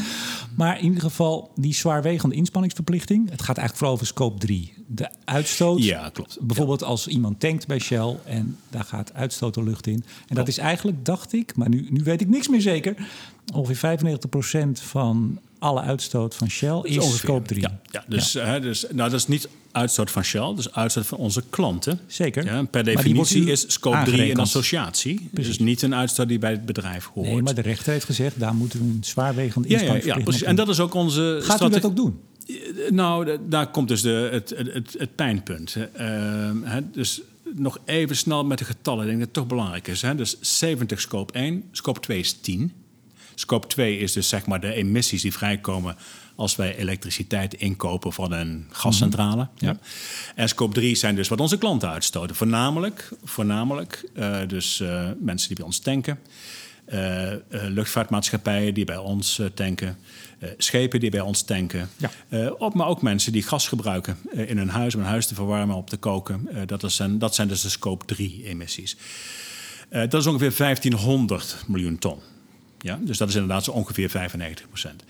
Maar 0.56 0.78
in 0.78 0.84
ieder 0.84 1.00
geval 1.00 1.50
die 1.54 1.74
zwaarwegende 1.74 2.34
inspanningsverplichting... 2.34 3.30
het 3.30 3.42
gaat 3.42 3.56
eigenlijk 3.56 3.76
vooral 3.76 3.94
over 3.94 4.06
scope 4.06 4.38
3. 4.38 4.72
De 4.86 5.08
uitstoot. 5.24 5.84
Ja, 5.84 6.08
klopt. 6.08 6.38
Bijvoorbeeld 6.40 6.80
ja. 6.80 6.86
als 6.86 7.06
iemand 7.08 7.40
tankt 7.40 7.66
bij 7.66 7.78
Shell... 7.78 8.16
en 8.24 8.56
daar 8.70 8.84
gaat 8.84 9.12
uitstoot 9.14 9.54
de 9.54 9.62
lucht 9.62 9.86
in. 9.86 10.04
En 10.28 10.34
dat 10.34 10.48
is 10.48 10.58
eigenlijk, 10.58 11.04
dacht 11.04 11.32
ik... 11.32 11.56
maar 11.56 11.68
nu, 11.68 11.86
nu 11.90 12.02
weet 12.02 12.20
ik 12.20 12.28
niks 12.28 12.48
meer 12.48 12.60
zeker... 12.60 12.94
ongeveer 13.54 13.98
95% 13.98 14.68
van 14.72 15.38
alle 15.58 15.80
uitstoot 15.80 16.34
van 16.34 16.50
Shell 16.50 16.80
is, 16.82 16.96
ongeveer. 16.98 17.18
scope 17.18 17.46
3. 17.46 17.60
Ja, 17.60 17.80
ja, 17.90 18.04
dus, 18.08 18.32
Hè, 18.32 18.60
dus 18.60 18.86
nou, 18.92 19.10
dat 19.10 19.20
is 19.20 19.26
niet 19.26 19.48
uitstoot 19.72 20.10
van 20.10 20.24
Shell, 20.24 20.54
dus 20.54 20.72
uitstoot 20.72 21.06
van 21.06 21.18
onze 21.18 21.42
klanten. 21.50 22.00
Zeker. 22.06 22.44
Ja, 22.44 22.64
per 22.64 22.84
definitie 22.84 23.50
is 23.50 23.60
scope 23.60 23.96
3 23.96 24.06
aangerekend. 24.06 24.38
een 24.38 24.44
associatie. 24.44 25.28
Dus 25.32 25.58
niet 25.58 25.82
een 25.82 25.94
uitstoot 25.94 26.28
die 26.28 26.38
bij 26.38 26.50
het 26.50 26.66
bedrijf 26.66 27.10
hoort. 27.14 27.26
Nee, 27.26 27.42
maar 27.42 27.54
de 27.54 27.60
rechter 27.60 27.92
heeft 27.92 28.04
gezegd, 28.04 28.38
daar 28.38 28.54
moeten 28.54 28.78
we 28.78 28.84
een 28.84 29.04
zwaarwegende 29.04 29.68
ja, 29.68 29.74
ja, 29.74 29.84
ja, 29.84 29.92
inspanningsverplichting 29.94 30.24
precies. 30.24 30.42
En 30.42 30.56
dat 30.56 30.68
is 30.68 30.80
ook 30.80 30.94
onze 30.94 31.38
Gaat 31.42 31.62
u 31.62 31.68
dat 31.68 31.84
ook 31.84 31.96
doen? 31.96 32.20
Nou, 32.90 33.24
da- 33.24 33.36
daar 33.48 33.70
komt 33.70 33.88
dus 33.88 34.02
de, 34.02 34.28
het, 34.32 34.52
het, 34.56 34.72
het, 34.72 34.94
het 34.98 35.14
pijnpunt. 35.14 35.76
Ehm, 35.92 36.62
hè, 36.62 36.90
dus 36.90 37.20
nog 37.54 37.78
even 37.84 38.16
snel 38.16 38.44
met 38.44 38.58
de 38.58 38.64
getallen. 38.64 39.00
Ik 39.02 39.06
denk 39.06 39.18
dat 39.18 39.28
het 39.28 39.36
toch 39.36 39.46
belangrijk 39.46 39.88
is. 39.88 40.02
Hè. 40.02 40.14
Dus 40.14 40.36
70 40.40 41.00
scope 41.00 41.32
1, 41.32 41.64
scope 41.72 42.00
2 42.00 42.18
is 42.18 42.32
10. 42.32 42.72
Scope 43.38 43.66
2 43.66 43.98
is 43.98 44.12
dus 44.12 44.28
zeg 44.28 44.46
maar 44.46 44.60
de 44.60 44.72
emissies 44.72 45.22
die 45.22 45.32
vrijkomen 45.32 45.96
als 46.34 46.56
wij 46.56 46.76
elektriciteit 46.76 47.54
inkopen 47.54 48.12
van 48.12 48.32
een 48.32 48.66
gascentrale. 48.70 49.48
ja. 49.58 49.76
En 50.34 50.48
scope 50.48 50.74
3 50.74 50.94
zijn 50.94 51.14
dus 51.16 51.28
wat 51.28 51.40
onze 51.40 51.58
klanten 51.58 51.88
uitstoten. 51.90 52.36
Voornamelijk, 52.36 53.10
voornamelijk 53.24 54.04
eh, 54.14 54.38
dus 54.46 54.80
eh, 54.80 55.08
mensen 55.20 55.46
die 55.48 55.56
bij 55.56 55.64
ons 55.66 55.78
tanken. 55.78 56.18
eh, 56.86 57.32
luchtvaartmaatschappijen 57.50 58.74
die 58.74 58.84
bij 58.84 58.96
ons 58.96 59.40
tanken. 59.54 59.96
schepen 60.58 61.00
die 61.00 61.10
bij 61.10 61.20
ons 61.20 61.42
tanken. 61.42 61.88
Ja. 61.96 62.50
Op, 62.58 62.74
maar 62.74 62.86
ook 62.86 63.02
mensen 63.02 63.32
die 63.32 63.42
gas 63.42 63.68
gebruiken 63.68 64.16
in 64.32 64.58
hun 64.58 64.68
huis 64.68 64.94
om 64.94 65.00
hun 65.00 65.10
huis 65.10 65.26
te 65.26 65.34
verwarmen, 65.34 65.76
op 65.76 65.90
te 65.90 65.96
koken. 65.96 66.48
Dat, 66.66 66.82
is, 66.82 66.96
zijn- 66.96 67.18
dat 67.18 67.34
zijn 67.34 67.48
dus 67.48 67.60
de 67.60 67.68
scope 67.68 68.04
3 68.04 68.42
emissies. 68.44 68.96
Dat 69.90 70.14
is 70.14 70.26
ongeveer 70.26 70.52
1500 70.56 71.56
miljoen 71.66 71.98
ton. 71.98 72.18
Ja? 72.86 72.98
Dus 73.02 73.18
dat 73.18 73.28
is 73.28 73.34
inderdaad 73.34 73.64
zo 73.64 73.70
ongeveer 73.70 74.10
95 74.10 74.68
procent. 74.68 75.04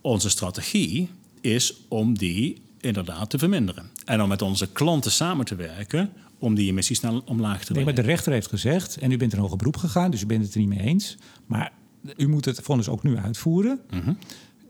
Onze 0.00 0.28
strategie 0.30 1.08
is 1.40 1.74
om 1.88 2.18
die 2.18 2.60
inderdaad 2.80 3.30
te 3.30 3.38
verminderen. 3.38 3.90
En 4.04 4.22
om 4.22 4.28
met 4.28 4.42
onze 4.42 4.72
klanten 4.72 5.10
samen 5.12 5.44
te 5.44 5.54
werken 5.54 6.12
om 6.38 6.54
die 6.54 6.68
emissies 6.70 7.00
naar 7.00 7.12
omlaag 7.12 7.24
te 7.64 7.72
Nee, 7.72 7.82
brengen. 7.82 7.84
maar 7.84 7.94
de 7.94 8.10
rechter 8.10 8.32
heeft 8.32 8.46
gezegd, 8.48 8.96
en 8.96 9.10
u 9.12 9.16
bent 9.16 9.32
in 9.32 9.38
hoger 9.38 9.56
beroep 9.56 9.76
gegaan, 9.76 10.10
dus 10.10 10.22
u 10.22 10.26
bent 10.26 10.44
het 10.44 10.54
er 10.54 10.60
niet 10.60 10.68
mee 10.68 10.80
eens. 10.80 11.16
Maar 11.46 11.72
u 12.16 12.28
moet 12.28 12.44
het 12.44 12.60
vonnis 12.62 12.88
ook 12.88 13.02
nu 13.02 13.16
uitvoeren. 13.16 13.80
Mhm. 13.90 14.12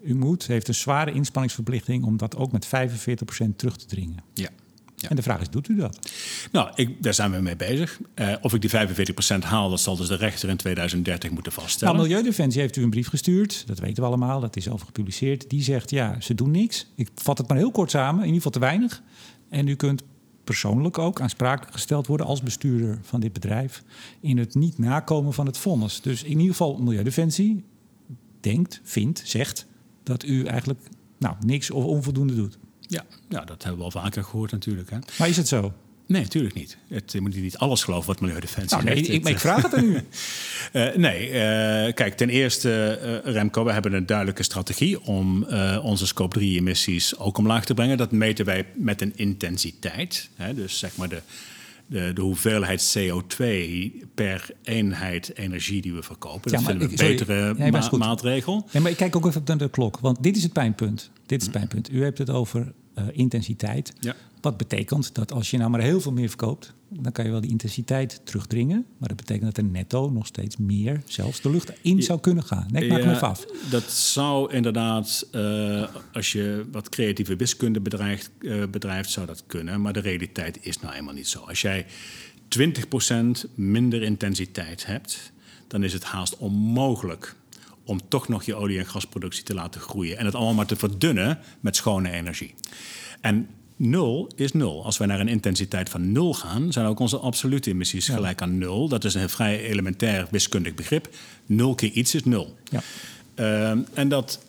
U 0.03 0.15
moet, 0.15 0.47
heeft 0.47 0.69
een 0.69 0.75
zware 0.75 1.13
inspanningsverplichting 1.13 2.05
om 2.05 2.17
dat 2.17 2.37
ook 2.37 2.53
met 2.53 2.67
45% 2.67 3.57
terug 3.57 3.77
te 3.77 3.87
dringen. 3.87 4.23
Ja. 4.35 4.49
Ja. 4.97 5.09
En 5.09 5.17
de 5.17 5.23
vraag 5.23 5.41
is, 5.41 5.51
doet 5.51 5.69
u 5.69 5.77
dat? 5.77 6.11
Nou, 6.53 6.71
ik, 6.75 7.03
daar 7.03 7.15
zijn 7.15 7.31
we 7.31 7.41
mee 7.41 7.57
bezig. 7.57 8.01
Eh, 8.15 8.35
of 8.41 8.55
ik 8.55 8.61
die 8.61 8.71
45% 8.71 9.39
haal, 9.39 9.71
dat 9.71 9.81
zal 9.81 9.97
dus 9.97 10.09
de 10.09 10.17
rechter 10.17 10.49
in 10.49 10.57
2030 10.57 11.31
moeten 11.31 11.53
vaststellen. 11.53 11.95
Nou, 11.95 12.07
Milieudefensie 12.07 12.61
heeft 12.61 12.77
u 12.77 12.83
een 12.83 12.91
brief 12.91 13.09
gestuurd. 13.09 13.67
Dat 13.67 13.79
weten 13.79 14.03
we 14.03 14.09
allemaal, 14.09 14.41
dat 14.41 14.57
is 14.57 14.69
over 14.69 14.87
gepubliceerd. 14.87 15.51
Die 15.51 15.63
zegt, 15.63 15.91
ja, 15.91 16.21
ze 16.21 16.35
doen 16.35 16.51
niks. 16.51 16.87
Ik 16.95 17.09
vat 17.15 17.39
het 17.39 17.49
maar 17.49 17.57
heel 17.57 17.71
kort 17.71 17.91
samen, 17.91 18.21
in 18.21 18.27
ieder 18.27 18.37
geval 18.37 18.53
te 18.53 18.59
weinig. 18.59 19.03
En 19.49 19.69
u 19.69 19.75
kunt 19.75 20.03
persoonlijk 20.45 20.99
ook 20.99 21.21
aansprakelijk 21.21 21.73
gesteld 21.73 22.07
worden 22.07 22.27
als 22.27 22.43
bestuurder 22.43 22.99
van 23.03 23.21
dit 23.21 23.33
bedrijf 23.33 23.83
in 24.21 24.39
het 24.39 24.55
niet 24.55 24.79
nakomen 24.79 25.33
van 25.33 25.47
het 25.47 25.59
vonnis. 25.59 26.01
Dus 26.01 26.23
in 26.23 26.31
ieder 26.31 26.47
geval 26.47 26.77
Milieudefensie 26.77 27.65
denkt, 28.41 28.81
vindt, 28.83 29.23
zegt 29.25 29.67
dat 30.03 30.25
u 30.25 30.45
eigenlijk 30.45 30.81
nou, 31.19 31.37
niks 31.41 31.71
of 31.71 31.85
onvoldoende 31.85 32.35
doet. 32.35 32.59
Ja, 32.89 33.05
ja, 33.29 33.45
dat 33.45 33.63
hebben 33.63 33.79
we 33.79 33.85
al 33.85 34.01
vaker 34.03 34.25
gehoord 34.25 34.53
natuurlijk. 34.53 34.91
Hè. 34.91 34.99
Maar 35.19 35.29
is 35.29 35.37
het 35.37 35.49
zo? 35.49 35.73
Nee, 36.07 36.23
natuurlijk 36.23 36.55
niet. 36.55 36.77
Het, 36.89 37.13
je 37.13 37.21
moet 37.21 37.35
niet 37.35 37.59
alles 37.59 37.85
geloven 37.85 38.07
wat 38.07 38.21
Milieudefensie 38.21 38.77
Nou, 38.77 38.85
nee, 38.85 38.97
zegt. 39.05 39.09
ik, 39.09 39.29
ik 39.29 39.39
vraag 39.39 39.63
het 39.63 39.75
aan 39.75 39.85
u. 39.85 40.01
Eh, 40.73 40.95
nee, 40.97 41.29
eh, 41.31 41.95
kijk, 41.95 42.17
ten 42.17 42.29
eerste, 42.29 42.89
eh, 43.25 43.33
Remco, 43.33 43.65
we 43.65 43.73
hebben 43.73 43.93
een 43.93 44.07
duidelijke 44.07 44.43
strategie 44.43 45.03
om 45.03 45.45
onze 45.83 46.07
scope 46.07 46.39
3 46.39 46.59
emissies 46.59 47.19
ook 47.19 47.39
omlaag 47.39 47.65
te 47.65 47.75
brengen. 47.75 47.97
Dat 47.97 48.13
meten 48.13 48.45
wij 48.45 48.67
met 48.75 49.01
een 49.03 49.13
intensiteit. 49.17 50.29
Hè, 50.35 50.55
dus 50.55 50.79
zeg 50.79 50.97
maar 50.97 51.09
de, 51.09 51.21
de, 51.87 52.11
de 52.15 52.21
hoeveelheid 52.21 52.97
CO2 52.99 53.45
per 54.15 54.51
eenheid 54.63 55.37
energie 55.37 55.83
die 55.83 55.95
we 55.95 56.03
verkopen. 56.03 56.51
Ja, 56.51 56.57
dat 56.57 56.67
vinden 56.67 56.87
we 56.87 56.93
een 56.93 56.99
sorry. 56.99 57.15
betere 57.17 57.71
ma- 57.99 58.07
maatregel. 58.07 58.67
Nee, 58.73 58.83
maar 58.83 58.91
ik 58.91 58.97
kijk 58.97 59.17
ook 59.17 59.27
even 59.27 59.43
naar 59.45 59.59
de 59.59 59.71
klok. 59.71 59.99
Want 59.99 60.23
dit 60.23 60.37
is 60.37 60.43
het 60.43 60.53
pijnpunt. 60.53 61.11
Dit 61.27 61.41
is 61.41 61.47
het 61.47 61.57
pijnpunt. 61.57 61.93
U 61.93 62.03
hebt 62.03 62.19
het 62.19 62.31
over 62.31 62.73
eh, 62.95 63.05
intensiteit. 63.13 63.93
Ja. 64.01 64.15
Wat 64.41 64.57
betekent 64.57 65.15
dat 65.15 65.33
als 65.33 65.51
je 65.51 65.59
nou 65.59 65.71
maar 65.71 65.81
heel 65.81 66.01
veel 66.01 66.13
meer 66.13 66.29
verkoopt... 66.29 66.75
dan 66.89 67.13
kan 67.13 67.25
je 67.25 67.31
wel 67.31 67.41
die 67.41 67.51
intensiteit 67.51 68.21
terugdringen. 68.25 68.87
Maar 68.99 69.09
dat 69.09 69.17
betekent 69.17 69.45
dat 69.45 69.57
er 69.57 69.71
netto 69.71 70.11
nog 70.11 70.27
steeds 70.27 70.57
meer 70.57 71.03
zelfs 71.05 71.41
de 71.41 71.51
lucht 71.51 71.73
in 71.81 72.03
zou 72.03 72.21
kunnen 72.21 72.45
gaan. 72.45 72.67
Nee, 72.71 72.85
ik 72.85 72.91
maak 72.91 73.03
Ja, 73.03 73.15
even 73.15 73.29
af. 73.29 73.47
Dat 73.71 73.83
zou 73.91 74.53
inderdaad, 74.53 75.27
eh, 75.33 75.89
als 76.13 76.33
je 76.33 76.67
wat 76.73 76.89
creatieve 76.89 77.37
wiskunde 77.37 77.81
bedrijft, 77.81 78.31
eh, 78.41 78.63
bedrijft, 78.71 79.11
zou 79.11 79.27
dat 79.27 79.43
kunnen. 79.47 79.81
Maar 79.81 79.93
de 79.93 80.01
realiteit 80.01 80.59
is 80.61 80.81
nou 80.81 80.95
eenmaal 80.95 81.15
niet 81.15 81.29
zo. 81.29 81.41
Als 81.41 81.61
jij 81.61 81.87
20% 82.49 83.47
minder 83.55 84.03
intensiteit 84.03 84.87
hebt, 84.87 85.33
dan 85.69 85.85
is 85.85 85.93
het 85.93 86.05
haast 86.05 86.37
onmogelijk 86.37 87.37
om 87.87 88.01
toch 88.09 88.29
nog 88.29 88.45
je 88.45 88.55
olie- 88.55 88.79
en 88.79 88.87
gasproductie 88.87 89.43
te 89.43 89.55
laten 89.55 89.81
groeien. 89.81 90.19
En 90.19 90.25
het 90.25 90.35
allemaal 90.35 90.55
maar 90.55 90.67
te 90.67 90.77
verdunnen 90.77 91.39
met 91.61 91.77
schone 91.77 92.11
energie. 92.11 92.55
En 93.21 93.49
nul 93.77 94.31
is 94.37 94.53
nul. 94.53 94.85
Als 94.85 94.99
wij 94.99 95.07
naar 95.07 95.21
een 95.21 95.29
intensiteit 95.29 95.89
van 95.89 96.13
nul 96.13 96.35
gaan, 96.35 96.73
zijn 96.73 96.87
ook 96.87 96.99
onze 96.99 97.19
absolute 97.19 97.71
emissies 97.71 98.09
gelijk 98.09 98.43
aan 98.43 98.59
nul. 98.59 98.89
Dat 98.89 99.05
is 99.05 99.15
een 99.15 99.29
vrij 99.29 99.61
elementair 99.61 100.27
wiskundig 100.31 100.75
begrip. 100.75 101.09
Nul 101.47 101.75
keer 101.75 101.91
iets 101.91 102.15
is 102.15 102.25
nul. 102.25 102.57
Ja. 102.65 102.83
Ehm, 103.35 103.79
en 103.95 104.09
dat, 104.09 104.45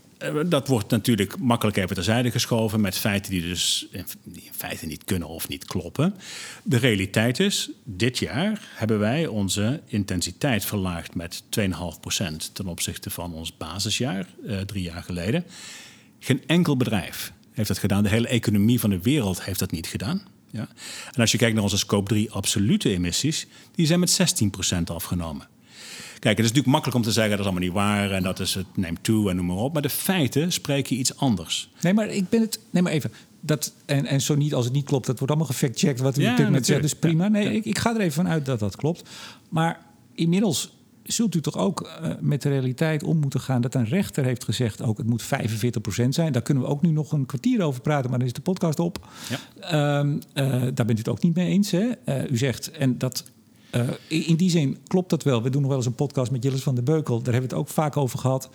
dat 0.45 0.67
wordt 0.67 0.89
natuurlijk 0.89 1.37
makkelijk 1.39 1.77
even 1.77 1.95
terzijde 1.95 2.31
geschoven 2.31 2.81
met 2.81 2.97
feiten 2.97 3.31
die 3.31 3.41
dus 3.41 3.87
in 3.91 4.05
feite 4.51 4.85
niet 4.85 5.03
kunnen 5.03 5.27
of 5.27 5.47
niet 5.47 5.65
kloppen. 5.65 6.15
De 6.63 6.77
realiteit 6.77 7.39
is, 7.39 7.69
dit 7.83 8.17
jaar 8.17 8.61
hebben 8.75 8.99
wij 8.99 9.27
onze 9.27 9.81
intensiteit 9.85 10.65
verlaagd 10.65 11.15
met 11.15 11.43
2,5% 11.59 11.65
ten 12.53 12.67
opzichte 12.67 13.09
van 13.09 13.33
ons 13.33 13.57
basisjaar, 13.57 14.27
eh, 14.45 14.59
drie 14.59 14.83
jaar 14.83 15.03
geleden. 15.03 15.45
Geen 16.19 16.41
enkel 16.45 16.77
bedrijf 16.77 17.31
heeft 17.51 17.67
dat 17.67 17.77
gedaan. 17.77 18.03
De 18.03 18.09
hele 18.09 18.27
economie 18.27 18.79
van 18.79 18.89
de 18.89 19.01
wereld 19.01 19.43
heeft 19.43 19.59
dat 19.59 19.71
niet 19.71 19.87
gedaan. 19.87 20.21
Ja? 20.51 20.67
En 21.11 21.21
als 21.21 21.31
je 21.31 21.37
kijkt 21.37 21.53
naar 21.53 21.63
onze 21.63 21.77
scope 21.77 22.09
3 22.09 22.31
absolute 22.31 22.89
emissies, 22.89 23.47
die 23.75 23.85
zijn 23.85 23.99
met 23.99 24.09
16% 24.09 24.89
afgenomen. 24.89 25.47
Kijk, 26.19 26.37
het 26.37 26.45
is 26.45 26.51
natuurlijk 26.51 26.67
makkelijk 26.67 26.97
om 26.97 27.03
te 27.03 27.11
zeggen 27.11 27.31
dat 27.31 27.39
is 27.39 27.45
allemaal 27.45 27.63
niet 27.63 27.73
waar 27.73 28.11
en 28.11 28.23
dat 28.23 28.39
is 28.39 28.53
het 28.53 28.65
neemt 28.75 29.03
toe 29.03 29.29
en 29.29 29.35
noem 29.35 29.45
maar 29.45 29.55
op. 29.55 29.73
Maar 29.73 29.81
de 29.81 29.89
feiten 29.89 30.51
spreken 30.51 30.99
iets 30.99 31.17
anders. 31.17 31.69
Nee, 31.81 31.93
maar 31.93 32.09
ik 32.09 32.29
ben 32.29 32.41
het... 32.41 32.59
Nee, 32.69 32.83
maar 32.83 32.91
even. 32.91 33.11
Dat, 33.39 33.73
en, 33.85 34.05
en 34.05 34.21
zo 34.21 34.35
niet 34.35 34.53
als 34.53 34.65
het 34.65 34.73
niet 34.73 34.85
klopt, 34.85 35.05
dat 35.05 35.19
wordt 35.19 35.33
allemaal 35.33 35.51
gefactcheckt 35.51 35.99
wat 35.99 36.17
u 36.17 36.21
Ja, 36.21 36.31
op 36.31 36.37
dit 36.37 36.45
moment 36.45 36.65
zegt. 36.65 36.81
Dus 36.81 36.95
prima. 36.95 37.27
Nee, 37.27 37.43
ja. 37.43 37.49
Ik, 37.49 37.65
ik 37.65 37.77
ga 37.77 37.93
er 37.93 38.01
even 38.01 38.13
van 38.13 38.27
uit 38.27 38.45
dat 38.45 38.59
dat 38.59 38.75
klopt. 38.75 39.09
Maar 39.49 39.79
inmiddels 40.13 40.71
zult 41.03 41.35
u 41.35 41.41
toch 41.41 41.57
ook 41.57 41.81
eh, 41.81 42.11
met 42.19 42.41
de 42.41 42.49
realiteit 42.49 43.03
om 43.03 43.17
moeten 43.17 43.39
gaan... 43.39 43.61
dat 43.61 43.75
een 43.75 43.85
rechter 43.85 44.23
heeft 44.23 44.43
gezegd 44.43 44.81
ook 44.81 44.97
het 44.97 45.07
moet 45.07 45.23
45% 45.23 45.27
zijn. 46.09 46.31
Daar 46.31 46.41
kunnen 46.41 46.63
we 46.63 46.69
ook 46.69 46.81
nu 46.81 46.89
nog 46.89 47.11
een 47.11 47.25
kwartier 47.25 47.61
over 47.61 47.81
praten, 47.81 48.09
maar 48.09 48.19
dan 48.19 48.27
is 48.27 48.33
de 48.33 48.41
podcast 48.41 48.79
op. 48.79 49.07
Ja. 49.29 49.39
Ehm, 49.59 50.19
eh, 50.33 50.51
daar 50.73 50.85
bent 50.85 50.91
u 50.91 50.97
het 50.97 51.09
ook 51.09 51.21
niet 51.21 51.35
mee 51.35 51.47
eens. 51.47 51.71
Hè? 51.71 51.89
Eh, 52.05 52.31
u 52.31 52.37
zegt, 52.37 52.71
en 52.71 52.97
dat, 52.97 53.23
eh, 54.07 54.27
in 54.27 54.35
die 54.35 54.49
zin 54.49 54.77
klopt 54.87 55.09
dat 55.09 55.23
wel. 55.23 55.43
We 55.43 55.49
doen 55.49 55.59
nog 55.61 55.69
wel 55.69 55.79
eens 55.79 55.87
een 55.87 55.95
podcast 55.95 56.31
met 56.31 56.43
Jillis 56.43 56.63
van 56.63 56.75
der 56.75 56.83
Beukel. 56.83 57.15
Daar 57.21 57.33
hebben 57.33 57.49
we 57.49 57.55
het 57.55 57.65
ook 57.65 57.73
vaak 57.73 57.97
over 57.97 58.19
gehad. 58.19 58.49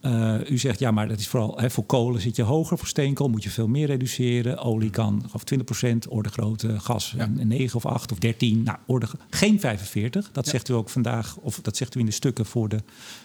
Eh, 0.00 0.34
u 0.50 0.58
zegt, 0.58 0.78
ja, 0.78 0.90
maar 0.90 1.08
dat 1.08 1.18
is 1.18 1.28
vooral 1.28 1.58
hè, 1.58 1.70
voor 1.70 1.84
kolen 1.84 2.20
zit 2.20 2.36
je 2.36 2.42
hoger. 2.42 2.78
Voor 2.78 2.86
steenkool 2.86 3.28
moet 3.28 3.42
je 3.42 3.50
veel 3.50 3.68
meer 3.68 3.86
reduceren. 3.86 4.58
Olie 4.58 4.90
kan 4.90 5.24
of 5.32 5.42
20% 5.44 6.08
orde 6.08 6.28
grootte, 6.28 6.80
gas 6.80 7.14
een 7.18 7.48
9 7.48 7.76
of 7.76 7.86
8 7.86 8.12
of 8.12 8.18
13. 8.18 8.62
Nou, 8.62 8.78
orde, 8.86 9.06
geen 9.30 9.60
45. 9.60 10.30
Dat 10.32 10.46
zegt 10.48 10.68
u 10.68 10.72
ook 10.72 10.88
vandaag, 10.88 11.36
of 11.36 11.60
dat 11.62 11.76
zegt 11.76 11.94
u 11.94 12.00
in 12.00 12.06
de 12.06 12.12
stukken 12.12 12.46
voor 12.46 12.68
de 12.68 12.78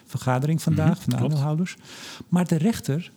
vergadering 0.06 0.62
vandaag 0.62 1.02
van 1.02 1.10
de 1.10 1.16
klopt. 1.16 1.22
aandeelhouders. 1.24 1.76
Maar 2.28 2.48
de 2.48 2.58
rechter 2.58 3.12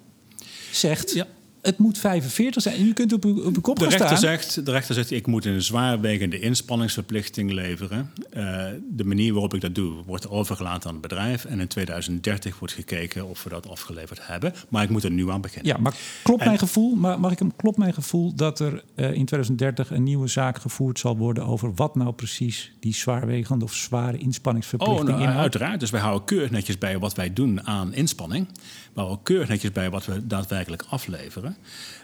zegt, 0.72 1.12
Ja. 1.12 1.26
Het 1.62 1.78
moet 1.78 1.98
45 1.98 2.62
zijn. 2.62 2.76
En 2.76 2.86
u 2.86 2.92
kunt 2.92 3.12
op 3.12 3.24
uw, 3.24 3.44
op 3.44 3.54
uw 3.54 3.60
kop 3.60 3.76
De 3.78 3.82
gaan 3.82 3.90
rechter, 3.90 4.16
staan. 4.16 4.18
zegt, 4.30 4.64
de 4.66 4.70
rechter 4.70 4.94
zegt, 4.94 5.10
ik 5.10 5.26
moet 5.26 5.44
een 5.44 5.62
zwaarwegende 5.62 6.40
inspanningsverplichting 6.40 7.50
leveren. 7.52 8.10
Eh, 8.30 8.66
de 8.90 9.04
manier 9.04 9.32
waarop 9.32 9.54
ik 9.54 9.60
dat 9.60 9.74
doe, 9.74 10.02
wordt 10.06 10.28
overgelaten 10.28 10.88
aan 10.88 10.92
het 10.92 11.02
bedrijf. 11.02 11.44
En 11.44 11.60
in 11.60 11.66
2030 11.68 12.58
wordt 12.58 12.74
gekeken 12.74 13.28
of 13.28 13.42
we 13.44 13.50
dat 13.50 13.68
afgeleverd 13.68 14.26
hebben. 14.26 14.52
Maar 14.68 14.82
ik 14.82 14.88
moet 14.90 15.04
er 15.04 15.10
nu 15.10 15.30
aan 15.30 15.40
beginnen. 15.40 15.72
Ja, 15.74 15.80
maar 15.82 15.94
klopt 16.22 16.40
En- 16.40 16.46
mijn 16.46 16.58
gevoel, 16.58 16.94
maar 16.94 17.20
mag 17.20 17.32
ik 17.32 17.38
hem, 17.38 17.56
klopt 17.56 17.76
mijn 17.78 17.94
gevoel 17.94 18.34
dat 18.34 18.60
er 18.60 18.82
eh, 18.94 19.04
in 19.06 19.24
2030 19.24 19.90
een 19.90 20.02
nieuwe 20.02 20.26
zaak 20.28 20.58
gevoerd 20.60 20.98
zal 20.98 21.16
worden 21.16 21.46
over 21.46 21.74
wat 21.74 21.94
nou 21.94 22.12
precies 22.12 22.72
die 22.80 22.94
zwaarwegende 22.94 23.64
of 23.64 23.74
zware 23.74 24.16
Oh, 24.16 24.22
inspanningsverplichting 24.22 25.08
nou, 25.08 25.20
inhoudt? 25.20 25.40
uiteraard. 25.40 25.80
Dus 25.80 25.90
wij 25.90 26.00
houden 26.00 26.24
keurig 26.24 26.50
netjes 26.50 26.78
bij 26.78 26.98
wat 26.98 27.14
wij 27.14 27.32
doen 27.32 27.66
aan 27.66 27.94
inspanning. 27.94 28.46
We 28.92 29.00
houden 29.00 29.22
keurig 29.22 29.48
netjes 29.48 29.72
bij 29.72 29.90
wat 29.90 30.06
we 30.06 30.26
daadwerkelijk 30.26 30.84
afleveren. 30.88 31.49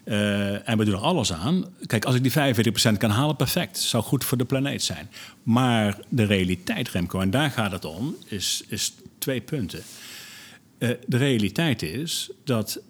Eh, 0.05 0.69
en 0.69 0.79
we 0.79 0.85
doen 0.85 0.95
er 0.95 1.01
alles 1.01 1.33
aan. 1.33 1.65
Kijk, 1.87 2.05
als 2.05 2.15
ik 2.15 2.23
die 2.23 2.33
45% 2.33 2.99
kan 2.99 3.11
halen, 3.11 3.37
perfect. 3.37 3.79
Zou 3.79 4.03
goed 4.03 4.25
voor 4.25 4.39
de 4.39 4.45
planeet 4.45 4.83
zijn. 4.83 5.11
Maar 5.43 5.99
de 6.09 6.25
realiteit, 6.25 6.89
Remco, 6.89 7.21
en 7.21 7.31
daar 7.31 7.51
gaat 7.51 7.73
het 7.73 7.85
om, 7.85 8.17
is, 8.27 8.65
is 8.69 8.95
twee 9.19 9.41
punten. 9.41 9.83
Uh, 10.79 10.91
de 11.07 11.17
realiteit 11.17 11.83
is 11.83 12.31
dat 12.45 12.81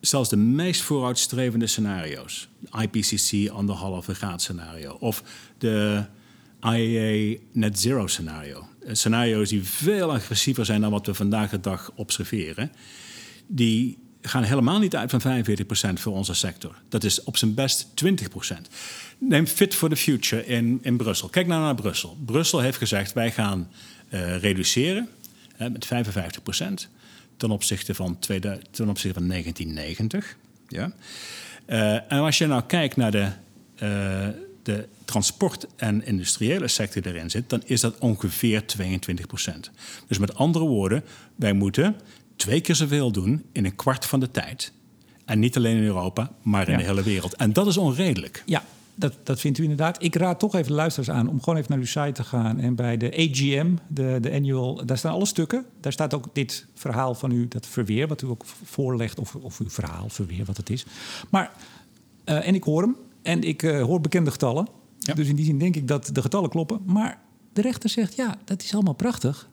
zelfs 0.00 0.28
de 0.28 0.36
meest 0.36 0.80
vooruitstrevende 0.80 1.66
scenario's, 1.66 2.48
IPCC 2.80 3.50
anderhalve 3.50 4.14
graad 4.14 4.42
scenario 4.42 4.96
of 5.00 5.22
de 5.58 6.04
IEA 6.62 7.38
net 7.52 7.78
zero 7.78 8.06
scenario, 8.06 8.68
eh, 8.80 8.94
scenario's 8.94 9.48
die 9.48 9.62
veel 9.62 10.12
agressiever 10.12 10.64
zijn 10.64 10.80
dan 10.80 10.90
wat 10.90 11.06
we 11.06 11.14
vandaag 11.14 11.50
de 11.50 11.60
dag 11.60 11.92
observeren, 11.94 12.72
die 13.46 13.98
gaan 14.28 14.42
helemaal 14.42 14.78
niet 14.78 14.96
uit 14.96 15.10
van 15.10 15.44
45% 15.90 15.92
voor 15.94 16.12
onze 16.12 16.34
sector. 16.34 16.74
Dat 16.88 17.04
is 17.04 17.22
op 17.22 17.36
zijn 17.36 17.54
best 17.54 17.86
20%. 18.04 18.06
Neem 19.18 19.46
Fit 19.46 19.74
for 19.74 19.88
the 19.88 19.96
Future 19.96 20.46
in, 20.46 20.78
in 20.82 20.96
Brussel. 20.96 21.28
Kijk 21.28 21.46
nou 21.46 21.62
naar 21.62 21.74
Brussel. 21.74 22.16
Brussel 22.24 22.60
heeft 22.60 22.78
gezegd 22.78 23.12
wij 23.12 23.32
gaan 23.32 23.68
uh, 24.10 24.38
reduceren 24.38 25.08
hè, 25.56 25.70
met 25.70 25.86
55% 25.86 25.88
ten 27.36 27.50
opzichte 27.50 27.94
van, 27.94 28.18
tweede, 28.18 28.60
ten 28.70 28.88
opzichte 28.88 29.18
van 29.18 29.28
1990. 29.28 30.36
Ja? 30.68 30.92
Uh, 31.66 32.12
en 32.12 32.18
als 32.18 32.38
je 32.38 32.46
nou 32.46 32.62
kijkt 32.66 32.96
naar 32.96 33.10
de, 33.10 33.28
uh, 33.74 34.28
de 34.62 34.88
transport- 35.04 35.66
en 35.76 36.06
industriële 36.06 36.68
sector 36.68 37.02
die 37.02 37.12
erin 37.12 37.30
zit, 37.30 37.50
dan 37.50 37.62
is 37.64 37.80
dat 37.80 37.98
ongeveer 37.98 38.62
22%. 38.62 39.70
Dus 40.06 40.18
met 40.18 40.34
andere 40.34 40.64
woorden, 40.64 41.04
wij 41.36 41.52
moeten 41.52 41.96
twee 42.36 42.60
keer 42.60 42.74
zoveel 42.74 43.12
doen 43.12 43.44
in 43.52 43.64
een 43.64 43.76
kwart 43.76 44.04
van 44.04 44.20
de 44.20 44.30
tijd. 44.30 44.72
En 45.24 45.38
niet 45.38 45.56
alleen 45.56 45.76
in 45.76 45.82
Europa, 45.82 46.30
maar 46.42 46.66
in 46.68 46.72
ja. 46.72 46.78
de 46.78 46.84
hele 46.84 47.02
wereld. 47.02 47.36
En 47.36 47.52
dat 47.52 47.66
is 47.66 47.76
onredelijk. 47.76 48.42
Ja, 48.46 48.62
dat, 48.94 49.14
dat 49.22 49.40
vindt 49.40 49.58
u 49.58 49.62
inderdaad. 49.62 50.02
Ik 50.02 50.14
raad 50.14 50.38
toch 50.38 50.54
even 50.54 50.68
de 50.68 50.74
luisteraars 50.74 51.18
aan 51.18 51.28
om 51.28 51.38
gewoon 51.38 51.56
even 51.58 51.70
naar 51.70 51.78
uw 51.78 51.86
site 51.86 52.12
te 52.12 52.24
gaan. 52.24 52.60
En 52.60 52.74
bij 52.74 52.96
de 52.96 53.10
AGM, 53.16 53.74
de, 53.88 54.18
de 54.20 54.32
annual, 54.32 54.86
daar 54.86 54.98
staan 54.98 55.12
alle 55.12 55.26
stukken. 55.26 55.64
Daar 55.80 55.92
staat 55.92 56.14
ook 56.14 56.28
dit 56.32 56.66
verhaal 56.74 57.14
van 57.14 57.30
u, 57.30 57.48
dat 57.48 57.66
verweer, 57.66 58.08
wat 58.08 58.22
u 58.22 58.26
ook 58.26 58.44
voorlegt. 58.64 59.18
Of, 59.18 59.34
of 59.34 59.60
uw 59.60 59.70
verhaal, 59.70 60.08
verweer, 60.08 60.44
wat 60.44 60.56
het 60.56 60.70
is. 60.70 60.86
Maar, 61.30 61.52
uh, 62.24 62.46
en 62.46 62.54
ik 62.54 62.62
hoor 62.62 62.82
hem. 62.82 62.96
En 63.22 63.42
ik 63.42 63.62
uh, 63.62 63.82
hoor 63.82 64.00
bekende 64.00 64.30
getallen. 64.30 64.68
Ja. 64.98 65.14
Dus 65.14 65.28
in 65.28 65.36
die 65.36 65.44
zin 65.44 65.58
denk 65.58 65.76
ik 65.76 65.88
dat 65.88 66.10
de 66.12 66.22
getallen 66.22 66.50
kloppen. 66.50 66.80
Maar 66.86 67.20
de 67.52 67.60
rechter 67.60 67.90
zegt, 67.90 68.16
ja, 68.16 68.36
dat 68.44 68.62
is 68.62 68.74
allemaal 68.74 68.94
prachtig. 68.94 69.48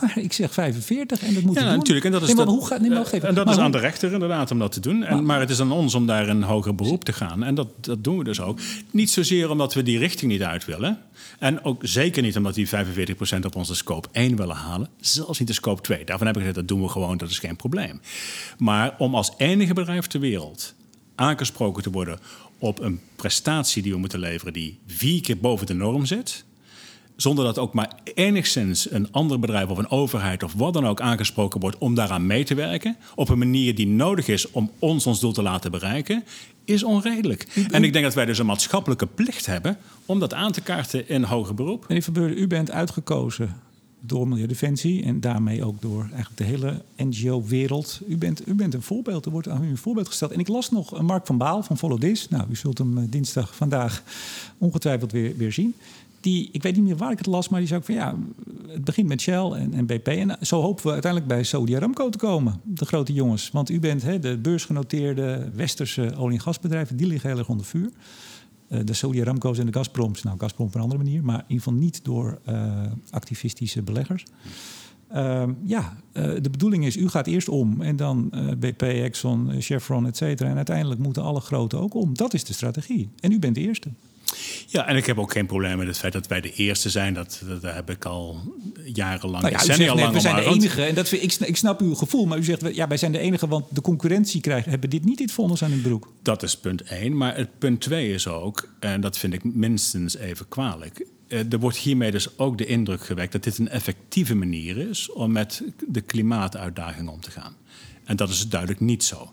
Maar 0.00 0.18
ik 0.18 0.32
zeg 0.32 0.52
45 0.52 1.22
en 1.22 1.34
dat 1.34 1.42
moet 1.42 1.54
ja, 1.54 1.60
doen. 1.60 1.76
natuurlijk. 1.76 2.06
En 2.06 2.12
dat 2.12 2.22
is, 2.22 2.26
nee, 2.26 2.36
dat, 2.36 2.46
hoe 2.46 2.66
gaat, 2.66 2.80
nee, 2.80 2.90
maar 2.90 3.12
en 3.12 3.34
dat 3.34 3.48
is 3.48 3.56
aan 3.56 3.70
de 3.70 3.78
rechter 3.78 4.12
inderdaad 4.12 4.50
om 4.50 4.58
dat 4.58 4.72
te 4.72 4.80
doen. 4.80 5.04
En, 5.04 5.14
maar, 5.14 5.22
maar, 5.22 5.40
het 5.40 5.50
is 5.50 5.60
aan 5.60 5.72
ons 5.72 5.94
om 5.94 6.06
daar 6.06 6.28
een 6.28 6.42
hoger 6.42 6.74
beroep 6.74 7.04
te 7.04 7.12
gaan. 7.12 7.42
En 7.42 7.54
dat, 7.54 7.68
dat 7.80 8.04
doen 8.04 8.18
we 8.18 8.24
dus 8.24 8.40
ook. 8.40 8.58
Niet 8.90 9.10
zozeer 9.10 9.50
omdat 9.50 9.74
we 9.74 9.82
die 9.82 9.98
richting 9.98 10.30
niet 10.30 10.42
uit 10.42 10.64
willen. 10.64 10.98
En 11.38 11.64
ook 11.64 11.80
zeker 11.84 12.22
niet 12.22 12.36
omdat 12.36 12.54
die 12.54 12.68
45% 12.68 12.70
op 13.42 13.56
onze 13.56 13.74
scope 13.74 14.08
1 14.12 14.36
willen 14.36 14.56
halen. 14.56 14.88
Zelfs 15.00 15.38
niet 15.38 15.48
de 15.48 15.54
scope 15.54 15.82
2. 15.82 16.04
Daarvan 16.04 16.26
heb 16.26 16.36
ik 16.36 16.42
gezegd, 16.42 16.58
dat 16.58 16.68
doen 16.68 16.82
we 16.82 16.88
gewoon, 16.88 17.16
dat 17.16 17.30
is 17.30 17.38
geen 17.38 17.56
probleem. 17.56 18.00
Maar 18.58 18.94
om 18.98 19.14
als 19.14 19.32
enige 19.36 19.74
bedrijf 19.74 20.06
ter 20.06 20.20
wereld 20.20 20.74
aangesproken 21.14 21.82
te 21.82 21.90
worden 21.90 22.18
op 22.58 22.80
een 22.80 23.00
prestatie 23.16 23.82
die 23.82 23.92
we 23.92 23.98
moeten 23.98 24.18
leveren 24.18 24.52
die 24.52 24.78
vier 24.86 25.20
keer 25.20 25.38
boven 25.38 25.66
de 25.66 25.74
norm 25.74 26.06
zit 26.06 26.44
zonder 27.16 27.44
dat 27.44 27.58
ook 27.58 27.74
maar 27.74 27.92
enigszins 28.14 28.90
een 28.90 29.12
ander 29.12 29.38
bedrijf 29.38 29.68
of 29.68 29.78
een 29.78 29.90
overheid 29.90 30.42
of 30.42 30.52
wat 30.52 30.72
dan 30.72 30.86
ook 30.86 31.00
aangesproken 31.00 31.60
wordt 31.60 31.78
om 31.78 31.94
daaraan 31.94 32.26
mee 32.26 32.44
te 32.44 32.54
werken, 32.54 32.96
op 33.14 33.28
een 33.28 33.38
manier 33.38 33.74
die 33.74 33.86
nodig 33.86 34.28
is 34.28 34.50
om 34.50 34.70
ons 34.78 35.06
ons 35.06 35.20
doel 35.20 35.32
te 35.32 35.42
laten 35.42 35.70
bereiken, 35.70 36.24
is 36.64 36.82
onredelijk. 36.82 37.66
En 37.70 37.84
ik 37.84 37.92
denk 37.92 38.04
dat 38.04 38.14
wij 38.14 38.24
dus 38.24 38.38
een 38.38 38.46
maatschappelijke 38.46 39.06
plicht 39.06 39.46
hebben 39.46 39.76
om 40.06 40.18
dat 40.18 40.34
aan 40.34 40.52
te 40.52 40.60
kaarten 40.60 41.08
in 41.08 41.22
hoger 41.22 41.54
beroep. 41.54 41.84
Meneer 41.88 42.02
Verbeurde, 42.02 42.34
u 42.34 42.46
bent 42.46 42.70
uitgekozen 42.70 43.56
door 44.00 44.28
Milieudefensie 44.28 45.04
en 45.04 45.20
daarmee 45.20 45.64
ook 45.64 45.82
door 45.82 46.00
eigenlijk 46.00 46.36
de 46.36 46.44
hele 46.44 46.82
NGO-wereld. 46.96 48.00
U 48.08 48.16
bent, 48.16 48.48
u 48.48 48.54
bent 48.54 48.74
een 48.74 48.82
voorbeeld, 48.82 49.24
er 49.24 49.30
wordt 49.30 49.48
aan 49.48 49.64
u 49.64 49.68
een 49.68 49.76
voorbeeld 49.76 50.08
gesteld. 50.08 50.32
En 50.32 50.38
ik 50.38 50.48
las 50.48 50.70
nog 50.70 51.02
Mark 51.02 51.26
van 51.26 51.38
Baal 51.38 51.62
van 51.62 51.78
Follow 51.78 52.00
This. 52.00 52.28
Nou, 52.28 52.44
u 52.50 52.56
zult 52.56 52.78
hem 52.78 52.98
eh, 52.98 53.04
dinsdag 53.08 53.54
vandaag 53.54 54.02
ongetwijfeld 54.58 55.12
weer, 55.12 55.36
weer 55.36 55.52
zien 55.52 55.74
die, 56.26 56.48
ik 56.52 56.62
weet 56.62 56.76
niet 56.76 56.84
meer 56.84 56.96
waar 56.96 57.10
ik 57.10 57.18
het 57.18 57.26
las, 57.26 57.48
maar 57.48 57.58
die 57.58 57.68
zei 57.68 57.80
ook 57.80 57.86
van 57.86 57.94
ja, 57.94 58.14
het 58.68 58.84
begint 58.84 59.08
met 59.08 59.20
Shell 59.20 59.50
en, 59.50 59.74
en 59.74 59.86
BP. 59.86 60.06
En 60.06 60.36
zo 60.40 60.60
hopen 60.60 60.84
we 60.84 60.92
uiteindelijk 60.92 61.32
bij 61.32 61.42
Saudi 61.42 61.76
Aramco 61.76 62.08
te 62.08 62.18
komen, 62.18 62.60
de 62.64 62.84
grote 62.84 63.12
jongens. 63.12 63.50
Want 63.50 63.70
u 63.70 63.80
bent 63.80 64.02
hè, 64.02 64.18
de 64.18 64.38
beursgenoteerde 64.38 65.50
westerse 65.54 66.16
olie- 66.16 66.36
en 66.36 66.42
gasbedrijven, 66.42 66.96
die 66.96 67.06
liggen 67.06 67.30
heel 67.30 67.38
erg 67.38 67.48
onder 67.48 67.66
vuur. 67.66 67.90
Uh, 68.68 68.80
de 68.84 68.92
Saudi 68.92 69.20
Aramco's 69.20 69.58
en 69.58 69.66
de 69.66 69.72
Gazproms, 69.72 70.22
nou 70.22 70.38
Gazprom 70.38 70.66
op 70.66 70.74
een 70.74 70.80
andere 70.80 71.02
manier, 71.02 71.24
maar 71.24 71.38
in 71.38 71.44
ieder 71.48 71.64
geval 71.64 71.78
niet 71.78 72.04
door 72.04 72.38
uh, 72.48 72.82
activistische 73.10 73.82
beleggers. 73.82 74.24
Uh, 75.14 75.42
ja, 75.64 75.96
de 76.12 76.50
bedoeling 76.50 76.86
is, 76.86 76.96
u 76.96 77.08
gaat 77.08 77.26
eerst 77.26 77.48
om 77.48 77.80
en 77.80 77.96
dan 77.96 78.32
BP, 78.58 78.82
Exxon, 78.82 79.50
Chevron, 79.60 80.06
et 80.06 80.16
cetera. 80.16 80.48
En 80.48 80.56
uiteindelijk 80.56 81.00
moeten 81.00 81.22
alle 81.22 81.40
grote 81.40 81.76
ook 81.76 81.94
om. 81.94 82.14
Dat 82.14 82.34
is 82.34 82.44
de 82.44 82.52
strategie. 82.52 83.08
En 83.20 83.32
u 83.32 83.38
bent 83.38 83.54
de 83.54 83.60
eerste. 83.60 83.88
Ja, 84.66 84.86
en 84.86 84.96
ik 84.96 85.06
heb 85.06 85.18
ook 85.18 85.32
geen 85.32 85.46
probleem 85.46 85.78
met 85.78 85.86
het 85.86 85.98
feit 85.98 86.12
dat 86.12 86.26
wij 86.26 86.40
de 86.40 86.52
eerste 86.52 86.90
zijn. 86.90 87.14
Dat, 87.14 87.42
dat, 87.60 87.74
heb 87.74 87.90
ik 87.90 88.04
al 88.04 88.40
jarenlang, 88.84 89.42
nou 89.42 89.54
ja, 89.54 89.58
decennia 89.58 89.94
lang 89.94 90.12
We 90.12 90.20
zijn 90.20 90.36
de 90.36 90.44
enige. 90.44 90.84
En 90.84 90.94
dat, 90.94 91.12
ik, 91.12 91.34
ik 91.34 91.56
snap 91.56 91.80
uw 91.80 91.94
gevoel, 91.94 92.26
maar 92.26 92.38
u 92.38 92.44
zegt, 92.44 92.74
ja, 92.74 92.88
wij 92.88 92.96
zijn 92.96 93.12
de 93.12 93.18
enige... 93.18 93.48
want 93.48 93.64
de 93.70 93.80
concurrentie 93.80 94.40
krijgt, 94.40 94.66
hebben 94.66 94.90
dit 94.90 95.04
niet 95.04 95.18
dit 95.18 95.32
vonnis 95.32 95.62
aan 95.62 95.70
hun 95.70 95.82
broek. 95.82 96.12
Dat 96.22 96.42
is 96.42 96.56
punt 96.56 96.82
één. 96.82 97.16
Maar 97.16 97.36
het 97.36 97.58
punt 97.58 97.80
twee 97.80 98.12
is 98.12 98.28
ook, 98.28 98.68
en 98.80 99.00
dat 99.00 99.18
vind 99.18 99.32
ik 99.32 99.44
minstens 99.44 100.16
even 100.16 100.48
kwalijk... 100.48 101.06
Eh, 101.28 101.52
er 101.52 101.58
wordt 101.58 101.76
hiermee 101.76 102.10
dus 102.10 102.38
ook 102.38 102.58
de 102.58 102.66
indruk 102.66 103.04
gewekt 103.04 103.32
dat 103.32 103.42
dit 103.44 103.58
een 103.58 103.68
effectieve 103.68 104.34
manier 104.34 104.76
is 104.76 105.12
om 105.12 105.32
met 105.32 105.62
de 105.86 106.00
klimaatuitdaging 106.00 107.08
om 107.08 107.20
te 107.20 107.30
gaan. 107.30 107.56
En 108.04 108.16
dat 108.16 108.28
is 108.28 108.48
duidelijk 108.48 108.80
niet 108.80 109.04
zo. 109.04 109.32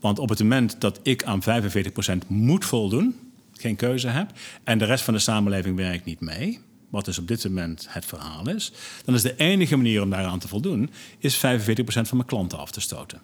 Want 0.00 0.18
op 0.18 0.28
het 0.28 0.38
moment 0.38 0.80
dat 0.80 1.00
ik 1.02 1.24
aan 1.24 1.42
45% 1.42 2.26
moet 2.26 2.64
voldoen, 2.64 3.14
geen 3.60 3.76
keuze 3.76 4.08
heb 4.08 4.30
en 4.64 4.78
de 4.78 4.84
rest 4.84 5.04
van 5.04 5.14
de 5.14 5.20
samenleving 5.20 5.76
werkt 5.76 6.04
niet 6.04 6.20
mee, 6.20 6.60
wat 6.90 7.04
dus 7.04 7.18
op 7.18 7.28
dit 7.28 7.44
moment 7.44 7.86
het 7.88 8.04
verhaal 8.04 8.48
is, 8.48 8.72
dan 9.04 9.14
is 9.14 9.22
de 9.22 9.36
enige 9.36 9.76
manier 9.76 10.02
om 10.02 10.10
daaraan 10.10 10.38
te 10.38 10.48
voldoen, 10.48 10.90
is 11.18 11.36
45% 11.36 11.40
van 11.84 12.16
mijn 12.16 12.26
klanten 12.26 12.58
af 12.58 12.70
te 12.70 12.80
stoten. 12.80 13.20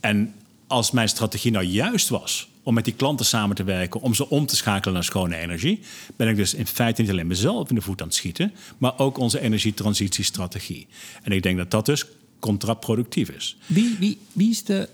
En 0.00 0.34
als 0.66 0.90
mijn 0.90 1.08
strategie 1.08 1.50
nou 1.50 1.64
juist 1.64 2.08
was 2.08 2.48
om 2.62 2.74
met 2.74 2.84
die 2.84 2.94
klanten 2.94 3.26
samen 3.26 3.56
te 3.56 3.64
werken, 3.64 4.00
om 4.00 4.14
ze 4.14 4.30
om 4.30 4.46
te 4.46 4.56
schakelen 4.56 4.94
naar 4.94 5.04
schone 5.04 5.36
energie, 5.36 5.80
ben 6.16 6.28
ik 6.28 6.36
dus 6.36 6.54
in 6.54 6.66
feite 6.66 7.00
niet 7.00 7.10
alleen 7.10 7.26
mezelf 7.26 7.68
in 7.68 7.74
de 7.74 7.80
voet 7.80 8.00
aan 8.00 8.06
het 8.06 8.16
schieten, 8.16 8.52
maar 8.78 8.98
ook 8.98 9.18
onze 9.18 9.40
energietransitiestrategie. 9.40 10.86
En 11.22 11.32
ik 11.32 11.42
denk 11.42 11.56
dat 11.56 11.70
dat 11.70 11.86
dus 11.86 12.06
contraproductief 12.38 13.28
is. 13.28 13.56
Wie, 13.66 13.96
wie, 13.98 14.18
wie 14.32 14.50
is 14.50 14.64
de 14.64 14.88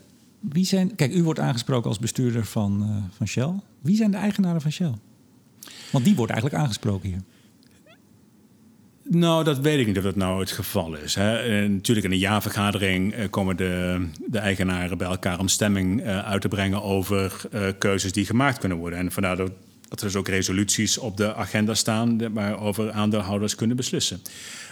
wie 0.48 0.64
zijn, 0.64 0.94
kijk, 0.94 1.14
u 1.14 1.22
wordt 1.22 1.40
aangesproken 1.40 1.88
als 1.88 1.98
bestuurder 1.98 2.44
van, 2.44 2.82
uh, 2.82 3.16
van 3.16 3.26
Shell. 3.26 3.52
Wie 3.80 3.96
zijn 3.96 4.10
de 4.10 4.16
eigenaren 4.16 4.60
van 4.60 4.72
Shell? 4.72 4.94
Want 5.92 6.04
die 6.04 6.14
wordt 6.14 6.32
eigenlijk 6.32 6.62
aangesproken 6.62 7.08
hier. 7.08 7.20
Nou, 9.02 9.44
dat 9.44 9.58
weet 9.58 9.78
ik 9.78 9.86
niet 9.86 9.96
of 9.96 10.02
dat 10.02 10.16
nou 10.16 10.40
het 10.40 10.50
geval 10.50 10.94
is. 10.94 11.14
Hè. 11.14 11.36
En 11.36 11.74
natuurlijk 11.74 12.06
in 12.06 12.12
een 12.12 12.18
jaarvergadering 12.18 13.12
eh, 13.12 13.30
komen 13.30 13.56
de, 13.56 14.06
de, 14.26 14.38
eigenaren 14.38 14.98
bij 14.98 15.06
elkaar 15.06 15.38
om 15.38 15.48
stemming 15.48 16.04
uit 16.04 16.40
te 16.40 16.48
brengen 16.48 16.82
over 16.82 17.48
keuzes 17.78 18.12
die 18.12 18.26
gemaakt 18.26 18.58
kunnen 18.58 18.78
worden. 18.78 18.98
En 18.98 19.12
vandaar 19.12 19.36
dat, 19.36 19.52
dat 19.88 20.00
er 20.00 20.06
dus 20.06 20.16
ook 20.16 20.28
resoluties 20.28 20.98
op 20.98 21.16
de 21.16 21.34
agenda 21.34 21.74
staan 21.74 22.32
waarover 22.32 22.92
aandeelhouders 22.92 23.54
kunnen 23.54 23.76
beslissen. 23.76 24.22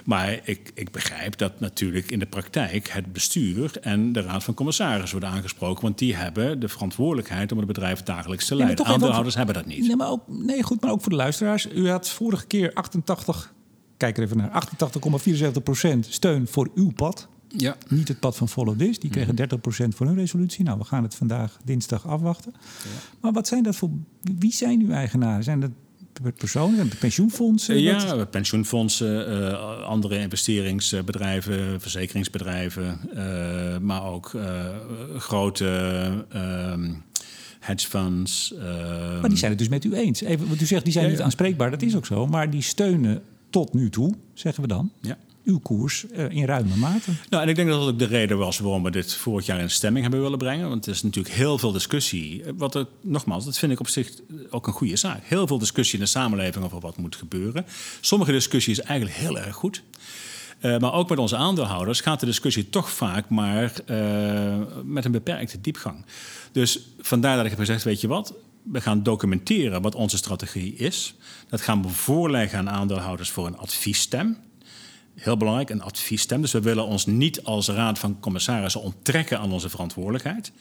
Maar 0.04 0.40
ik, 0.44 0.70
ik 0.74 0.90
begrijp 0.90 1.38
dat 1.38 1.60
natuurlijk 1.60 2.10
in 2.10 2.18
de 2.18 2.26
praktijk 2.26 2.88
het 2.88 3.12
bestuur 3.12 3.72
en 3.80 4.12
de 4.12 4.20
raad 4.20 4.44
van 4.44 4.54
commissarissen 4.54 5.18
worden 5.18 5.36
aangesproken. 5.36 5.82
Want 5.82 5.98
die 5.98 6.14
hebben 6.14 6.60
de 6.60 6.68
verantwoordelijkheid 6.68 7.52
om 7.52 7.58
het 7.58 7.66
bedrijf 7.66 8.02
dagelijks 8.02 8.46
te 8.46 8.54
leiden. 8.54 8.84
Nee, 8.84 8.94
Aandeelhouders 8.94 9.34
hebben 9.34 9.54
dat 9.54 9.66
niet. 9.66 9.86
Nee, 9.86 9.96
maar 9.96 10.10
ook, 10.10 10.22
nee, 10.26 10.62
goed, 10.62 10.80
maar 10.80 10.90
ook 10.90 11.00
voor 11.00 11.10
de 11.10 11.16
luisteraars. 11.16 11.68
U 11.74 11.90
had 11.90 12.08
vorige 12.08 12.46
keer 12.46 12.72
88, 12.74 13.52
kijk 13.96 14.16
er 14.16 14.22
even 14.22 14.36
naar, 14.36 14.64
88,74% 15.94 15.98
steun 16.08 16.46
voor 16.46 16.70
uw 16.74 16.90
pad. 16.90 17.28
Ja. 17.56 17.76
Niet 17.88 18.08
het 18.08 18.20
pad 18.20 18.36
van 18.36 18.48
Follow 18.48 18.78
This. 18.78 18.98
Die 18.98 19.10
kregen 19.10 19.36
30% 19.36 19.40
mhm. 19.64 19.90
voor 19.90 20.06
hun 20.06 20.16
resolutie. 20.16 20.64
Nou, 20.64 20.78
we 20.78 20.84
gaan 20.84 21.02
het 21.02 21.14
vandaag 21.14 21.58
dinsdag 21.64 22.06
afwachten. 22.06 22.52
Ja. 22.56 22.90
Maar 23.20 23.32
wat 23.32 23.46
zijn 23.46 23.62
dat 23.62 23.76
voor... 23.76 23.90
Wie 24.38 24.52
zijn 24.52 24.80
uw 24.80 24.90
eigenaren? 24.90 25.44
Zijn 25.44 25.60
dat 25.60 25.70
personen, 26.36 26.90
pensioenfondsen? 26.98 27.80
Ja, 27.80 28.24
pensioenfondsen, 28.24 29.32
uh, 29.32 29.82
andere 29.82 30.18
investeringsbedrijven, 30.18 31.80
verzekeringsbedrijven, 31.80 33.00
uh, 33.14 33.78
maar 33.78 34.04
ook 34.04 34.32
uh, 34.32 34.68
grote 35.16 36.24
uh, 36.34 36.74
hedge 37.60 37.88
funds. 37.88 38.54
maar 39.20 39.28
die 39.28 39.38
zijn 39.38 39.50
het 39.50 39.58
dus 39.58 39.68
met 39.68 39.84
u 39.84 39.94
eens. 39.94 40.20
Even, 40.20 40.48
want 40.48 40.60
u 40.60 40.66
zegt 40.66 40.84
die 40.84 40.92
zijn 40.92 41.10
niet 41.10 41.20
aanspreekbaar, 41.20 41.70
dat 41.70 41.82
is 41.82 41.96
ook 41.96 42.06
zo. 42.06 42.26
Maar 42.26 42.50
die 42.50 42.62
steunen 42.62 43.22
tot 43.50 43.74
nu 43.74 43.90
toe, 43.90 44.14
zeggen 44.34 44.62
we 44.62 44.68
dan. 44.68 44.92
Ja 45.00 45.18
uw 45.44 45.58
koers 45.58 46.04
uh, 46.12 46.30
in 46.30 46.44
ruime 46.44 46.76
mate. 46.76 47.10
Nou, 47.30 47.42
en 47.42 47.48
ik 47.48 47.56
denk 47.56 47.68
dat 47.68 47.78
dat 47.78 47.88
ook 47.88 47.98
de 47.98 48.04
reden 48.04 48.38
was 48.38 48.58
waarom 48.58 48.82
we 48.82 48.90
dit 48.90 49.14
vorig 49.14 49.46
jaar 49.46 49.60
in 49.60 49.70
stemming 49.70 50.02
hebben 50.02 50.22
willen 50.22 50.38
brengen. 50.38 50.68
Want 50.68 50.86
er 50.86 50.92
is 50.92 51.02
natuurlijk 51.02 51.34
heel 51.34 51.58
veel 51.58 51.72
discussie. 51.72 52.42
Wat 52.56 52.74
er, 52.74 52.86
nogmaals, 53.00 53.44
dat 53.44 53.58
vind 53.58 53.72
ik 53.72 53.80
op 53.80 53.88
zich 53.88 54.10
ook 54.50 54.66
een 54.66 54.72
goede 54.72 54.96
zaak. 54.96 55.20
Heel 55.24 55.46
veel 55.46 55.58
discussie 55.58 55.98
in 55.98 56.04
de 56.04 56.10
samenleving 56.10 56.64
over 56.64 56.80
wat 56.80 56.96
moet 56.96 57.16
gebeuren. 57.16 57.66
Sommige 58.00 58.32
discussie 58.32 58.72
is 58.72 58.80
eigenlijk 58.80 59.18
heel 59.18 59.38
erg 59.38 59.54
goed. 59.54 59.82
maar 60.60 60.92
ook 60.92 61.08
met 61.08 61.18
onze 61.18 61.36
aandeelhouders 61.36 62.00
gaat 62.00 62.20
de 62.20 62.26
discussie 62.26 62.68
toch 62.68 62.90
vaak 62.90 63.28
maar 63.28 63.72
met 64.84 65.04
een 65.04 65.12
beperkte 65.12 65.60
diepgang. 65.60 66.04
Dus 66.52 66.80
vandaar 67.00 67.36
dat 67.36 67.44
ik 67.44 67.50
heb 67.50 67.60
gezegd, 67.60 67.84
weet 67.84 68.00
je 68.00 68.08
wat, 68.08 68.34
we 68.62 68.80
gaan 68.80 69.02
documenteren 69.02 69.82
wat 69.82 69.94
onze 69.94 70.16
strategie 70.16 70.74
is. 70.74 71.14
Dat 71.48 71.60
gaan 71.60 71.82
we 71.82 71.88
voorleggen 71.88 72.58
aan 72.58 72.70
aandeelhouders 72.70 73.30
voor 73.30 73.46
een 73.46 73.58
adviesstem 73.58 74.36
heel 75.14 75.36
belangrijk, 75.36 75.70
een 75.70 75.82
adviesstem. 75.82 76.40
Dus 76.40 76.52
we 76.52 76.60
willen 76.60 76.86
ons 76.86 77.06
niet 77.06 77.44
als 77.44 77.68
raad 77.68 77.98
van 77.98 78.20
commissarissen 78.20 78.82
onttrekken 78.82 79.38
aan 79.38 79.52
onze 79.52 79.68
verantwoordelijkheid. 79.68 80.52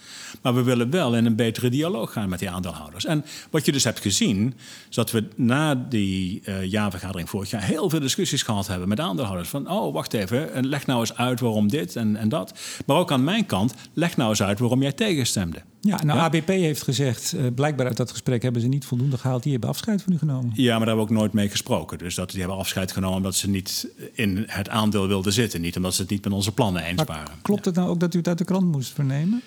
Maar 0.41 0.56
we 0.56 0.64
willen 0.64 0.89
wel 0.89 1.16
in 1.16 1.26
een 1.26 1.36
betere 1.36 1.70
dialoog 1.70 2.12
gaan 2.12 2.30
met 2.30 2.39
die 2.39 2.49
aandeelhouders. 2.49 3.06
En 3.06 3.26
wat 3.49 3.66
je 3.66 3.72
dus 3.72 3.84
hebt 3.84 3.99
gezien, 3.99 4.54
is 4.89 4.95
dat 4.95 5.12
we 5.12 5.28
na 5.36 5.76
die 5.76 6.41
uh, 6.45 6.64
jaarvergadering 6.64 7.30
vorig 7.30 7.49
jaar 7.49 7.64
heel 7.64 7.89
veel 7.89 7.99
discussies 7.99 8.43
gehad 8.43 8.68
hebben 8.68 8.88
met 8.88 8.99
aandeelhouders. 8.99 9.49
Van, 9.49 9.70
oh, 9.70 9.93
wacht 9.93 10.14
even, 10.14 10.54
en 10.54 10.68
leg 10.68 10.86
nou 10.86 10.99
eens 10.99 11.16
uit 11.16 11.39
waarom 11.39 11.68
dit 11.68 11.95
en, 11.95 12.16
en 12.16 12.30
dat. 12.30 12.60
Maar 12.86 12.97
ook 12.97 13.12
aan 13.12 13.24
mijn 13.24 13.45
kant, 13.45 13.74
leg 13.93 14.18
nou 14.18 14.30
eens 14.30 14.43
uit 14.43 14.60
waarom 14.60 14.82
jij 14.82 14.91
tegenstemde. 14.91 15.62
Ja, 15.82 16.04
nou, 16.04 16.20
ABP 16.20 16.47
heeft 16.47 16.82
gezegd, 16.82 17.34
uh, 17.34 17.45
blijkbaar 17.56 17.88
uit 17.88 17.97
dat 17.97 18.12
gesprek 18.12 18.41
hebben 18.41 18.62
ze 18.62 18.68
niet 18.68 18.86
voldoende 18.86 19.18
gehaald. 19.18 19.43
Die 19.43 19.52
hebben 19.52 19.70
afscheid 19.70 20.02
van 20.02 20.14
u 20.14 20.18
genomen. 20.18 20.52
Ja, 20.54 20.70
maar 20.70 20.80
daar 20.80 20.88
hebben 20.88 20.95
we 20.95 21.02
ook 21.02 21.18
nooit 21.18 21.34
mee 21.34 21.49
gesproken. 21.49 21.97
Dus 21.97 22.16
dat, 22.16 22.30
die 22.30 22.39
hebben 22.39 22.58
afscheid 22.58 22.91
genomen 22.91 23.18
omdat 23.18 23.36
ze 23.36 23.49
niet 23.49 23.88
in 24.14 24.41
het 24.48 24.70
aandeel 24.70 25.08
wilden 25.08 25.34
zitten. 25.34 25.62
Niet 25.62 25.76
omdat 25.76 25.94
ze 25.94 26.02
het 26.02 26.12
niet 26.12 26.24
met 26.24 26.34
onze 26.34 26.52
plannen 26.52 26.84
eens 26.84 26.98
maar 26.98 27.06
waren. 27.06 27.34
Klopt 27.42 27.66
het 27.66 27.76
nou 27.76 27.89
ook 27.89 28.00
dat 28.00 28.14
u 28.14 28.18
het 28.18 28.28
uit 28.28 28.38
de 28.38 28.46
krant 28.46 28.72
moest 28.72 28.94
vernemen? 28.94 29.42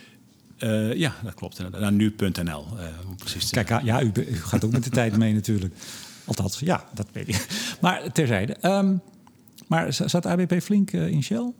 Uh, 0.59 0.95
ja, 0.95 1.15
dat 1.23 1.35
klopt. 1.35 1.71
Naar 1.71 1.93
nu.nl, 1.93 2.67
uh, 2.77 2.87
precies 3.17 3.51
Kijk, 3.51 3.83
ja, 3.83 4.03
u, 4.03 4.11
u, 4.15 4.37
gaat 4.37 4.65
ook 4.65 4.73
met 4.73 4.85
de 4.85 4.91
tijd 5.01 5.17
mee 5.17 5.35
natuurlijk. 5.35 5.75
Althans, 6.25 6.59
ja, 6.59 6.85
dat 6.95 7.07
weet 7.13 7.29
ik. 7.29 7.47
Maar 7.81 8.13
terzijde. 8.13 8.57
Um, 8.63 9.01
maar 9.67 9.93
zat 9.93 10.27
ABP 10.27 10.63
flink 10.63 10.93
uh, 10.93 11.09
in 11.09 11.23
Shell? 11.23 11.53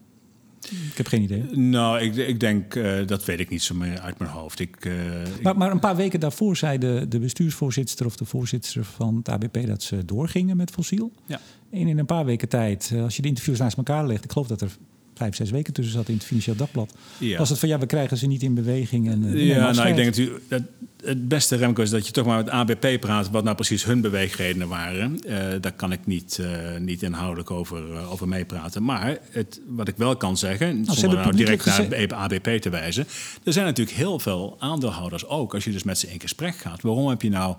Ik 0.71 0.97
heb 0.97 1.07
geen 1.07 1.23
idee. 1.23 1.43
Nou, 1.57 2.01
ik, 2.01 2.17
ik 2.17 2.41
denk, 2.41 2.75
uh, 2.75 3.07
dat 3.07 3.25
weet 3.25 3.41
ik 3.41 3.49
niet 3.49 3.63
zo 3.63 3.75
meer 3.75 4.01
uit 4.01 4.19
mijn 4.19 4.31
hoofd. 4.31 4.61
Ik, 4.61 4.85
uh, 4.85 4.95
maar, 5.43 5.57
maar, 5.57 5.71
een 5.71 5.79
paar 5.79 5.97
weken 5.97 6.21
daarvoor 6.21 6.57
zei 6.57 6.79
de, 6.79 7.07
de 7.09 7.19
bestuursvoorzitter 7.19 8.07
of 8.07 8.17
de 8.17 8.25
voorzitter 8.25 8.85
van 8.85 9.17
het 9.17 9.29
ABP 9.29 9.67
dat 9.67 9.83
ze 9.83 10.05
doorgingen 10.05 10.57
met 10.57 10.71
fossiel. 10.71 11.13
Ja. 11.27 11.41
En 11.75 11.89
in 11.89 11.99
een 11.99 12.07
paar 12.07 12.25
weken 12.25 12.49
tijd, 12.49 12.91
eh, 12.95 13.03
als 13.03 13.17
je 13.17 13.23
de 13.23 13.29
interviews 13.29 13.59
naast 13.59 13.77
elkaar 13.77 14.07
legt, 14.07 14.25
ik 14.25 14.33
geloof 14.33 14.47
dat 14.47 14.61
er 14.61 14.71
vijf, 15.15 15.35
zes 15.35 15.51
weken 15.51 15.73
tussen 15.73 15.95
zat 15.95 16.09
in 16.09 16.15
het 16.15 16.25
Financieel 16.25 16.57
Dagblad. 16.57 16.95
Ja. 17.19 17.39
Was 17.39 17.49
het 17.49 17.59
van 17.59 17.69
ja, 17.69 17.79
we 17.79 17.87
krijgen 17.87 18.17
ze 18.17 18.27
niet 18.27 18.43
in 18.43 18.55
beweging. 18.55 19.11
En, 19.11 19.23
uh, 19.23 19.47
ja, 19.47 19.73
nou, 19.73 19.89
ik 19.89 19.97
denk 19.97 20.15
dat, 20.15 20.19
u, 20.19 20.33
dat 20.49 20.63
het 21.05 21.29
beste, 21.29 21.57
Remco, 21.57 21.83
is 21.83 21.91
dat 21.91 22.07
je 22.07 22.13
toch 22.13 22.27
maar 22.27 22.37
met 22.37 22.49
ABP 22.49 23.01
praat... 23.01 23.31
wat 23.31 23.45
nou 23.45 23.57
precies 23.57 23.85
hun 23.85 24.01
beweegredenen 24.01 24.69
waren. 24.69 25.19
Uh, 25.27 25.39
daar 25.61 25.73
kan 25.73 25.93
ik 25.93 26.07
niet, 26.07 26.39
uh, 26.41 26.79
niet 26.79 27.03
inhoudelijk 27.03 27.51
over, 27.51 28.07
over 28.09 28.29
meepraten. 28.29 28.83
Maar 28.83 29.19
het, 29.31 29.61
wat 29.67 29.89
ik 29.89 29.97
wel 29.97 30.17
kan 30.17 30.37
zeggen, 30.37 30.81
nou, 30.81 30.99
zonder 30.99 31.19
nou 31.19 31.37
direct 31.37 31.65
naar 31.65 32.15
ABP 32.15 32.49
te 32.61 32.71
wijzen... 32.71 33.07
er 33.45 33.53
zijn 33.53 33.67
natuurlijk 33.67 33.97
heel 33.97 34.19
veel 34.19 34.57
aandeelhouders 34.59 35.27
ook... 35.27 35.55
als 35.55 35.65
je 35.65 35.73
dus 35.73 35.83
met 35.83 35.99
ze 35.99 36.13
in 36.13 36.21
gesprek 36.21 36.57
gaat. 36.57 36.83
Waarom 36.83 37.09
heb 37.09 37.23
je 37.23 37.31
nou 37.31 37.57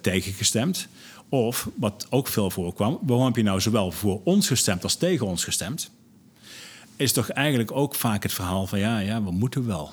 tegengestemd? 0.00 0.88
Of, 1.28 1.68
wat 1.74 2.06
ook 2.10 2.28
veel 2.28 2.50
voorkwam... 2.50 2.98
waarom 3.02 3.26
heb 3.26 3.36
je 3.36 3.42
nou 3.42 3.60
zowel 3.60 3.92
voor 3.92 4.20
ons 4.24 4.46
gestemd 4.46 4.82
als 4.82 4.94
tegen 4.94 5.26
ons 5.26 5.44
gestemd? 5.44 5.90
Is 6.96 7.12
toch 7.12 7.28
eigenlijk 7.28 7.72
ook 7.72 7.94
vaak 7.94 8.22
het 8.22 8.32
verhaal 8.32 8.66
van... 8.66 8.78
ja, 8.78 8.98
ja 8.98 9.22
we 9.22 9.30
moeten 9.30 9.66
wel... 9.66 9.92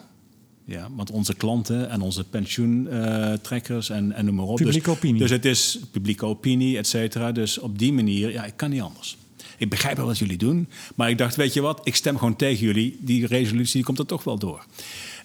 Ja, 0.65 0.88
want 0.95 1.11
onze 1.11 1.34
klanten 1.34 1.89
en 1.89 2.01
onze 2.01 2.24
pensioentrekkers 2.24 3.89
en, 3.89 4.11
en 4.11 4.26
noem 4.26 4.36
maar 4.36 4.45
op. 4.45 4.55
Publieke 4.55 4.89
dus, 4.89 4.95
opinie. 4.95 5.21
Dus 5.21 5.30
het 5.30 5.45
is 5.45 5.80
publieke 5.91 6.26
opinie, 6.26 6.78
et 6.78 6.88
cetera. 6.88 7.32
Dus 7.32 7.57
op 7.57 7.80
die 7.80 7.93
manier, 7.93 8.32
ja, 8.32 8.45
ik 8.45 8.53
kan 8.55 8.69
niet 8.69 8.82
anders. 8.82 9.17
Ik 9.57 9.69
begrijp 9.69 9.97
wel 9.97 10.05
wat 10.05 10.17
jullie 10.17 10.38
doen, 10.38 10.67
maar 10.95 11.09
ik 11.09 11.17
dacht, 11.17 11.36
weet 11.36 11.53
je 11.53 11.61
wat, 11.61 11.82
ik 11.84 11.95
stem 11.95 12.17
gewoon 12.17 12.36
tegen 12.36 12.65
jullie. 12.65 12.97
Die 13.01 13.28
resolutie 13.28 13.74
die 13.74 13.84
komt 13.84 13.99
er 13.99 14.05
toch 14.05 14.24
wel 14.24 14.38
door. 14.38 14.65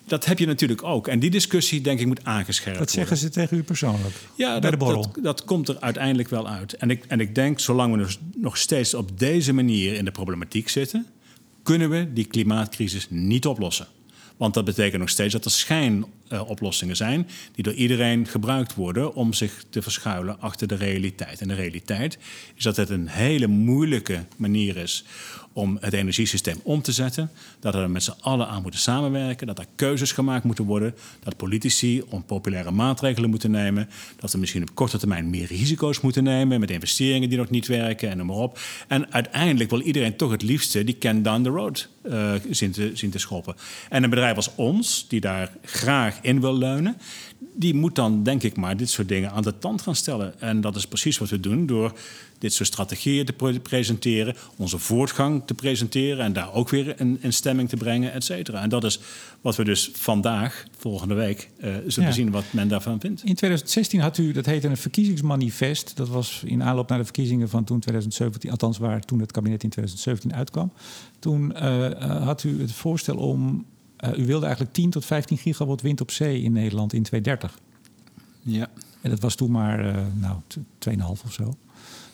Dat 0.08 0.24
heb 0.24 0.38
je 0.38 0.46
natuurlijk 0.46 0.82
ook. 0.82 1.08
En 1.08 1.18
die 1.18 1.30
discussie, 1.30 1.80
denk 1.80 2.00
ik, 2.00 2.06
moet 2.06 2.24
aangescherpt 2.24 2.78
worden. 2.78 2.86
Dat 2.86 2.90
zeggen 2.90 3.16
ze 3.16 3.28
tegen 3.28 3.56
u 3.56 3.62
persoonlijk? 3.62 4.14
Ja, 4.34 4.50
bij 4.50 4.60
dat, 4.60 4.70
de 4.70 4.76
borrel. 4.76 5.02
Dat, 5.02 5.24
dat, 5.24 5.44
komt 5.44 5.68
er 5.68 5.80
uiteindelijk 5.80 6.28
wel 6.28 6.48
uit. 6.48 6.72
En 6.72 6.90
ik, 6.90 7.04
en 7.08 7.20
ik 7.20 7.34
denk, 7.34 7.60
zolang 7.60 7.92
we 7.92 7.98
dus 7.98 8.18
nog 8.36 8.56
steeds 8.56 8.94
op 8.94 9.18
deze 9.18 9.52
manier 9.52 9.94
in 9.94 10.04
de 10.04 10.10
problematiek 10.10 10.68
zitten, 10.68 11.06
kunnen 11.62 11.90
we 11.90 12.12
die 12.12 12.24
klimaatcrisis 12.24 13.06
niet 13.10 13.46
oplossen. 13.46 13.86
Want 14.38 14.54
dat 14.54 14.64
betekent 14.64 15.00
nog 15.00 15.08
steeds 15.08 15.32
dat 15.32 15.44
er 15.44 15.50
schijnoplossingen 15.50 16.96
zijn 16.96 17.28
die 17.54 17.64
door 17.64 17.72
iedereen 17.72 18.26
gebruikt 18.26 18.74
worden 18.74 19.14
om 19.14 19.32
zich 19.32 19.64
te 19.70 19.82
verschuilen 19.82 20.40
achter 20.40 20.68
de 20.68 20.74
realiteit. 20.74 21.40
En 21.40 21.48
de 21.48 21.54
realiteit 21.54 22.18
is 22.54 22.62
dat 22.62 22.76
het 22.76 22.90
een 22.90 23.08
hele 23.08 23.46
moeilijke 23.46 24.24
manier 24.36 24.76
is 24.76 25.04
om 25.58 25.78
het 25.80 25.92
energiesysteem 25.92 26.60
om 26.62 26.82
te 26.82 26.92
zetten. 26.92 27.30
Dat 27.60 27.74
we 27.74 27.80
er 27.80 27.90
met 27.90 28.02
z'n 28.02 28.14
allen 28.20 28.48
aan 28.48 28.62
moeten 28.62 28.80
samenwerken. 28.80 29.46
Dat 29.46 29.58
er 29.58 29.66
keuzes 29.74 30.12
gemaakt 30.12 30.44
moeten 30.44 30.64
worden. 30.64 30.94
Dat 31.22 31.36
politici 31.36 32.02
onpopulaire 32.08 32.70
maatregelen 32.70 33.30
moeten 33.30 33.50
nemen. 33.50 33.88
Dat 34.16 34.32
we 34.32 34.38
misschien 34.38 34.62
op 34.62 34.74
korte 34.74 34.98
termijn 34.98 35.30
meer 35.30 35.46
risico's 35.46 36.00
moeten 36.00 36.24
nemen. 36.24 36.60
Met 36.60 36.70
investeringen 36.70 37.28
die 37.28 37.38
nog 37.38 37.50
niet 37.50 37.66
werken 37.66 38.10
en 38.10 38.16
noem 38.16 38.26
maar 38.26 38.36
op. 38.36 38.58
En 38.88 39.12
uiteindelijk 39.12 39.70
wil 39.70 39.80
iedereen 39.80 40.16
toch 40.16 40.30
het 40.30 40.42
liefste 40.42 40.84
die 40.84 40.98
can 40.98 41.22
down 41.22 41.42
the 41.42 41.48
road 41.48 41.88
uh, 42.04 42.34
te, 42.34 42.90
zien 42.94 43.10
te 43.10 43.18
schoppen. 43.18 43.54
En 43.88 44.02
een 44.02 44.10
bedrijf 44.10 44.36
als 44.36 44.54
ons, 44.54 45.06
die 45.08 45.20
daar 45.20 45.52
graag 45.64 46.18
in 46.22 46.40
wil 46.40 46.58
leunen 46.58 46.96
die 47.58 47.74
moet 47.74 47.94
dan, 47.94 48.22
denk 48.22 48.42
ik 48.42 48.56
maar, 48.56 48.76
dit 48.76 48.90
soort 48.90 49.08
dingen 49.08 49.30
aan 49.30 49.42
de 49.42 49.58
tand 49.58 49.82
gaan 49.82 49.94
stellen. 49.94 50.40
En 50.40 50.60
dat 50.60 50.76
is 50.76 50.86
precies 50.86 51.18
wat 51.18 51.28
we 51.28 51.40
doen 51.40 51.66
door 51.66 51.92
dit 52.38 52.52
soort 52.52 52.68
strategieën 52.68 53.24
te 53.24 53.60
presenteren, 53.62 54.34
onze 54.56 54.78
voortgang 54.78 55.42
te 55.46 55.54
presenteren 55.54 56.24
en 56.24 56.32
daar 56.32 56.52
ook 56.52 56.68
weer 56.68 57.00
een, 57.00 57.18
een 57.22 57.32
stemming 57.32 57.68
te 57.68 57.76
brengen, 57.76 58.12
et 58.12 58.24
cetera. 58.24 58.62
En 58.62 58.68
dat 58.68 58.84
is 58.84 59.00
wat 59.40 59.56
we 59.56 59.64
dus 59.64 59.90
vandaag, 59.92 60.64
volgende 60.76 61.14
week, 61.14 61.50
uh, 61.60 61.74
zullen 61.86 62.12
zien 62.12 62.30
wat 62.30 62.44
men 62.50 62.68
daarvan 62.68 63.00
vindt. 63.00 63.20
In 63.20 63.34
2016 63.34 64.00
had 64.00 64.18
u, 64.18 64.32
dat 64.32 64.46
heette 64.46 64.68
een 64.68 64.76
verkiezingsmanifest. 64.76 65.96
Dat 65.96 66.08
was 66.08 66.42
in 66.46 66.62
aanloop 66.62 66.88
naar 66.88 66.98
de 66.98 67.04
verkiezingen 67.04 67.48
van 67.48 67.64
toen 67.64 67.80
2017, 67.80 68.50
althans 68.50 68.78
waar 68.78 69.00
toen 69.00 69.20
het 69.20 69.32
kabinet 69.32 69.62
in 69.62 69.70
2017 69.70 70.34
uitkwam. 70.34 70.72
Toen 71.18 71.52
uh, 71.56 71.90
had 72.24 72.44
u 72.44 72.60
het 72.60 72.72
voorstel 72.72 73.16
om 73.16 73.66
u 74.16 74.26
wilde 74.26 74.44
eigenlijk 74.46 74.74
10 74.74 74.90
tot 74.90 75.04
15 75.04 75.38
gigawatt 75.38 75.82
wind 75.82 76.00
op 76.00 76.10
zee 76.10 76.42
in 76.42 76.52
Nederland 76.52 76.92
in 76.92 77.02
2030. 77.02 77.58
Ja. 78.42 78.68
En 79.00 79.10
dat 79.10 79.20
was 79.20 79.34
toen 79.34 79.50
maar 79.50 79.86
uh, 79.86 79.96
nou, 80.14 80.40
2,5 80.90 81.24
of 81.24 81.32
zo. 81.32 81.56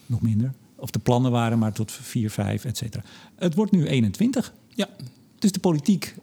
Nog 0.07 0.21
minder. 0.21 0.53
Of 0.77 0.91
de 0.91 0.99
plannen 0.99 1.31
waren 1.31 1.59
maar 1.59 1.73
tot 1.73 1.93
4, 1.93 2.31
5, 2.31 2.65
et 2.65 2.77
cetera. 2.77 3.05
Het 3.35 3.55
wordt 3.55 3.73
nu 3.73 3.87
21. 3.87 4.53
Ja. 4.69 4.89
Dus 5.39 5.53
de 5.53 5.61
politiek 5.61 6.15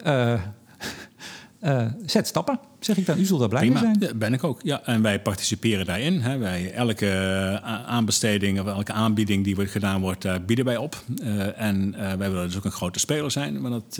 uh, 1.63 1.85
zet 2.05 2.27
stappen, 2.27 2.59
zeg 2.79 2.97
ik 2.97 3.05
dan. 3.05 3.19
U 3.19 3.25
zult 3.25 3.39
daar 3.39 3.49
blij 3.49 3.69
mee 3.69 3.77
zijn. 3.77 3.95
Ja, 3.99 4.13
ben 4.13 4.33
ik 4.33 4.43
ook. 4.43 4.59
Ja, 4.63 4.83
en 4.85 5.01
wij 5.01 5.21
participeren 5.21 5.85
daarin. 5.85 6.21
Hè. 6.21 6.37
Wij, 6.37 6.71
elke 6.73 7.59
aanbesteding 7.85 8.59
of 8.59 8.67
elke 8.67 8.91
aanbieding 8.91 9.43
die 9.43 9.67
gedaan 9.67 10.01
wordt, 10.01 10.25
uh, 10.25 10.35
bieden 10.45 10.65
wij 10.65 10.77
op. 10.77 11.03
Uh, 11.23 11.61
en 11.61 11.91
wij 11.97 12.31
willen 12.31 12.45
dus 12.45 12.57
ook 12.57 12.65
een 12.65 12.71
grote 12.71 12.99
speler 12.99 13.31
zijn 13.31 13.61
waar 13.61 13.71
dat, 13.71 13.99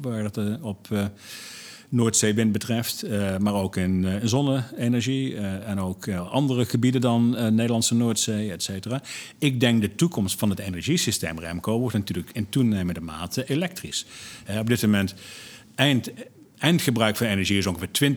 waar 0.00 0.22
dat 0.22 0.60
op 0.60 0.88
Noordzeewind 1.88 2.52
betreft. 2.52 3.04
maar 3.38 3.54
ook 3.54 3.76
in, 3.76 4.04
in 4.04 4.28
zonne-energie 4.28 5.36
en 5.66 5.80
ook 5.80 6.08
andere 6.08 6.64
gebieden 6.64 7.00
dan 7.00 7.30
Nederlandse 7.30 7.94
Noordzee, 7.94 8.52
et 8.52 8.62
cetera. 8.62 9.02
Ik 9.38 9.60
denk 9.60 9.80
de 9.80 9.94
toekomst 9.94 10.38
van 10.38 10.50
het 10.50 10.58
energiesysteem, 10.58 11.38
Remco, 11.38 11.78
wordt 11.78 11.96
natuurlijk 11.96 12.30
in 12.32 12.48
toenemende 12.48 13.00
mate 13.00 13.44
elektrisch. 13.48 14.06
op 14.58 14.66
dit 14.66 14.82
moment 14.82 15.14
eind 15.74 16.10
eindgebruik 16.62 17.16
van 17.16 17.26
energie 17.26 17.58
is 17.58 17.66
ongeveer 17.66 18.14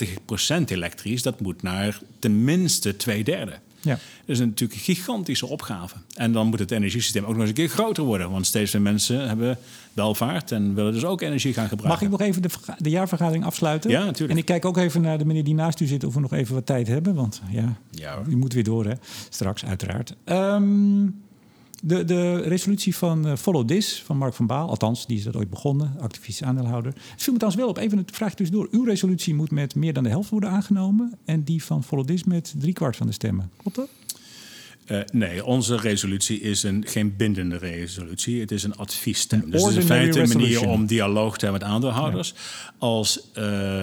20% 0.62 0.64
elektrisch. 0.66 1.22
Dat 1.22 1.40
moet 1.40 1.62
naar 1.62 2.00
tenminste 2.20 2.98
twee 2.98 3.24
derde. 3.24 3.54
Ja. 3.82 3.92
Dat 3.92 4.36
is 4.36 4.40
natuurlijk 4.40 4.74
een 4.74 4.96
gigantische 4.96 5.46
opgave. 5.46 5.96
En 6.16 6.32
dan 6.32 6.48
moet 6.48 6.60
het 6.60 6.72
energiesysteem 6.72 7.24
ook 7.24 7.32
nog 7.32 7.40
eens 7.40 7.50
een 7.50 7.56
keer 7.56 7.70
groter 7.70 8.04
worden. 8.04 8.32
Want 8.32 8.46
steeds 8.46 8.74
meer 8.74 8.82
mensen 8.82 9.28
hebben 9.28 9.58
welvaart 9.94 10.52
en 10.52 10.76
willen 10.76 10.94
dus 10.94 11.06
ook 11.06 11.22
energie 11.22 11.54
gaan 11.54 11.68
gebruiken. 11.68 12.08
Mag 12.08 12.14
ik 12.14 12.20
nog 12.20 12.28
even 12.28 12.42
de, 12.42 12.50
de 12.78 12.90
jaarvergadering 12.90 13.46
afsluiten? 13.46 13.90
Ja, 13.90 14.06
natuurlijk. 14.06 14.32
En 14.32 14.38
ik 14.38 14.46
kijk 14.46 14.66
ook 14.66 14.78
even 14.78 15.02
naar 15.02 15.18
de 15.18 15.26
meneer 15.26 15.44
die 15.44 15.54
naast 15.54 15.80
u 15.80 15.86
zit 15.86 16.04
of 16.04 16.14
we 16.14 16.20
nog 16.20 16.34
even 16.34 16.54
wat 16.54 16.66
tijd 16.66 16.88
hebben. 16.88 17.16
Want 17.16 17.42
ja, 17.50 17.78
ja 17.92 18.22
u 18.30 18.36
moet 18.36 18.54
weer 18.54 18.64
door, 18.64 18.86
hè? 18.86 18.94
Straks, 19.30 19.66
uiteraard. 19.66 20.16
Um, 20.26 21.24
de, 21.88 22.04
de 22.04 22.42
resolutie 22.42 22.96
van 22.96 23.28
uh, 23.28 23.36
Follow 23.36 23.68
This 23.68 24.04
van 24.06 24.18
Mark 24.18 24.34
van 24.34 24.46
Baal, 24.46 24.70
althans, 24.70 25.06
die 25.08 25.18
is 25.18 25.24
dat 25.24 25.36
ooit 25.36 25.50
begonnen, 25.50 25.96
activistisch 26.00 26.48
aandeelhouder. 26.48 26.94
Het 26.94 27.22
viel 27.22 27.34
me 27.34 27.40
trouwens 27.40 27.56
wel 27.56 27.70
op, 27.70 27.78
even 27.78 27.98
het 27.98 28.12
vraag 28.12 28.34
dus 28.34 28.50
door. 28.50 28.68
Uw 28.72 28.84
resolutie 28.84 29.36
moet 29.36 29.52
met 29.52 29.76
meer 29.76 29.94
dan 29.94 30.04
de 30.04 30.10
helft 30.10 30.30
worden 30.30 30.50
aangenomen 30.50 31.18
en 31.26 31.44
die 31.44 31.64
van 31.64 31.84
Follow 31.84 32.06
This 32.06 32.24
met 32.24 32.54
driekwart 32.58 32.96
van 32.96 33.08
de 33.08 33.14
stemmen. 33.14 33.52
Klopt 33.58 33.76
dat? 33.76 33.90
Uh, 34.92 35.00
nee, 35.12 35.46
onze 35.46 35.78
resolutie 35.78 36.40
is 36.40 36.64
een, 36.64 36.84
geen 36.88 37.16
bindende 37.16 37.58
resolutie. 37.58 38.40
Het 38.40 38.52
is 38.52 38.64
een 38.64 38.76
adviesstem. 38.76 39.52
Dus 39.52 39.62
het 39.62 39.72
is 39.72 39.78
in 39.78 39.86
feite 39.86 40.20
een 40.20 40.28
manier 40.28 40.68
om 40.68 40.86
dialoog 40.86 41.38
te 41.38 41.46
hebben 41.46 41.62
met 41.62 41.72
aandeelhouders. 41.72 42.34
Als 42.78 43.20
uh, 43.30 43.34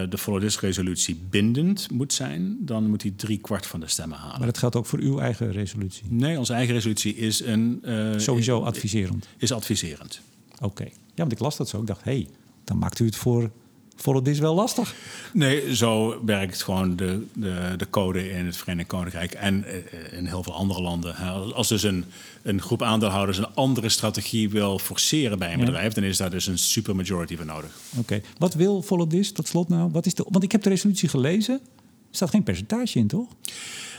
de 0.09 0.19
Follow-this-resolutie 0.19 1.21
bindend 1.31 1.91
moet 1.91 2.13
zijn... 2.13 2.57
dan 2.61 2.89
moet 2.91 3.03
hij 3.03 3.13
drie 3.17 3.39
kwart 3.39 3.67
van 3.67 3.81
de 3.81 3.89
stemmen 3.89 4.19
halen. 4.19 4.39
Maar 4.39 4.47
dat 4.47 4.59
geldt 4.59 4.77
ook 4.77 4.87
voor 4.87 4.99
uw 4.99 5.19
eigen 5.19 5.53
resolutie? 5.53 6.03
Nee, 6.09 6.39
onze 6.39 6.53
eigen 6.53 6.75
resolutie 6.75 7.17
is 7.17 7.41
een... 7.41 7.83
Uh, 7.85 8.19
Sowieso 8.19 8.63
adviserend? 8.63 9.29
Is 9.37 9.53
adviserend. 9.53 10.21
Oké. 10.61 10.85
Ja, 10.85 10.91
want 11.15 11.33
ik 11.33 11.39
las 11.39 11.57
dat 11.57 11.69
zo. 11.69 11.81
Ik 11.81 11.87
dacht, 11.87 12.05
hé, 12.05 12.13
hey, 12.13 12.29
dan 12.65 12.79
maakt 12.79 12.99
u 12.99 13.05
het 13.05 13.17
voor 13.17 13.51
Follow 13.97 14.25
this 14.25 14.39
wel 14.39 14.55
lastig. 14.55 14.95
Nee, 15.33 15.77
zo 15.77 16.21
werkt 16.25 16.63
gewoon 16.63 16.97
de, 16.97 17.27
de, 17.33 17.75
de 17.77 17.91
code 17.91 18.31
in 18.31 18.47
het 18.47 18.57
Verenigd 18.57 18.89
Koninkrijk 18.89 19.33
en 19.33 19.65
eh, 19.65 20.19
in 20.19 20.27
heel 20.27 20.43
veel 20.43 20.55
andere 20.55 20.83
landen. 20.83 21.17
Als 21.55 21.69
dus 21.69 21.83
een, 21.83 22.05
een 22.43 22.61
groep 22.61 22.83
aandeelhouders 22.83 23.39
een 23.39 23.55
andere 23.55 23.89
strategie 23.89 24.51
wil 24.51 24.79
forceren 24.79 25.39
bij 25.39 25.53
een 25.53 25.61
bedrijf, 25.61 25.93
dan 25.93 26.05
is 26.05 26.17
daar 26.17 26.31
dus 26.31 26.47
een 26.47 26.59
supermajority 26.59 27.37
voor 27.37 27.47
nodig. 27.47 27.71
Oké, 27.97 28.21
wat 28.39 28.55
wil 28.55 28.83
Follow 28.83 29.11
this 29.11 29.33
tot 29.33 29.49
slot 29.49 29.69
nou? 29.69 29.91
Wat 29.91 30.07
is 30.07 30.15
de, 30.15 30.25
want 30.29 30.45
ik 30.45 30.53
heb 30.53 30.63
de 30.63 30.69
resolutie 30.69 31.09
gelezen. 31.09 31.55
Er 31.55 32.19
staat 32.19 32.31
geen 32.31 32.43
percentage 32.43 32.99
in, 32.99 33.07
toch? 33.07 33.29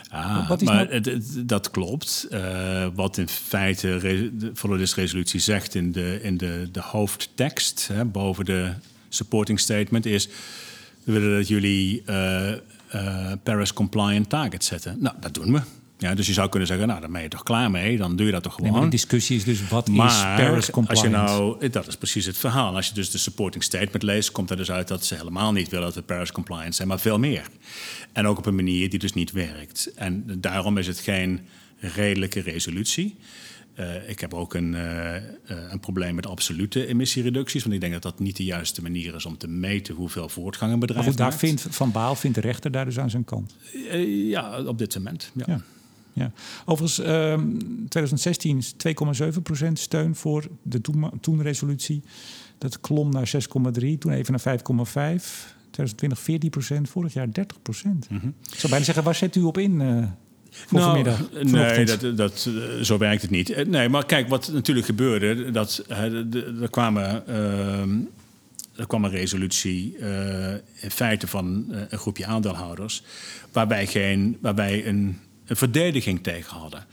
Ah, 0.09 0.49
wat 0.49 0.61
is 0.61 0.67
maar 0.67 0.87
nou... 0.89 1.21
dat 1.45 1.71
klopt. 1.71 2.27
Uh, 2.31 2.87
wat 2.95 3.17
in 3.17 3.27
feite 3.27 3.97
de 4.37 4.51
Follow 4.53 4.77
this 4.77 4.95
resolutie 4.95 5.39
zegt 5.39 5.75
in 5.75 5.91
de, 5.91 6.19
in 6.21 6.37
de, 6.37 6.69
de 6.71 6.81
hoofdtekst, 6.81 7.87
hè, 7.87 8.05
boven 8.05 8.45
de 8.45 8.73
supporting 9.13 9.59
statement 9.59 10.05
is... 10.05 10.27
we 11.03 11.11
willen 11.11 11.37
dat 11.37 11.47
jullie 11.47 12.03
uh, 12.05 12.51
uh, 12.95 13.31
Paris-compliant 13.43 14.29
targets 14.29 14.67
zetten. 14.67 14.97
Nou, 14.99 15.15
dat 15.19 15.33
doen 15.33 15.53
we. 15.53 15.61
Ja, 15.97 16.15
dus 16.15 16.27
je 16.27 16.33
zou 16.33 16.49
kunnen 16.49 16.67
zeggen, 16.67 16.87
nou, 16.87 17.01
dan 17.01 17.11
ben 17.11 17.21
je 17.21 17.27
toch 17.27 17.43
klaar 17.43 17.71
mee. 17.71 17.97
Dan 17.97 18.15
doe 18.15 18.25
je 18.25 18.31
dat 18.31 18.43
toch 18.43 18.53
gewoon. 18.53 18.69
Nee, 18.69 18.79
maar 18.79 18.89
de 18.89 18.95
discussie 18.95 19.35
is 19.35 19.43
dus, 19.43 19.67
wat 19.67 19.87
maar, 19.87 20.07
is 20.07 20.43
Paris-compliant? 20.43 21.15
Als 21.15 21.27
je 21.27 21.33
nou, 21.33 21.69
dat 21.69 21.87
is 21.87 21.95
precies 21.95 22.25
het 22.25 22.37
verhaal. 22.37 22.75
Als 22.75 22.87
je 22.87 22.93
dus 22.93 23.11
de 23.11 23.17
supporting 23.17 23.63
statement 23.63 24.03
leest... 24.03 24.31
komt 24.31 24.49
er 24.49 24.57
dus 24.57 24.71
uit 24.71 24.87
dat 24.87 25.05
ze 25.05 25.15
helemaal 25.15 25.51
niet 25.51 25.69
willen 25.69 25.85
dat 25.85 25.95
we 25.95 26.01
Paris-compliant 26.01 26.75
zijn... 26.75 26.87
maar 26.87 26.99
veel 26.99 27.19
meer. 27.19 27.47
En 28.11 28.27
ook 28.27 28.37
op 28.37 28.45
een 28.45 28.55
manier 28.55 28.89
die 28.89 28.99
dus 28.99 29.13
niet 29.13 29.31
werkt. 29.31 29.91
En 29.95 30.23
daarom 30.37 30.77
is 30.77 30.87
het 30.87 30.99
geen 30.99 31.41
redelijke 31.77 32.39
resolutie... 32.39 33.15
Uh, 33.79 34.09
ik 34.09 34.19
heb 34.19 34.33
ook 34.33 34.53
een, 34.53 34.73
uh, 34.73 35.15
een 35.45 35.79
probleem 35.79 36.15
met 36.15 36.27
absolute 36.27 36.87
emissiereducties. 36.87 37.63
Want 37.63 37.75
ik 37.75 37.81
denk 37.81 37.93
dat 37.93 38.01
dat 38.01 38.19
niet 38.19 38.37
de 38.37 38.43
juiste 38.43 38.81
manier 38.81 39.15
is 39.15 39.25
om 39.25 39.37
te 39.37 39.47
meten 39.47 39.95
hoeveel 39.95 40.29
voortgang 40.29 40.73
een 40.73 40.79
bedrijf 40.79 41.05
maar 41.05 41.15
daar 41.15 41.33
vindt 41.33 41.67
Van 41.69 41.91
Baal 41.91 42.15
vindt 42.15 42.35
de 42.35 42.41
rechter 42.41 42.71
daar 42.71 42.85
dus 42.85 42.99
aan 42.99 43.09
zijn 43.09 43.23
kant. 43.23 43.55
Uh, 43.73 44.29
ja, 44.29 44.63
op 44.63 44.77
dit 44.77 44.95
moment. 44.95 45.31
Ja. 45.33 45.43
ja. 45.47 45.61
ja. 46.13 46.31
Overigens, 46.65 46.95
2016 47.89 48.57
is 48.57 48.73
2,7% 49.67 49.71
steun 49.73 50.15
voor 50.15 50.47
de 50.61 50.81
toen-resolutie. 51.21 52.03
dat 52.57 52.79
klom 52.79 53.09
naar 53.11 53.31
6,3, 53.33 53.97
toen 53.99 54.11
even 54.11 54.35
naar 54.43 54.59
5,5. 55.19 55.25
2020 55.71 56.77
14%, 56.77 56.81
vorig 56.81 57.13
jaar 57.13 57.27
30%. 57.27 57.31
Mm 57.83 57.99
-hmm. 58.07 58.33
Ik 58.51 58.59
zou 58.59 58.69
bijna 58.69 58.85
zeggen, 58.85 59.03
waar 59.03 59.15
zet 59.15 59.35
u 59.35 59.41
op 59.41 59.57
in? 59.57 59.81
Nou, 60.69 61.03
Nee, 61.41 61.85
dat, 61.85 62.17
dat, 62.17 62.49
eh, 62.49 62.83
zo 62.83 62.97
werkt 62.97 63.21
het 63.21 63.31
niet. 63.31 63.49
Eh, 63.49 63.65
nee, 63.65 63.89
maar 63.89 64.05
kijk, 64.05 64.27
wat 64.27 64.51
natuurlijk 64.53 64.85
gebeurde, 64.85 65.51
dat 65.51 65.83
er 65.87 66.69
kwamen. 66.69 67.23
Uh, 67.29 67.81
er 68.75 68.87
kwam 68.87 69.03
een 69.03 69.11
resolutie 69.11 69.97
in 70.75 70.91
feite 70.91 71.27
van 71.27 71.65
een 71.89 71.97
groepje 71.97 72.25
aandeelhouders, 72.25 73.03
waarbij, 73.51 73.87
geen, 73.87 74.37
waarbij 74.41 74.87
een, 74.87 75.19
een 75.45 75.55
verdediging 75.55 76.23
tegen 76.23 76.57
hadden. 76.57 76.85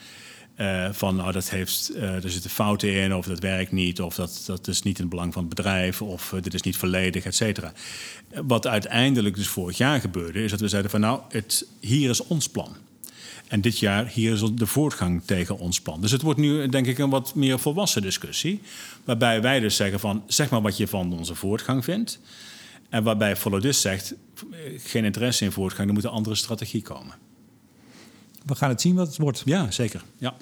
Uh, 0.61 0.89
van 0.93 1.17
nou, 1.17 1.33
dat 1.33 1.51
heeft, 1.51 1.91
uh, 1.95 2.25
er 2.25 2.31
zitten 2.31 2.51
fouten 2.51 2.93
in, 2.93 3.15
of 3.15 3.27
dat 3.27 3.39
werkt 3.39 3.73
niet, 3.73 4.01
of 4.01 4.15
dat, 4.15 4.43
dat 4.47 4.69
is 4.69 4.83
niet 4.83 4.97
in 4.97 5.03
het 5.03 5.11
belang 5.11 5.33
van 5.33 5.45
het 5.45 5.55
bedrijf, 5.55 6.03
of 6.03 6.35
dit 6.41 6.55
is 6.55 6.63
niet 6.63 6.77
volledig, 6.77 7.25
et 7.25 7.35
cetera. 7.35 7.73
Wat 8.45 8.67
uiteindelijk 8.67 9.35
dus 9.35 9.49
vorig 9.49 9.77
jaar 9.77 10.01
gebeurde, 10.01 10.43
is 10.43 10.51
dat 10.51 10.61
we 10.61 10.69
zeiden 10.69 10.91
van 10.91 11.01
nou, 11.01 11.21
het, 11.29 11.67
hier 11.81 12.11
is 12.11 12.27
ons 12.27 12.49
plan. 12.49 12.77
En 13.51 13.61
dit 13.61 13.79
jaar 13.79 14.07
hier 14.07 14.33
is 14.33 14.43
de 14.55 14.67
voortgang 14.67 15.23
tegen 15.25 15.59
ons 15.59 15.81
plan. 15.81 16.01
Dus 16.01 16.11
het 16.11 16.23
wordt 16.23 16.39
nu 16.39 16.69
denk 16.69 16.87
ik 16.87 16.99
een 16.99 17.11
wat 17.11 17.35
meer 17.35 17.59
volwassen 17.59 18.03
discussie. 18.03 18.61
Waarbij 19.05 19.43
wij 19.43 19.61
dus 19.61 19.77
zeggen 19.77 20.01
van 20.01 20.23
zeg 20.27 20.51
maar 20.51 20.63
wat 20.63 20.77
je 20.77 20.87
van 20.87 21.13
onze 21.13 21.35
voortgang 21.35 21.85
vindt. 21.85 22.21
En 22.89 23.03
waarbij 23.03 23.37
This 23.61 23.81
zegt 23.81 24.15
geen 24.77 25.05
interesse 25.05 25.45
in 25.45 25.53
voortgang, 25.53 25.89
er 25.89 25.95
moet 25.95 26.05
een 26.05 26.11
andere 26.11 26.35
strategie 26.35 26.83
komen. 26.83 27.15
We 28.47 28.55
gaan 28.55 28.69
het 28.69 28.81
zien 28.81 28.95
wat 28.95 29.07
het 29.07 29.17
wordt. 29.17 29.43
Ja, 29.45 29.71
zeker. 29.71 30.05
Ja. 30.19 30.35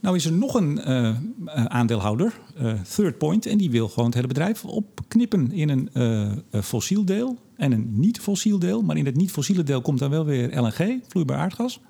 Nou 0.00 0.16
is 0.16 0.24
er 0.24 0.32
nog 0.32 0.54
een 0.54 0.80
uh, 0.88 1.16
aandeelhouder, 1.64 2.40
uh, 2.60 2.72
Third 2.94 3.18
Point, 3.18 3.46
en 3.46 3.58
die 3.58 3.70
wil 3.70 3.88
gewoon 3.88 4.04
het 4.04 4.14
hele 4.14 4.26
bedrijf 4.26 4.64
opknippen 4.64 5.52
in 5.52 5.68
een 5.68 5.90
uh, 5.94 6.62
fossiel 6.62 7.04
deel 7.04 7.38
en 7.56 7.72
een 7.72 8.00
niet-fossiel 8.00 8.58
deel. 8.58 8.82
Maar 8.82 8.96
in 8.96 9.06
het 9.06 9.16
niet-fossiele 9.16 9.62
deel 9.62 9.80
komt 9.80 9.98
dan 9.98 10.10
wel 10.10 10.24
weer 10.24 10.60
LNG, 10.60 11.00
vloeibaar 11.08 11.38
aardgas. 11.38 11.80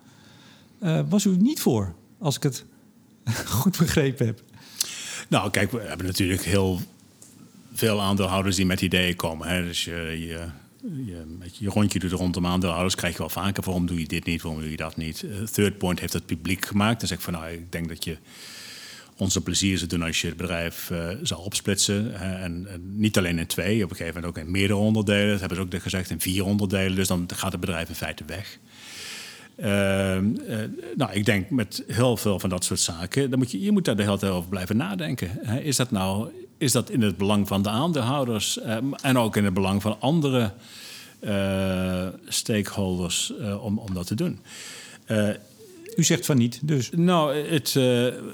Uh, 0.82 1.00
was 1.08 1.24
u 1.24 1.36
niet 1.36 1.60
voor, 1.60 1.94
als 2.18 2.36
ik 2.36 2.42
het 2.42 2.64
goed 3.60 3.78
begrepen 3.78 4.26
heb? 4.26 4.42
Nou, 5.28 5.50
kijk, 5.50 5.70
we 5.70 5.80
hebben 5.80 6.06
natuurlijk 6.06 6.42
heel 6.42 6.80
veel 7.72 8.00
aandeelhouders 8.00 8.56
die 8.56 8.66
met 8.66 8.80
ideeën 8.80 9.16
komen. 9.16 9.48
Hè. 9.48 9.64
Dus 9.64 9.84
je, 9.84 9.92
je, 9.92 10.46
je, 11.04 11.24
je 11.52 11.68
rondje 11.68 11.98
doet 11.98 12.12
rondom 12.12 12.46
aandeelhouders, 12.46 12.94
krijg 12.94 13.12
je 13.12 13.18
wel 13.18 13.28
vaker. 13.28 13.64
Waarom 13.64 13.86
doe 13.86 14.00
je 14.00 14.06
dit 14.06 14.24
niet? 14.24 14.42
Waarom 14.42 14.60
doe 14.60 14.70
je 14.70 14.76
dat 14.76 14.96
niet? 14.96 15.22
Uh, 15.22 15.42
Third 15.42 15.78
Point 15.78 16.00
heeft 16.00 16.12
het 16.12 16.26
publiek 16.26 16.66
gemaakt. 16.66 16.98
Dan 16.98 17.08
zeg 17.08 17.18
ik 17.18 17.24
van, 17.24 17.32
nou, 17.32 17.50
ik 17.50 17.72
denk 17.72 17.88
dat 17.88 18.04
je 18.04 18.16
onze 19.16 19.40
plezier 19.40 19.78
zou 19.78 19.90
doen 19.90 20.02
als 20.02 20.20
je 20.20 20.26
het 20.26 20.36
bedrijf 20.36 20.90
uh, 20.90 21.08
zou 21.22 21.40
opsplitsen. 21.40 22.20
En, 22.20 22.66
en, 22.68 22.98
niet 22.98 23.18
alleen 23.18 23.38
in 23.38 23.46
twee, 23.46 23.84
op 23.84 23.90
een 23.90 23.96
gegeven 23.96 24.20
moment 24.20 24.38
ook 24.38 24.44
in 24.44 24.50
meerdere 24.50 24.78
onderdelen. 24.78 25.30
Dat 25.30 25.40
hebben 25.40 25.56
ze 25.56 25.76
ook 25.76 25.82
gezegd 25.82 26.10
in 26.10 26.20
vier 26.20 26.44
onderdelen. 26.44 26.94
Dus 26.94 27.08
dan 27.08 27.28
gaat 27.34 27.52
het 27.52 27.60
bedrijf 27.60 27.88
in 27.88 27.94
feite 27.94 28.24
weg. 28.26 28.58
Ehm, 29.60 30.36
eh, 30.48 30.58
nou, 30.96 31.12
ik 31.12 31.24
denk 31.24 31.50
met 31.50 31.84
heel 31.86 32.16
veel 32.16 32.38
van 32.38 32.50
dat 32.50 32.64
soort 32.64 32.80
zaken, 32.80 33.30
dan 33.30 33.38
moet 33.38 33.50
je, 33.50 33.60
je 33.60 33.72
moet 33.72 33.84
daar 33.84 33.96
de 33.96 34.02
hele 34.02 34.18
tijd 34.18 34.32
over 34.32 34.48
blijven 34.48 34.76
nadenken. 34.76 35.62
Is 35.64 35.76
dat 35.76 35.90
nou 35.90 36.28
is 36.58 36.72
dat 36.72 36.90
in 36.90 37.02
het 37.02 37.16
belang 37.16 37.48
van 37.48 37.62
de 37.62 37.68
aandeelhouders 37.68 38.60
ehm, 38.60 38.92
en 38.92 39.18
ook 39.18 39.36
in 39.36 39.44
het 39.44 39.54
belang 39.54 39.82
van 39.82 40.00
andere 40.00 40.52
uh, 41.20 42.06
stakeholders 42.28 43.32
uh, 43.40 43.64
om, 43.64 43.78
om 43.78 43.94
dat 43.94 44.06
te 44.06 44.14
doen? 44.14 44.38
U 45.96 46.04
zegt 46.04 46.26
van 46.26 46.38
niet, 46.38 46.58
dus. 46.62 46.90
Nou, 46.96 47.36
het, 47.36 47.74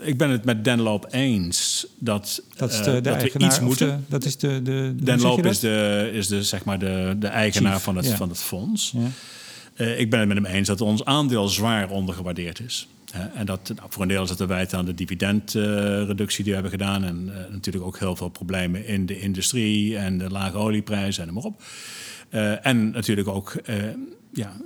ik 0.03 0.19
ben 0.19 0.31
het 0.31 0.45
met 0.45 0.65
Denloop 0.65 1.07
eens 1.11 1.87
dat, 1.99 2.43
dat, 2.57 2.73
is 2.73 2.83
de, 2.83 3.01
dat 3.01 3.23
we 3.23 3.39
iets 3.39 3.61
moeten. 3.61 4.05
dat 4.09 4.25
is 4.25 4.37
de, 4.37 4.63
de, 4.63 4.95
Denloop 5.03 5.47
is 5.47 5.61
de, 5.61 6.11
is 6.13 6.27
de, 6.27 6.43
zeg 6.43 6.65
maar 6.65 6.79
de, 6.79 7.17
de 7.19 7.27
eigenaar 7.27 7.81
van 7.81 7.97
het, 7.97 8.09
van 8.09 8.29
het 8.29 8.39
fonds. 8.39 8.93
Ja. 8.97 9.09
Uh, 9.77 10.01
ik 10.01 10.11
ben 10.11 10.19
het 10.19 10.29
met 10.29 10.37
hem 10.37 10.47
eens 10.47 10.69
dat 10.69 10.81
ons 10.81 11.05
aandeel 11.05 11.49
zwaar 11.49 11.91
ondergewaardeerd 11.91 12.61
is. 12.61 12.89
en 13.35 13.47
dat, 13.47 13.73
nou, 13.77 13.89
voor 13.91 14.03
een 14.03 14.09
deel 14.09 14.23
is 14.23 14.29
dat 14.29 14.37
te 14.37 14.47
wijten 14.47 14.79
aan 14.79 14.85
de 14.85 14.95
dividendreductie 14.95 16.45
die 16.45 16.53
we 16.53 16.61
hebben 16.61 16.79
gedaan. 16.79 17.05
En 17.05 17.27
uh, 17.29 17.53
natuurlijk 17.53 17.85
ook 17.85 17.99
heel 17.99 18.17
veel 18.17 18.29
problemen 18.29 18.87
in 18.87 19.07
de 19.07 19.21
industrie 19.21 19.97
en 19.97 20.19
de 20.19 20.31
lage 20.31 20.57
olieprijzen 20.57 21.23
en 21.23 21.33
noem 21.33 21.43
maar 21.43 21.53
op. 21.53 21.63
Uh, 22.31 22.67
en 22.67 22.91
natuurlijk 22.91 23.29
ook 23.29 23.57
ja, 24.33 24.57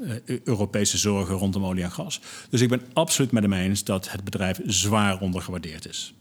Europese 0.45 0.99
zorgen 0.99 1.35
rondom 1.35 1.65
olie 1.65 1.83
en 1.83 1.93
gas. 1.93 2.21
Dus 2.51 2.61
ik 2.61 2.69
ben 2.69 2.83
absoluut 2.93 3.31
met 3.33 3.43
hem 3.43 3.53
eens 3.53 3.85
dat 3.85 4.11
het 4.11 4.25
bedrijf 4.25 4.61
zwaar 4.65 5.21
ondergewaardeerd 5.21 5.89
is. 5.89 6.15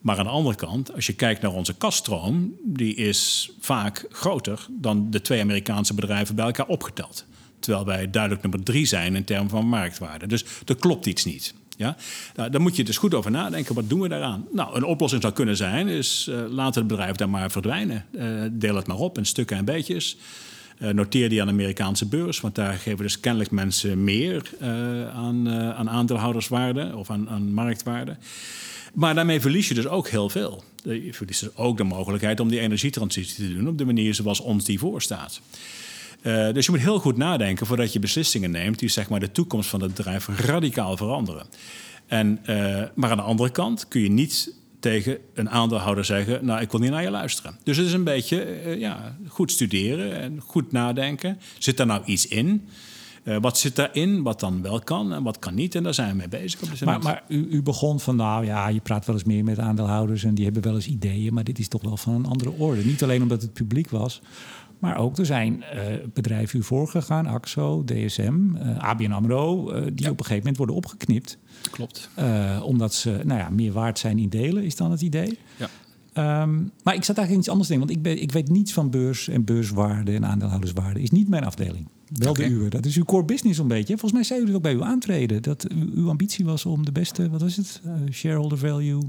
Maar 0.00 0.18
aan 0.18 0.24
de 0.24 0.30
andere 0.30 0.56
kant, 0.56 0.94
als 0.94 1.06
je 1.06 1.12
kijkt 1.12 1.42
naar 1.42 1.52
onze 1.52 1.74
kaststroom, 1.74 2.54
die 2.64 2.94
is 2.94 3.50
vaak 3.60 4.06
groter 4.10 4.66
dan 4.70 5.10
de 5.10 5.20
twee 5.20 5.40
Amerikaanse 5.40 5.94
bedrijven 5.94 6.34
bij 6.34 6.44
elkaar 6.44 6.66
opgeteld. 6.66 7.26
Terwijl 7.64 7.84
wij 7.84 8.10
duidelijk 8.10 8.42
nummer 8.42 8.62
drie 8.62 8.86
zijn 8.86 9.16
in 9.16 9.24
termen 9.24 9.50
van 9.50 9.66
marktwaarde. 9.66 10.26
Dus 10.26 10.44
er 10.66 10.76
klopt 10.76 11.06
iets 11.06 11.24
niet. 11.24 11.54
Ja? 11.76 11.96
Nou, 12.34 12.50
daar 12.50 12.60
moet 12.60 12.76
je 12.76 12.84
dus 12.84 12.96
goed 12.96 13.14
over 13.14 13.30
nadenken. 13.30 13.74
Wat 13.74 13.88
doen 13.88 14.00
we 14.00 14.08
daaraan? 14.08 14.46
Nou, 14.52 14.76
een 14.76 14.84
oplossing 14.84 15.22
zou 15.22 15.34
kunnen 15.34 15.56
zijn: 15.56 15.88
is 15.88 16.26
uh, 16.30 16.44
laat 16.48 16.74
het 16.74 16.86
bedrijf 16.86 17.16
daar 17.16 17.28
maar 17.28 17.50
verdwijnen. 17.50 18.04
Uh, 18.12 18.42
deel 18.52 18.76
het 18.76 18.86
maar 18.86 18.96
op 18.96 19.18
in 19.18 19.26
stukken 19.26 19.56
en 19.56 19.64
beetjes. 19.64 20.16
Uh, 20.78 20.90
noteer 20.90 21.28
die 21.28 21.40
aan 21.40 21.46
de 21.46 21.52
Amerikaanse 21.52 22.06
beurs, 22.06 22.40
want 22.40 22.54
daar 22.54 22.74
geven 22.74 23.02
dus 23.02 23.20
kennelijk 23.20 23.50
mensen 23.50 24.04
meer 24.04 24.50
aan, 25.14 25.50
aan 25.50 25.90
aandeelhouderswaarde 25.90 26.96
of 26.96 27.10
aan, 27.10 27.28
aan 27.28 27.52
marktwaarde. 27.52 28.16
Maar 28.94 29.14
daarmee 29.14 29.40
verlies 29.40 29.68
je 29.68 29.74
dus 29.74 29.86
ook 29.86 30.08
heel 30.08 30.28
veel. 30.28 30.64
Je 30.82 31.14
verliest 31.14 31.40
dus 31.40 31.56
ook 31.56 31.76
de 31.76 31.84
mogelijkheid 31.84 32.40
om 32.40 32.48
die 32.48 32.60
energietransitie 32.60 33.48
te 33.48 33.54
doen 33.54 33.68
op 33.68 33.78
de 33.78 33.84
manier 33.84 34.14
zoals 34.14 34.40
ons 34.40 34.64
die 34.64 34.78
voorstaat. 34.78 35.40
Uh, 36.26 36.52
dus 36.52 36.64
je 36.66 36.70
moet 36.70 36.80
heel 36.80 36.98
goed 36.98 37.16
nadenken 37.16 37.66
voordat 37.66 37.92
je 37.92 37.98
beslissingen 37.98 38.50
neemt 38.50 38.78
die 38.78 38.88
zeg 38.88 39.08
maar, 39.08 39.20
de 39.20 39.32
toekomst 39.32 39.68
van 39.68 39.80
het 39.80 39.94
bedrijf 39.94 40.28
radicaal 40.28 40.96
veranderen. 40.96 41.46
En, 42.06 42.38
uh, 42.46 42.82
maar 42.94 43.10
aan 43.10 43.16
de 43.16 43.22
andere 43.22 43.50
kant 43.50 43.88
kun 43.88 44.00
je 44.00 44.10
niet 44.10 44.54
tegen 44.80 45.18
een 45.34 45.50
aandeelhouder 45.50 46.04
zeggen: 46.04 46.44
Nou, 46.44 46.60
ik 46.60 46.70
wil 46.70 46.80
niet 46.80 46.90
naar 46.90 47.02
je 47.02 47.10
luisteren. 47.10 47.56
Dus 47.62 47.76
het 47.76 47.86
is 47.86 47.92
een 47.92 48.04
beetje 48.04 48.64
uh, 48.64 48.78
ja, 48.78 49.16
goed 49.28 49.52
studeren 49.52 50.20
en 50.20 50.40
goed 50.46 50.72
nadenken. 50.72 51.38
Zit 51.58 51.76
daar 51.76 51.86
nou 51.86 52.02
iets 52.04 52.26
in? 52.26 52.68
Uh, 53.24 53.36
wat 53.40 53.58
zit 53.58 53.76
daarin, 53.76 54.22
wat 54.22 54.40
dan 54.40 54.62
wel 54.62 54.80
kan 54.80 55.12
en 55.12 55.22
wat 55.22 55.38
kan 55.38 55.54
niet. 55.54 55.74
En 55.74 55.82
daar 55.82 55.94
zijn 55.94 56.10
we 56.10 56.16
mee 56.16 56.28
bezig. 56.28 56.62
Op 56.62 56.80
maar 56.84 57.02
maar 57.02 57.22
u, 57.28 57.46
u, 57.50 57.62
begon 57.62 58.00
van, 58.00 58.16
nou 58.16 58.44
ja, 58.44 58.68
je 58.68 58.80
praat 58.80 59.06
wel 59.06 59.14
eens 59.14 59.24
meer 59.24 59.44
met 59.44 59.58
aandeelhouders... 59.58 60.24
en 60.24 60.34
die 60.34 60.44
hebben 60.44 60.62
wel 60.62 60.74
eens 60.74 60.86
ideeën, 60.86 61.34
maar 61.34 61.44
dit 61.44 61.58
is 61.58 61.68
toch 61.68 61.82
wel 61.82 61.96
van 61.96 62.14
een 62.14 62.26
andere 62.26 62.50
orde. 62.50 62.84
Niet 62.84 63.02
alleen 63.02 63.22
omdat 63.22 63.42
het 63.42 63.52
publiek 63.52 63.90
was... 63.90 64.20
Maar 64.78 64.96
ook 64.96 65.18
er 65.18 65.26
zijn 65.26 65.64
uh, 65.74 65.82
bedrijven 66.12 66.58
u 66.58 66.62
voorgegaan, 66.62 67.26
AXO, 67.26 67.84
DSM, 67.84 68.56
uh, 68.56 68.78
ABN 68.78 69.12
AMRO... 69.12 69.64
die 69.92 70.10
op 70.10 70.18
een 70.18 70.24
gegeven 70.24 70.36
moment 70.36 70.56
worden 70.56 70.76
opgeknipt. 70.76 71.38
Klopt. 71.70 72.10
omdat 72.62 72.94
ze 72.94 73.20
nou 73.24 73.40
ja, 73.40 73.50
meer 73.50 73.72
waard 73.72 73.98
zijn 73.98 74.18
in 74.18 74.28
delen, 74.28 74.64
is 74.64 74.76
dan 74.76 74.90
het 74.90 75.00
idee. 75.00 75.38
Ja. 75.56 75.68
Um, 76.16 76.70
maar 76.82 76.94
ik 76.94 77.04
zat 77.04 77.16
eigenlijk 77.16 77.46
iets 77.46 77.48
anders 77.48 77.68
te 77.68 77.74
denken. 77.74 77.88
Want 77.88 77.90
ik, 77.90 78.02
ben, 78.02 78.22
ik 78.22 78.32
weet 78.32 78.48
niets 78.48 78.72
van 78.72 78.90
beurs 78.90 79.28
en 79.28 79.44
beurswaarde 79.44 80.14
en 80.14 80.26
aandeelhouderswaarde. 80.26 81.02
Is 81.02 81.10
niet 81.10 81.28
mijn 81.28 81.44
afdeling. 81.44 81.88
Wel 82.12 82.34
de 82.34 82.48
uwe. 82.48 82.68
Dat 82.68 82.86
is 82.86 82.96
uw 82.96 83.04
core 83.04 83.24
business 83.24 83.58
een 83.58 83.68
beetje. 83.68 83.98
Volgens 83.98 84.12
mij 84.12 84.22
zei 84.22 84.40
u 84.40 84.46
het 84.46 84.54
ook 84.54 84.62
bij 84.62 84.74
uw 84.74 84.84
aantreden. 84.84 85.42
Dat 85.42 85.66
uw 85.94 86.08
ambitie 86.08 86.44
was 86.44 86.66
om 86.66 86.84
de 86.84 86.92
beste, 86.92 87.30
wat 87.30 87.40
was 87.40 87.56
het? 87.56 87.80
Uh, 87.86 87.92
shareholder 88.10 88.58
value. 88.58 89.00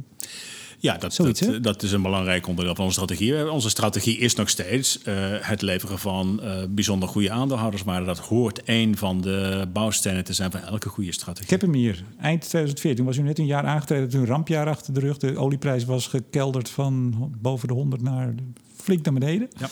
Ja, 0.85 0.97
dat, 0.97 1.15
dat, 1.15 1.63
dat, 1.63 1.83
is 1.83 1.91
een 1.91 2.01
belangrijk 2.01 2.47
onderdeel 2.47 2.75
van 2.75 2.85
onze 2.85 3.01
strategie. 3.01 3.51
Onze 3.51 3.69
strategie 3.69 4.17
is 4.17 4.35
nog 4.35 4.49
steeds 4.49 4.99
uh, 5.07 5.13
het 5.39 5.61
leveren 5.61 5.99
van 5.99 6.39
uh, 6.43 6.63
bijzonder 6.69 7.09
goede 7.09 7.31
aandeelhouderswaarde. 7.31 8.05
Dat 8.05 8.19
hoort 8.19 8.61
een 8.65 8.97
van 8.97 9.21
de 9.21 9.67
bouwstenen 9.73 10.23
te 10.23 10.33
zijn 10.33 10.51
van 10.51 10.61
elke 10.61 10.89
goede 10.89 11.11
strategie. 11.11 11.43
Ik 11.43 11.49
heb 11.49 11.61
hem 11.61 11.73
hier. 11.73 12.03
Eind 12.19 12.41
2014 12.41 13.05
was 13.05 13.17
u 13.17 13.21
net 13.21 13.39
een 13.39 13.45
jaar 13.45 13.65
aangetreden. 13.65 14.09
Toen 14.09 14.21
een 14.21 14.27
rampjaar 14.27 14.67
achter 14.67 14.93
de 14.93 14.99
rug. 14.99 15.17
De 15.17 15.37
olieprijs 15.37 15.85
was 15.85 16.07
gekelderd 16.07 16.69
van 16.69 17.13
boven 17.41 17.67
de 17.67 17.73
100 17.73 18.01
naar 18.01 18.33
flink 18.75 19.05
naar 19.05 19.13
beneden. 19.13 19.49
Ja. 19.57 19.69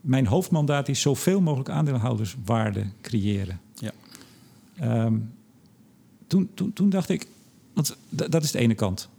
Mijn 0.00 0.26
hoofdmandaat 0.26 0.88
is 0.88 1.00
zoveel 1.00 1.40
mogelijk 1.40 1.68
aandeelhouderswaarde 1.68 2.86
creëren. 3.02 3.60
Ja. 3.74 3.92
Um, 5.04 5.32
toen, 6.26 6.50
toen, 6.54 6.72
toen 6.72 6.90
dacht 6.90 7.08
ik, 7.08 7.26
want 7.74 7.96
dat 8.08 8.42
is 8.42 8.50
de 8.50 8.58
ene 8.58 8.74
kant 8.74 9.10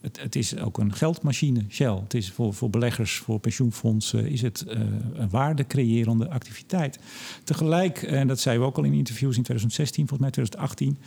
het, 0.00 0.20
het, 0.20 0.36
is 0.36 0.56
ook 0.58 0.78
een 0.78 0.94
geldmachine, 0.94 1.64
Shell. 1.68 1.94
Het 2.02 2.14
is 2.14 2.30
voor, 2.30 2.54
voor 2.54 2.70
beleggers, 2.70 3.16
voor 3.16 3.40
pensioenfondsen, 3.40 4.30
is 4.30 4.42
het 4.42 4.64
uh, 4.68 4.80
een 5.14 5.30
waardecreërende 5.30 6.30
activiteit. 6.30 6.98
Tegelijk, 7.44 8.02
en 8.02 8.26
dat 8.26 8.40
zeiden 8.40 8.64
we 8.64 8.70
ook 8.70 8.78
al 8.78 8.84
in 8.84 8.92
interviews 8.92 9.36
in 9.36 9.42
2016, 9.42 10.08
volgens 10.08 10.20
mij 10.20 10.30
2018, 10.30 10.98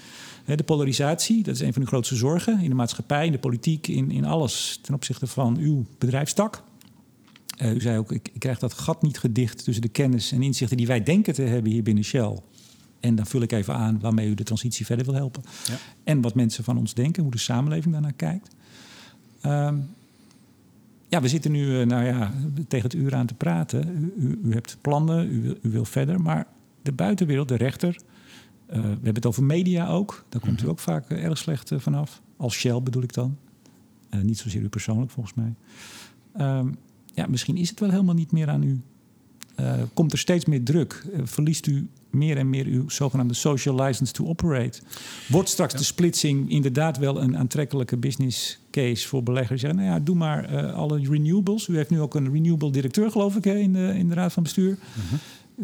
de 0.57 0.63
polarisatie, 0.63 1.43
dat 1.43 1.55
is 1.55 1.61
een 1.61 1.73
van 1.73 1.81
de 1.81 1.87
grootste 1.87 2.15
zorgen 2.15 2.59
in 2.59 2.69
de 2.69 2.75
maatschappij, 2.75 3.25
in 3.25 3.31
de 3.31 3.39
politiek, 3.39 3.87
in, 3.87 4.11
in 4.11 4.25
alles 4.25 4.79
ten 4.81 4.93
opzichte 4.93 5.27
van 5.27 5.57
uw 5.57 5.85
bedrijfstak. 5.97 6.63
Uh, 7.61 7.73
u 7.73 7.81
zei 7.81 7.97
ook, 7.97 8.11
ik, 8.11 8.29
ik 8.33 8.39
krijg 8.39 8.59
dat 8.59 8.73
gat 8.73 9.01
niet 9.01 9.19
gedicht 9.19 9.63
tussen 9.63 9.81
de 9.81 9.89
kennis 9.89 10.31
en 10.31 10.41
inzichten 10.41 10.77
die 10.77 10.87
wij 10.87 11.03
denken 11.03 11.33
te 11.33 11.41
hebben 11.41 11.71
hier 11.71 11.83
binnen 11.83 12.03
Shell. 12.03 12.37
En 12.99 13.15
dan 13.15 13.25
vul 13.25 13.41
ik 13.41 13.51
even 13.51 13.75
aan 13.75 13.99
waarmee 13.99 14.29
u 14.29 14.33
de 14.33 14.43
transitie 14.43 14.85
verder 14.85 15.05
wil 15.05 15.13
helpen. 15.13 15.43
Ja. 15.67 15.77
En 16.03 16.21
wat 16.21 16.35
mensen 16.35 16.63
van 16.63 16.77
ons 16.77 16.93
denken, 16.93 17.23
hoe 17.23 17.31
de 17.31 17.37
samenleving 17.37 17.93
daarnaar 17.93 18.13
kijkt. 18.13 18.55
Um, 19.45 19.89
ja, 21.07 21.21
we 21.21 21.27
zitten 21.27 21.51
nu 21.51 21.79
uh, 21.79 21.85
nou 21.85 22.05
ja, 22.05 22.31
tegen 22.67 22.89
het 22.89 22.93
uur 22.93 23.15
aan 23.15 23.25
te 23.25 23.33
praten. 23.33 24.13
U, 24.17 24.39
u, 24.43 24.53
hebt 24.53 24.77
plannen, 24.81 25.31
u, 25.31 25.57
u, 25.61 25.69
wil 25.69 25.85
verder. 25.85 26.21
Maar 26.21 26.47
de 26.81 26.91
buitenwereld, 26.91 27.47
de 27.47 27.55
rechter. 27.55 27.95
Uh, 28.69 28.81
we 28.81 28.87
hebben 28.87 29.15
het 29.15 29.25
over 29.25 29.43
media 29.43 29.87
ook. 29.87 30.25
Daar 30.29 30.41
komt 30.41 30.59
u 30.59 30.61
mhm. 30.61 30.71
ook 30.71 30.79
vaak 30.79 31.09
uh, 31.09 31.23
erg 31.23 31.37
slecht 31.37 31.71
vanaf. 31.75 32.21
Als 32.37 32.53
Shell 32.53 32.81
bedoel 32.81 33.03
ik 33.03 33.13
dan. 33.13 33.37
niet 34.21 34.37
zozeer 34.37 34.61
u 34.61 34.69
persoonlijk, 34.69 35.11
volgens 35.11 35.35
mij. 35.35 35.53
Um, 36.47 36.77
ja, 37.13 37.27
misschien 37.27 37.57
is 37.57 37.69
het 37.69 37.79
wel 37.79 37.89
helemaal 37.89 38.15
niet 38.15 38.31
meer 38.31 38.49
aan 38.49 38.63
u. 38.63 38.81
komt 39.93 40.11
er 40.11 40.17
steeds 40.17 40.45
meer 40.45 40.63
druk? 40.63 41.05
verliest 41.23 41.67
u 41.67 41.87
meer 42.09 42.37
en 42.37 42.49
meer 42.49 42.65
uw 42.65 42.89
zogenaamde 42.89 43.33
social 43.33 43.81
license 43.81 44.13
to 44.13 44.25
operate. 44.25 44.79
Wordt 45.27 45.49
straks 45.49 45.73
de 45.73 45.83
splitsing 45.83 46.49
inderdaad 46.49 46.97
wel 46.97 47.21
een 47.21 47.37
aantrekkelijke 47.37 47.97
business 47.97 48.59
case 48.71 49.07
voor 49.07 49.23
beleggers? 49.23 49.61
Zeggen, 49.61 49.79
nou 49.79 49.91
ja, 49.91 49.99
doe 49.99 50.15
maar 50.15 50.53
uh, 50.53 50.73
alle 50.73 50.99
renewables. 51.09 51.67
U 51.67 51.75
heeft 51.75 51.89
nu 51.89 52.01
ook 52.01 52.15
een 52.15 52.31
renewable 52.31 52.71
directeur, 52.71 53.11
geloof 53.11 53.35
ik, 53.35 53.45
in 53.45 53.73
de, 53.73 53.93
in 53.97 54.09
de 54.09 54.15
Raad 54.15 54.33
van 54.33 54.43
Bestuur. 54.43 54.77
Mhm. 54.93 55.15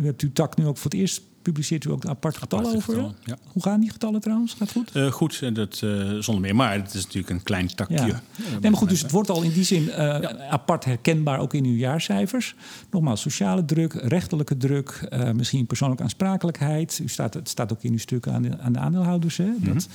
U 0.01 0.05
hebt 0.05 0.21
uw 0.21 0.31
tak 0.33 0.57
nu 0.57 0.65
ook 0.65 0.77
voor 0.77 0.91
het 0.91 0.99
eerst 0.99 1.21
publiceert 1.47 1.85
u 1.85 1.91
ook 1.91 2.05
aparte 2.05 2.39
getallen 2.39 2.75
over. 2.75 3.13
ja. 3.23 3.37
Hoe 3.43 3.63
gaan 3.63 3.79
die 3.79 3.91
getallen 3.91 4.21
trouwens? 4.21 4.53
Gaat 4.53 4.71
goed? 4.71 4.95
Uh, 4.95 5.11
goed, 5.11 5.39
en 5.41 5.53
dat 5.53 5.81
uh, 5.83 6.17
zonder 6.19 6.41
meer. 6.41 6.55
Maar 6.55 6.73
het 6.73 6.93
is 6.93 7.03
natuurlijk 7.03 7.29
een 7.29 7.43
klein 7.43 7.75
takje. 7.75 7.95
Ja. 7.95 8.05
nee, 8.05 8.71
maar 8.71 8.79
goed, 8.79 8.89
dus 8.89 9.01
het 9.01 9.11
wordt 9.11 9.29
al 9.29 9.41
in 9.41 9.51
die 9.51 9.63
zin 9.63 9.83
uh, 9.83 10.19
apart 10.49 10.85
herkenbaar 10.85 11.39
ook 11.39 11.53
in 11.53 11.65
uw 11.65 11.75
jaarcijfers. 11.75 12.55
Nogmaals, 12.91 13.21
sociale 13.21 13.65
druk, 13.65 13.93
rechterlijke 13.93 14.57
druk, 14.57 15.07
misschien 15.33 15.65
persoonlijke 15.65 16.03
aansprakelijkheid. 16.03 16.99
U 17.03 17.07
staat, 17.07 17.33
het 17.33 17.49
staat 17.49 17.71
ook 17.71 17.83
in 17.83 17.91
uw 17.91 17.97
stukken 17.97 18.33
aan 18.33 18.41
de, 18.41 18.59
aan 18.59 18.73
de 18.73 18.79
aandeelhouders. 18.79 19.37
Hè? 19.37 19.45
Mm 19.45 19.55
-hmm. 19.63 19.73
dat, 19.73 19.87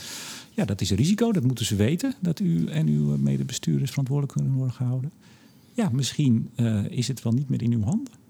ja, 0.51 0.65
dat 0.65 0.81
is 0.81 0.91
een 0.91 0.97
risico, 0.97 1.33
dat 1.33 1.45
moeten 1.45 1.65
ze 1.65 1.77
weten. 1.77 2.15
Dat 2.21 2.41
u 2.41 2.67
en 2.67 2.87
uw 2.87 3.17
medebestuurders 3.17 3.91
verantwoordelijk 3.91 4.37
kunnen 4.39 4.57
worden 4.57 4.75
gehouden. 4.75 5.11
Ja, 5.73 5.89
misschien 5.93 6.51
is 6.89 7.09
het 7.09 7.23
wel 7.23 7.33
niet 7.33 7.49
meer 7.49 7.63
in 7.63 7.73
uw 7.73 7.83
handen. 7.83 8.22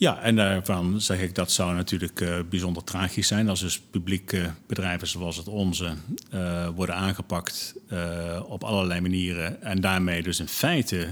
Ja, 0.00 0.20
en 0.20 0.36
daarvan 0.36 1.00
zeg 1.00 1.20
ik 1.20 1.34
dat 1.34 1.50
zou 1.50 1.74
natuurlijk 1.74 2.20
uh, 2.20 2.38
bijzonder 2.50 2.84
tragisch 2.84 3.26
zijn 3.26 3.48
als 3.48 3.60
dus 3.60 3.80
publieke 3.90 4.50
bedrijven 4.66 5.08
zoals 5.08 5.36
het 5.36 5.48
onze 5.48 5.92
uh, 6.34 6.68
worden 6.74 6.94
aangepakt 6.94 7.74
uh, 7.92 8.40
op 8.46 8.64
allerlei 8.64 9.00
manieren 9.00 9.62
en 9.62 9.80
daarmee 9.80 10.22
dus 10.22 10.40
in 10.40 10.48
feite, 10.48 11.08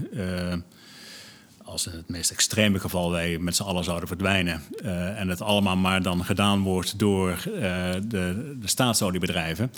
als 1.65 1.87
in 1.87 1.93
het 1.93 2.09
meest 2.09 2.31
extreme 2.31 2.81
geval 2.81 3.11
wij 3.11 3.39
met 3.39 3.57
z'n 3.57 3.63
allen 3.63 3.85
zouden 3.85 4.09
verdwijnen 4.09 4.63
en 5.17 5.29
het 5.29 5.43
allemaal 5.43 5.77
maar 5.77 6.03
dan 6.03 6.25
gedaan 6.25 6.63
wordt 6.63 6.99
door 6.99 7.39
de, 7.45 8.57
de 8.61 8.69
staatsoliebedrijven. 8.69 9.71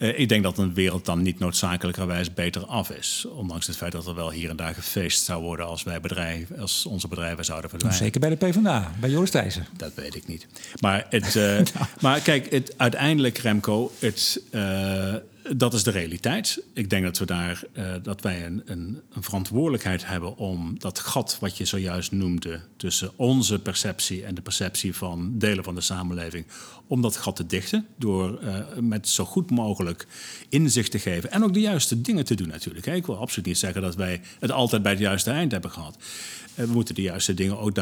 Uh, 0.00 0.18
ik 0.18 0.28
denk 0.28 0.42
dat 0.42 0.58
een 0.58 0.74
wereld 0.74 1.04
dan 1.04 1.22
niet 1.22 1.38
noodzakelijkerwijs 1.38 2.34
beter 2.34 2.66
af 2.66 2.90
is. 2.90 3.26
Ondanks 3.34 3.66
het 3.66 3.76
feit 3.76 3.92
dat 3.92 4.06
er 4.06 4.14
wel 4.14 4.30
hier 4.30 4.50
en 4.50 4.56
daar 4.56 4.74
gefeest 4.74 5.24
zou 5.24 5.42
worden 5.42 5.66
als, 5.66 5.82
wij 5.82 6.00
bedrijf, 6.00 6.48
als 6.58 6.86
onze 6.86 7.08
bedrijven 7.08 7.44
zouden 7.44 7.70
verdwijnen. 7.70 8.02
Zeker 8.02 8.20
bij 8.20 8.30
de 8.30 8.36
PvdA, 8.36 8.92
bij 9.00 9.10
Joris 9.10 9.30
Thijssen. 9.30 9.66
Dat 9.76 9.94
weet 9.94 10.14
ik 10.14 10.26
niet. 10.26 10.46
Maar, 10.80 11.06
het, 11.08 11.34
uh, 11.34 11.44
nou. 11.74 11.86
maar 12.00 12.20
kijk, 12.20 12.50
het, 12.50 12.74
uiteindelijk, 12.76 13.38
Remco, 13.38 13.92
het, 13.98 14.42
uh, 14.50 15.14
dat 15.56 15.74
is 15.74 15.82
de 15.82 15.90
realiteit. 15.90 16.62
Ik 16.72 16.90
denk 16.90 17.04
dat, 17.04 17.18
we 17.18 17.24
daar, 17.24 17.62
uh, 17.72 17.94
dat 18.02 18.20
wij 18.20 18.46
een, 18.46 18.62
een, 18.64 19.00
een, 19.12 19.22
verantwoordelijkheid 19.22 20.06
hebben 20.06 20.36
om 20.36 20.78
dat 20.78 20.98
gat 20.98 21.36
wat 21.40 21.56
je 21.56 21.64
zojuist 21.64 22.12
noemde 22.12 22.60
tussen 22.76 23.10
onze 23.16 23.58
perceptie 23.58 24.24
en 24.24 24.34
de 24.34 24.40
perceptie 24.40 24.94
van 24.94 25.38
delen 25.38 25.64
van 25.64 25.74
de 25.74 25.80
samenleving, 25.80 26.46
om 26.86 27.02
dat 27.02 27.16
gat 27.16 27.36
te 27.36 27.46
dichten 27.46 27.86
door 27.96 28.38
uh, 28.42 28.58
met 28.80 29.08
zo 29.08 29.24
goed 29.24 29.50
mogelijk 29.50 30.06
inzicht 30.48 30.90
te 30.90 30.98
geven 30.98 31.30
en 31.30 31.44
ook 31.44 31.54
de 31.54 31.60
juiste 31.60 32.00
dingen 32.00 32.24
te 32.24 32.34
doen 32.34 32.48
natuurlijk. 32.48 32.86
Ik 32.86 33.06
wil 33.06 33.16
absoluut 33.16 33.46
niet 33.46 33.58
zeggen 33.58 33.82
dat 33.82 33.96
wij 33.96 34.20
het 34.38 34.50
altijd 34.50 34.82
bij 34.82 34.92
het 34.92 35.00
juiste 35.00 35.30
eind 35.30 35.52
hebben 35.52 35.70
gehad. 35.70 35.96
Uh, 35.98 36.64
we 36.64 36.72
moeten 36.72 36.94
de 36.94 37.02
juiste 37.02 37.34
dingen 37.34 37.58
ook 37.58 37.74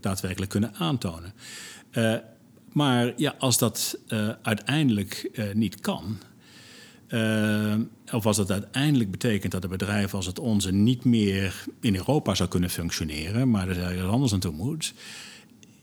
daadwerkelijk 0.00 0.50
kunnen 0.50 0.74
aantonen. 0.74 1.32
maar 2.72 3.12
ja, 3.16 3.34
als 3.38 3.58
dat 3.58 3.98
uiteindelijk 4.42 5.30
niet 5.54 5.80
kan, 5.80 6.18
uh, 7.10 7.74
of 8.12 8.26
als 8.26 8.36
dat 8.36 8.50
uiteindelijk 8.50 9.10
betekent 9.10 9.52
dat 9.52 9.64
een 9.64 9.70
bedrijf 9.70 10.14
als 10.14 10.26
het 10.26 10.38
onze 10.38 10.72
niet 10.72 11.04
meer 11.04 11.64
in 11.80 11.96
Europa 11.96 12.34
zou 12.34 12.48
kunnen 12.48 12.70
functioneren, 12.70 13.50
maar 13.50 13.68
er 13.68 13.82
ergens 13.82 14.10
anders 14.12 14.32
naartoe 14.32 14.52
moet, 14.52 14.94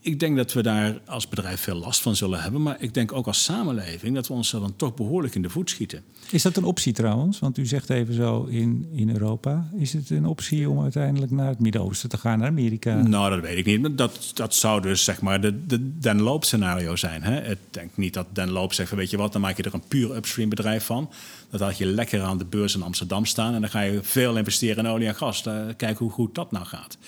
ik 0.00 0.20
denk 0.20 0.36
dat 0.36 0.52
we 0.52 0.62
daar 0.62 1.00
als 1.06 1.28
bedrijf 1.28 1.60
veel 1.60 1.74
last 1.74 2.00
van 2.00 2.16
zullen 2.16 2.42
hebben. 2.42 2.62
Maar 2.62 2.76
ik 2.80 2.94
denk 2.94 3.12
ook 3.12 3.26
als 3.26 3.44
samenleving 3.44 4.14
dat 4.14 4.28
we 4.28 4.34
ons 4.34 4.50
dan 4.50 4.76
toch 4.76 4.94
behoorlijk 4.94 5.34
in 5.34 5.42
de 5.42 5.50
voet 5.50 5.70
schieten. 5.70 6.02
Is 6.30 6.42
dat 6.42 6.56
een 6.56 6.64
optie 6.64 6.92
trouwens? 6.92 7.38
Want 7.38 7.58
u 7.58 7.66
zegt 7.66 7.90
even 7.90 8.14
zo 8.14 8.44
in, 8.44 8.88
in 8.92 9.10
Europa. 9.10 9.70
Is 9.76 9.92
het 9.92 10.10
een 10.10 10.26
optie 10.26 10.70
om 10.70 10.82
uiteindelijk 10.82 11.32
naar 11.32 11.48
het 11.48 11.58
Midden-Oosten 11.58 12.08
te 12.08 12.18
gaan, 12.18 12.38
naar 12.38 12.48
Amerika? 12.48 13.02
Nou, 13.02 13.30
dat 13.30 13.40
weet 13.40 13.66
ik 13.66 13.66
niet. 13.66 13.98
Dat, 13.98 14.30
dat 14.34 14.54
zou 14.54 14.80
dus 14.80 15.04
zeg 15.04 15.20
maar 15.20 15.40
de, 15.40 15.66
de 15.66 15.98
Den 15.98 16.20
Loop 16.20 16.44
scenario 16.44 16.96
zijn. 16.96 17.22
Hè? 17.22 17.50
Ik 17.50 17.58
denk 17.70 17.90
niet 17.94 18.14
dat 18.14 18.26
Den 18.32 18.50
Loop 18.50 18.72
zegt 18.72 18.88
van 18.88 18.98
weet 18.98 19.10
je 19.10 19.16
wat, 19.16 19.32
dan 19.32 19.40
maak 19.40 19.56
je 19.56 19.62
er 19.62 19.74
een 19.74 19.88
puur 19.88 20.16
upstream 20.16 20.48
bedrijf 20.48 20.84
van. 20.84 21.10
Dat 21.50 21.60
laat 21.60 21.78
je 21.78 21.86
lekker 21.86 22.22
aan 22.22 22.38
de 22.38 22.44
beurs 22.44 22.74
in 22.74 22.82
Amsterdam 22.82 23.24
staan. 23.24 23.54
En 23.54 23.60
dan 23.60 23.70
ga 23.70 23.80
je 23.80 24.02
veel 24.02 24.36
investeren 24.36 24.84
in 24.84 24.90
olie 24.90 25.08
en 25.08 25.14
gas. 25.14 25.44
Kijk 25.76 25.98
hoe 25.98 26.10
goed 26.10 26.34
dat 26.34 26.52
nou 26.52 26.64
gaat 26.64 26.98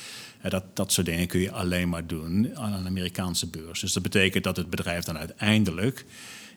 dat, 0.48 0.64
dat 0.74 0.92
soort 0.92 1.06
dingen 1.06 1.26
kun 1.26 1.40
je 1.40 1.52
alleen 1.52 1.88
maar 1.88 2.06
doen 2.06 2.56
aan 2.56 2.72
een 2.72 2.86
Amerikaanse 2.86 3.46
beurs. 3.46 3.80
Dus 3.80 3.92
dat 3.92 4.02
betekent 4.02 4.44
dat 4.44 4.56
het 4.56 4.70
bedrijf 4.70 5.04
dan 5.04 5.18
uiteindelijk 5.18 6.04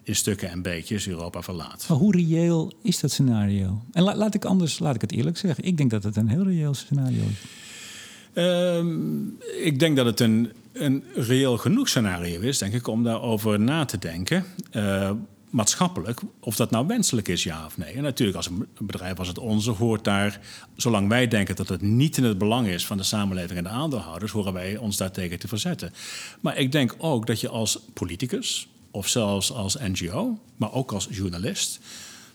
in 0.03 0.15
stukken 0.15 0.49
en 0.49 0.61
beetjes 0.61 1.07
Europa 1.07 1.41
verlaat. 1.41 1.86
Maar 1.89 1.97
hoe 1.97 2.15
reëel 2.15 2.73
is 2.81 2.99
dat 2.99 3.11
scenario? 3.11 3.81
En 3.91 4.03
laat 4.03 4.34
ik 4.34 4.45
anders, 4.45 4.79
laat 4.79 4.95
ik 4.95 5.01
het 5.01 5.11
eerlijk 5.11 5.38
zeggen. 5.38 5.63
Ik 5.63 5.77
denk 5.77 5.91
dat 5.91 6.03
het 6.03 6.15
een 6.15 6.27
heel 6.27 6.43
reëel 6.43 6.73
scenario 6.73 7.21
is. 7.21 7.61
Um, 8.36 9.38
ik 9.61 9.79
denk 9.79 9.95
dat 9.95 10.05
het 10.05 10.19
een, 10.19 10.51
een 10.73 11.03
reëel 11.15 11.57
genoeg 11.57 11.89
scenario 11.89 12.39
is, 12.39 12.57
denk 12.57 12.73
ik, 12.73 12.88
om 12.88 13.03
daarover 13.03 13.59
na 13.59 13.86
te 13.86 13.97
denken. 13.97 14.45
Uh, 14.71 15.11
maatschappelijk 15.54 16.22
of 16.39 16.56
dat 16.56 16.72
nou 16.72 16.88
wenselijk 16.88 17.28
is, 17.28 17.43
ja 17.43 17.66
of 17.66 17.78
nee. 17.78 17.93
En 17.93 18.04
natuurlijk, 18.04 18.38
als 18.38 18.47
een 18.47 18.68
bedrijf 18.80 19.20
als 19.20 19.28
het 19.28 19.38
onze 19.38 19.72
hoort 19.72 20.04
daar, 20.04 20.39
zolang 20.76 21.08
wij 21.08 21.28
denken 21.28 21.56
dat 21.56 21.68
het 21.68 21.82
niet 21.82 22.18
in 22.18 22.24
het 22.24 22.38
belang 22.38 22.68
is 22.68 22.86
van 22.86 22.97
de 22.97 23.04
samenleving 23.04 23.58
en 23.58 23.64
de 23.64 23.70
aandeelhouders, 23.70 24.32
horen 24.32 24.54
wij 24.54 24.78
ons 24.78 24.97
daartegen 24.97 25.39
te 25.39 25.47
verzetten. 25.47 25.93
Maar 26.39 26.58
ik 26.58 26.72
denk 26.72 26.95
ook 26.97 27.28
dat 27.28 27.39
je 27.39 27.49
als 27.49 27.80
politicus, 27.93 28.68
of 28.91 29.08
zelfs 29.08 29.51
als 29.51 29.78
NGO, 29.80 30.39
maar 30.56 30.74
ook 30.74 30.91
als 30.91 31.08
journalist, 31.12 31.80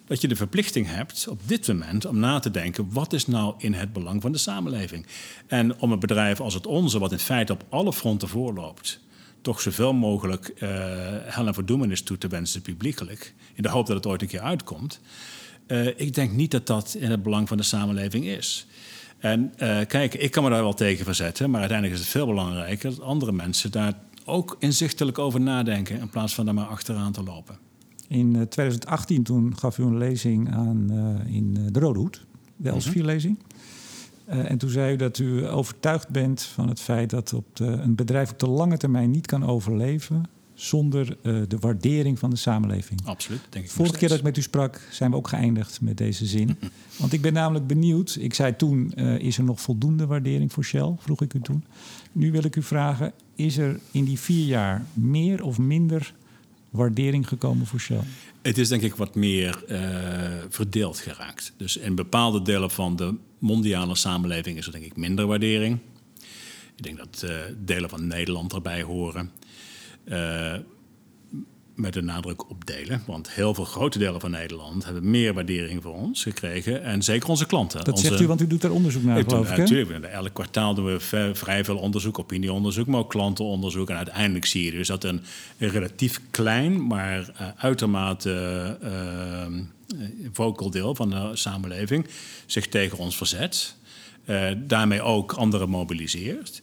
dat 0.06 0.20
je 0.20 0.28
de 0.28 0.36
verplichting 0.36 0.86
hebt 0.86 1.26
op 1.28 1.40
dit 1.44 1.68
moment 1.68 2.06
om 2.06 2.18
na 2.18 2.38
te 2.38 2.50
denken: 2.50 2.92
wat 2.92 3.12
is 3.12 3.26
nou 3.26 3.54
in 3.58 3.74
het 3.74 3.92
belang 3.92 4.22
van 4.22 4.32
de 4.32 4.38
samenleving? 4.38 5.06
En 5.46 5.80
om 5.80 5.92
een 5.92 6.00
bedrijf 6.00 6.40
als 6.40 6.54
het 6.54 6.66
onze, 6.66 6.98
wat 6.98 7.12
in 7.12 7.18
feite 7.18 7.52
op 7.52 7.64
alle 7.68 7.92
fronten 7.92 8.28
voorloopt, 8.28 9.00
toch 9.40 9.60
zoveel 9.60 9.92
mogelijk 9.92 10.52
uh, 10.54 10.68
hel 11.24 11.46
en 11.46 11.54
verdoemenis 11.54 12.02
toe 12.02 12.18
te 12.18 12.28
wensen 12.28 12.62
publiekelijk, 12.62 13.34
in 13.54 13.62
de 13.62 13.68
hoop 13.68 13.86
dat 13.86 13.96
het 13.96 14.06
ooit 14.06 14.22
een 14.22 14.28
keer 14.28 14.40
uitkomt. 14.40 15.00
Uh, 15.66 15.86
ik 15.86 16.14
denk 16.14 16.32
niet 16.32 16.50
dat 16.50 16.66
dat 16.66 16.96
in 16.98 17.10
het 17.10 17.22
belang 17.22 17.48
van 17.48 17.56
de 17.56 17.62
samenleving 17.62 18.24
is. 18.24 18.66
En 19.18 19.52
uh, 19.62 19.78
kijk, 19.86 20.14
ik 20.14 20.30
kan 20.30 20.44
me 20.44 20.50
daar 20.50 20.62
wel 20.62 20.74
tegen 20.74 21.04
verzetten, 21.04 21.50
maar 21.50 21.60
uiteindelijk 21.60 21.98
is 21.98 22.04
het 22.04 22.14
veel 22.16 22.26
belangrijker 22.26 22.90
dat 22.90 23.00
andere 23.00 23.32
mensen 23.32 23.70
daar 23.70 23.92
ook 24.24 24.56
inzichtelijk 24.58 25.18
over 25.18 25.40
nadenken 25.40 26.00
in 26.00 26.10
plaats 26.10 26.34
van 26.34 26.44
daar 26.44 26.54
maar 26.54 26.66
achteraan 26.66 27.12
te 27.12 27.22
lopen. 27.22 27.58
In 28.08 28.32
2018 28.48 29.22
toen 29.22 29.58
gaf 29.58 29.78
u 29.78 29.82
een 29.82 29.98
lezing 29.98 30.54
aan 30.54 30.90
in 31.26 31.72
de 31.72 31.78
Rode 31.78 31.98
Hoed, 31.98 32.26
de 32.56 32.70
Elsevier-lezing. 32.70 33.38
Uh, 34.28 34.50
en 34.50 34.58
toen 34.58 34.70
zei 34.70 34.92
u 34.92 34.96
dat 34.96 35.18
u 35.18 35.48
overtuigd 35.48 36.08
bent 36.08 36.42
van 36.42 36.68
het 36.68 36.80
feit 36.80 37.10
dat 37.10 37.32
op 37.32 37.56
de, 37.56 37.64
een 37.64 37.94
bedrijf 37.94 38.30
op 38.30 38.38
de 38.38 38.48
lange 38.48 38.76
termijn 38.76 39.10
niet 39.10 39.26
kan 39.26 39.46
overleven 39.46 40.24
zonder 40.54 41.16
uh, 41.22 41.42
de 41.48 41.58
waardering 41.58 42.18
van 42.18 42.30
de 42.30 42.36
samenleving. 42.36 43.00
Absoluut, 43.04 43.40
denk 43.48 43.64
ik. 43.64 43.70
Vorige 43.70 43.96
keer 43.96 44.08
dat 44.08 44.18
ik 44.18 44.24
met 44.24 44.36
u 44.36 44.42
sprak, 44.42 44.88
zijn 44.90 45.10
we 45.10 45.16
ook 45.16 45.28
geëindigd 45.28 45.80
met 45.80 45.96
deze 45.96 46.26
zin. 46.26 46.56
Want 46.98 47.12
ik 47.12 47.20
ben 47.20 47.32
namelijk 47.32 47.66
benieuwd. 47.66 48.16
Ik 48.20 48.34
zei 48.34 48.56
toen: 48.56 48.92
uh, 48.96 49.18
is 49.18 49.38
er 49.38 49.44
nog 49.44 49.60
voldoende 49.60 50.06
waardering 50.06 50.52
voor 50.52 50.64
Shell? 50.64 50.94
Vroeg 50.98 51.22
ik 51.22 51.34
u 51.34 51.40
toen. 51.40 51.64
Nu 52.12 52.32
wil 52.32 52.44
ik 52.44 52.56
u 52.56 52.62
vragen: 52.62 53.12
is 53.34 53.56
er 53.56 53.80
in 53.90 54.04
die 54.04 54.18
vier 54.18 54.46
jaar 54.46 54.84
meer 54.92 55.42
of 55.42 55.58
minder 55.58 56.14
waardering 56.70 57.28
gekomen 57.28 57.66
voor 57.66 57.80
Shell? 57.80 58.02
Het 58.42 58.58
is 58.58 58.68
denk 58.68 58.82
ik 58.82 58.94
wat 58.94 59.14
meer 59.14 59.64
uh, 59.68 59.78
verdeeld 60.48 60.98
geraakt. 60.98 61.52
Dus 61.56 61.76
in 61.76 61.94
bepaalde 61.94 62.42
delen 62.42 62.70
van 62.70 62.96
de 62.96 63.14
mondiale 63.38 63.94
samenleving 63.94 64.58
is 64.58 64.66
er 64.66 64.72
denk 64.72 64.84
ik 64.84 64.96
minder 64.96 65.26
waardering. 65.26 65.78
Ik 66.76 66.82
denk 66.82 66.96
dat 66.96 67.22
uh, 67.24 67.30
delen 67.64 67.88
van 67.88 68.06
Nederland 68.06 68.52
erbij 68.52 68.82
horen. 68.82 69.30
Uh, 70.04 70.54
met 71.78 71.92
de 71.92 72.02
nadruk 72.02 72.50
op 72.50 72.66
delen. 72.66 73.02
Want 73.06 73.30
heel 73.30 73.54
veel 73.54 73.64
grote 73.64 73.98
delen 73.98 74.20
van 74.20 74.30
Nederland 74.30 74.84
hebben 74.84 75.10
meer 75.10 75.34
waardering 75.34 75.82
voor 75.82 75.94
ons 75.94 76.22
gekregen. 76.22 76.82
En 76.82 77.02
zeker 77.02 77.28
onze 77.28 77.46
klanten. 77.46 77.84
Dat 77.84 77.94
onze, 77.94 78.06
zegt 78.06 78.20
u, 78.20 78.26
want 78.26 78.40
u 78.40 78.46
doet 78.46 78.60
daar 78.60 78.70
onderzoek 78.70 79.02
naar, 79.02 79.18
ik 79.18 79.28
geloof 79.28 79.50
ik. 79.50 79.56
Natuurlijk. 79.56 80.04
Elk 80.04 80.34
kwartaal 80.34 80.74
doen 80.74 80.84
we 80.84 81.00
vrij 81.34 81.64
veel 81.64 81.76
onderzoek, 81.76 82.18
opinieonderzoek, 82.18 82.86
maar 82.86 83.00
ook 83.00 83.10
klantenonderzoek. 83.10 83.90
En 83.90 83.96
uiteindelijk 83.96 84.44
zie 84.44 84.64
je 84.64 84.70
dus 84.70 84.88
dat 84.88 85.04
een, 85.04 85.20
een 85.58 85.68
relatief 85.68 86.20
klein, 86.30 86.86
maar 86.86 87.30
uh, 87.40 87.48
uitermate 87.56 88.78
uh, 88.82 89.60
vocal 90.32 90.70
deel 90.70 90.94
van 90.94 91.10
de 91.10 91.30
samenleving 91.32 92.06
zich 92.46 92.68
tegen 92.68 92.98
ons 92.98 93.16
verzet. 93.16 93.76
Uh, 94.26 94.50
daarmee 94.56 95.02
ook 95.02 95.32
anderen 95.32 95.68
mobiliseert. 95.68 96.60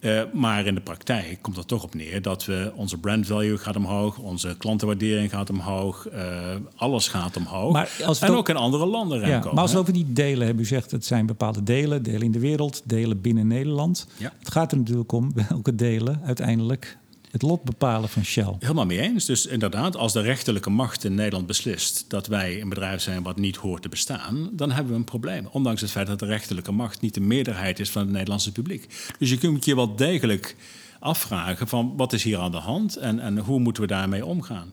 Uh, 0.00 0.22
maar 0.32 0.66
in 0.66 0.74
de 0.74 0.80
praktijk 0.80 1.38
komt 1.42 1.56
er 1.56 1.66
toch 1.66 1.82
op 1.82 1.94
neer 1.94 2.22
dat 2.22 2.44
we 2.44 2.72
onze 2.74 2.98
brand 2.98 3.26
value 3.26 3.56
gaat 3.56 3.76
omhoog, 3.76 4.18
onze 4.18 4.54
klantenwaardering 4.58 5.30
gaat 5.30 5.50
omhoog, 5.50 6.08
uh, 6.12 6.54
alles 6.76 7.08
gaat 7.08 7.36
omhoog. 7.36 7.72
Maar 7.72 7.90
als 8.04 8.20
en 8.20 8.30
ook, 8.30 8.36
ook 8.36 8.48
in 8.48 8.56
andere 8.56 8.86
landen 8.86 9.28
ja, 9.28 9.38
Maar 9.38 9.62
als 9.62 9.72
we 9.72 9.78
over 9.78 9.92
die 9.92 10.12
delen 10.12 10.46
hebben, 10.46 10.64
u 10.64 10.66
zegt 10.66 10.90
het 10.90 11.04
zijn 11.04 11.26
bepaalde 11.26 11.62
delen, 11.62 12.02
delen 12.02 12.22
in 12.22 12.32
de 12.32 12.38
wereld, 12.38 12.82
delen 12.84 13.20
binnen 13.20 13.46
Nederland. 13.46 14.06
Ja. 14.16 14.32
Het 14.38 14.50
gaat 14.50 14.72
er 14.72 14.78
natuurlijk 14.78 15.12
om 15.12 15.32
welke 15.48 15.74
delen 15.74 16.20
uiteindelijk 16.24 16.98
het 17.30 17.42
lot 17.42 17.62
bepalen 17.62 18.08
van 18.08 18.24
Shell. 18.24 18.54
Helemaal 18.58 18.86
mee 18.86 19.00
eens. 19.00 19.24
Dus 19.24 19.46
inderdaad, 19.46 19.96
als 19.96 20.12
de 20.12 20.20
rechterlijke 20.20 20.70
macht 20.70 21.04
in 21.04 21.14
Nederland 21.14 21.46
beslist 21.46 22.04
dat 22.08 22.26
wij 22.26 22.60
een 22.60 22.68
bedrijf 22.68 23.00
zijn 23.00 23.22
wat 23.22 23.36
niet 23.36 23.56
hoort 23.56 23.82
te 23.82 23.88
bestaan, 23.88 24.50
dan 24.52 24.70
hebben 24.70 24.92
we 24.92 24.98
een 24.98 25.04
probleem. 25.04 25.46
Ondanks 25.50 25.80
het 25.80 25.90
feit 25.90 26.06
dat 26.06 26.18
de 26.18 26.26
rechterlijke 26.26 26.72
macht 26.72 27.00
niet 27.00 27.14
de 27.14 27.20
meerderheid 27.20 27.78
is 27.80 27.90
van 27.90 28.02
het 28.02 28.10
Nederlandse 28.10 28.52
publiek. 28.52 29.12
Dus 29.18 29.30
je 29.30 29.38
kunt 29.38 29.64
je 29.64 29.74
wel 29.74 29.96
degelijk 29.96 30.56
afvragen 30.98 31.68
van 31.68 31.96
wat 31.96 32.12
is 32.12 32.22
hier 32.22 32.38
aan 32.38 32.50
de 32.50 32.56
hand 32.56 32.96
en, 32.96 33.20
en 33.20 33.38
hoe 33.38 33.60
moeten 33.60 33.82
we 33.82 33.88
daarmee 33.88 34.24
omgaan. 34.24 34.72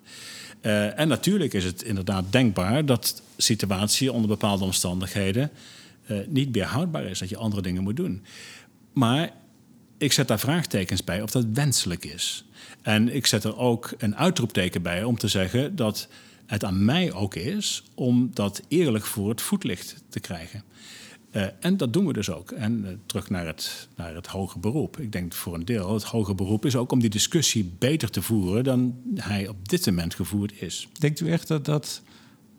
Uh, 0.62 1.00
en 1.00 1.08
natuurlijk 1.08 1.54
is 1.54 1.64
het 1.64 1.84
inderdaad 1.84 2.26
denkbaar 2.30 2.86
dat 2.86 3.22
situatie 3.38 4.12
onder 4.12 4.30
bepaalde 4.30 4.64
omstandigheden 4.64 5.52
uh, 6.08 6.18
niet 6.28 6.56
meer 6.56 6.66
houdbaar 6.66 7.04
is, 7.04 7.20
dat 7.20 7.30
je 7.30 7.38
andere 7.38 7.62
dingen 7.62 7.84
moet 7.84 7.96
doen. 7.96 8.24
Maar 8.94 9.32
ik 9.98 10.12
zet 10.12 10.28
daar 10.28 10.40
vraagtekens 10.40 11.04
bij 11.04 11.22
of 11.22 11.32
dat 11.32 11.46
wenselijk 11.54 12.06
is. 12.06 12.45
En 12.86 13.16
ik 13.16 13.26
zet 13.26 13.44
er 13.44 13.58
ook 13.58 13.94
een 13.98 14.16
uitroepteken 14.16 14.82
bij 14.82 15.04
om 15.04 15.18
te 15.18 15.28
zeggen 15.28 15.76
dat 15.76 16.08
het 16.46 16.64
aan 16.64 16.86
mij 16.86 17.14
ook 17.14 17.36
is 17.36 17.84
om 17.96 18.30
dat 18.34 18.62
eerlijk 18.68 19.06
voor 19.06 19.30
het 19.30 19.42
voetlicht 19.42 20.04
te 20.10 20.20
krijgen. 20.20 20.64
Uh, 21.32 21.46
en 21.60 21.78
dat 21.78 21.94
doen 21.94 22.06
we 22.06 22.14
dus 22.14 22.30
ook. 22.30 22.52
En 22.52 22.82
uh, 22.86 22.90
terug 23.06 23.30
naar 23.30 23.46
het, 23.46 23.88
naar 23.96 24.16
het 24.16 24.28
hoger 24.28 24.60
beroep. 24.60 25.00
Ik 25.00 25.12
denk 25.12 25.34
voor 25.34 25.54
een 25.54 25.66
deel, 25.66 25.94
het 25.94 26.04
hoger 26.04 26.36
beroep 26.36 26.66
is 26.66 26.76
ook 26.76 26.92
om 26.92 27.00
die 27.00 27.10
discussie 27.10 27.74
beter 27.78 28.10
te 28.10 28.22
voeren 28.22 28.64
dan 28.64 28.96
hij 29.16 29.48
op 29.48 29.70
dit 29.70 29.86
moment 29.86 30.16
gevoerd 30.16 30.62
is. 30.62 30.88
Denkt 31.00 31.20
u 31.20 31.32
echt 31.32 31.48
dat, 31.48 31.66
dat, 31.66 32.02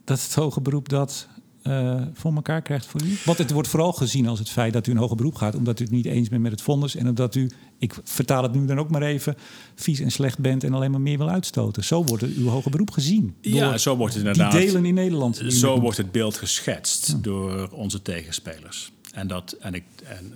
dat 0.05 0.23
het 0.23 0.35
hoger 0.35 0.63
beroep 0.63 0.89
dat 0.89 1.29
uh, 1.67 2.03
voor 2.13 2.35
elkaar 2.35 2.63
krijgt 2.63 2.87
voor 2.87 3.03
u? 3.03 3.17
Want 3.25 3.39
het 3.39 3.51
wordt 3.51 3.69
vooral 3.69 3.93
gezien 3.93 4.27
als 4.27 4.39
het 4.39 4.51
feit 4.51 4.73
dat 4.73 4.87
u 4.87 4.91
een 4.91 4.97
hoger 4.97 5.17
beroep 5.17 5.35
gaat, 5.35 5.55
omdat 5.55 5.81
u 5.81 5.83
het 5.83 5.93
niet 5.93 6.07
eens 6.07 6.29
bent 6.29 6.43
met 6.43 6.53
het 6.53 6.63
vonnis 6.63 6.97
en 6.97 7.09
omdat 7.09 7.35
u, 7.35 7.51
ik 7.79 7.95
vertaal 8.05 8.43
het 8.43 8.55
nu 8.55 8.67
dan 8.67 8.79
ook 8.79 8.91
maar 8.91 9.03
even, 9.03 9.37
vies 9.75 10.01
en 10.01 10.11
slecht 10.11 10.39
bent 10.39 10.65
en 10.65 10.75
alleen 10.75 10.91
maar 10.91 11.01
meer 11.01 11.19
wil 11.19 11.29
uitstoten. 11.29 11.85
Zo 11.85 12.05
wordt 12.05 12.23
het, 12.23 12.35
uw 12.35 12.49
hoger 12.49 12.71
beroep 12.71 12.91
gezien. 12.91 13.35
Ja, 13.41 13.79
zo 13.79 13.97
wordt 13.97 14.15
het 14.15 14.23
inderdaad. 14.23 14.53
Die 14.53 14.61
delen 14.61 14.85
in 14.85 14.95
Nederland. 14.95 15.43
Zo 15.49 15.81
wordt 15.81 15.97
het 15.97 16.13
beeld 16.13 16.37
geschetst 16.37 17.07
ja. 17.09 17.19
door 17.21 17.69
onze 17.69 18.03
tegenspelers. 18.03 18.93
En, 19.13 19.27
dat, 19.27 19.57
en, 19.61 19.75
ik, 19.75 19.85
en 20.05 20.33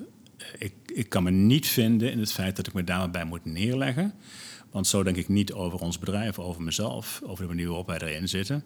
ik, 0.58 0.72
ik 0.94 1.08
kan 1.08 1.22
me 1.22 1.30
niet 1.30 1.66
vinden 1.66 2.12
in 2.12 2.18
het 2.18 2.32
feit 2.32 2.56
dat 2.56 2.66
ik 2.66 2.72
me 2.72 2.84
daarbij 2.84 3.24
moet 3.24 3.44
neerleggen. 3.44 4.14
Want 4.70 4.86
zo 4.86 5.02
denk 5.02 5.16
ik 5.16 5.28
niet 5.28 5.52
over 5.52 5.80
ons 5.80 5.98
bedrijf, 5.98 6.38
over 6.38 6.62
mezelf, 6.62 7.20
over 7.24 7.42
de 7.42 7.48
manier 7.48 7.66
waarop 7.66 7.86
wij 7.86 8.00
erin 8.00 8.28
zitten. 8.28 8.64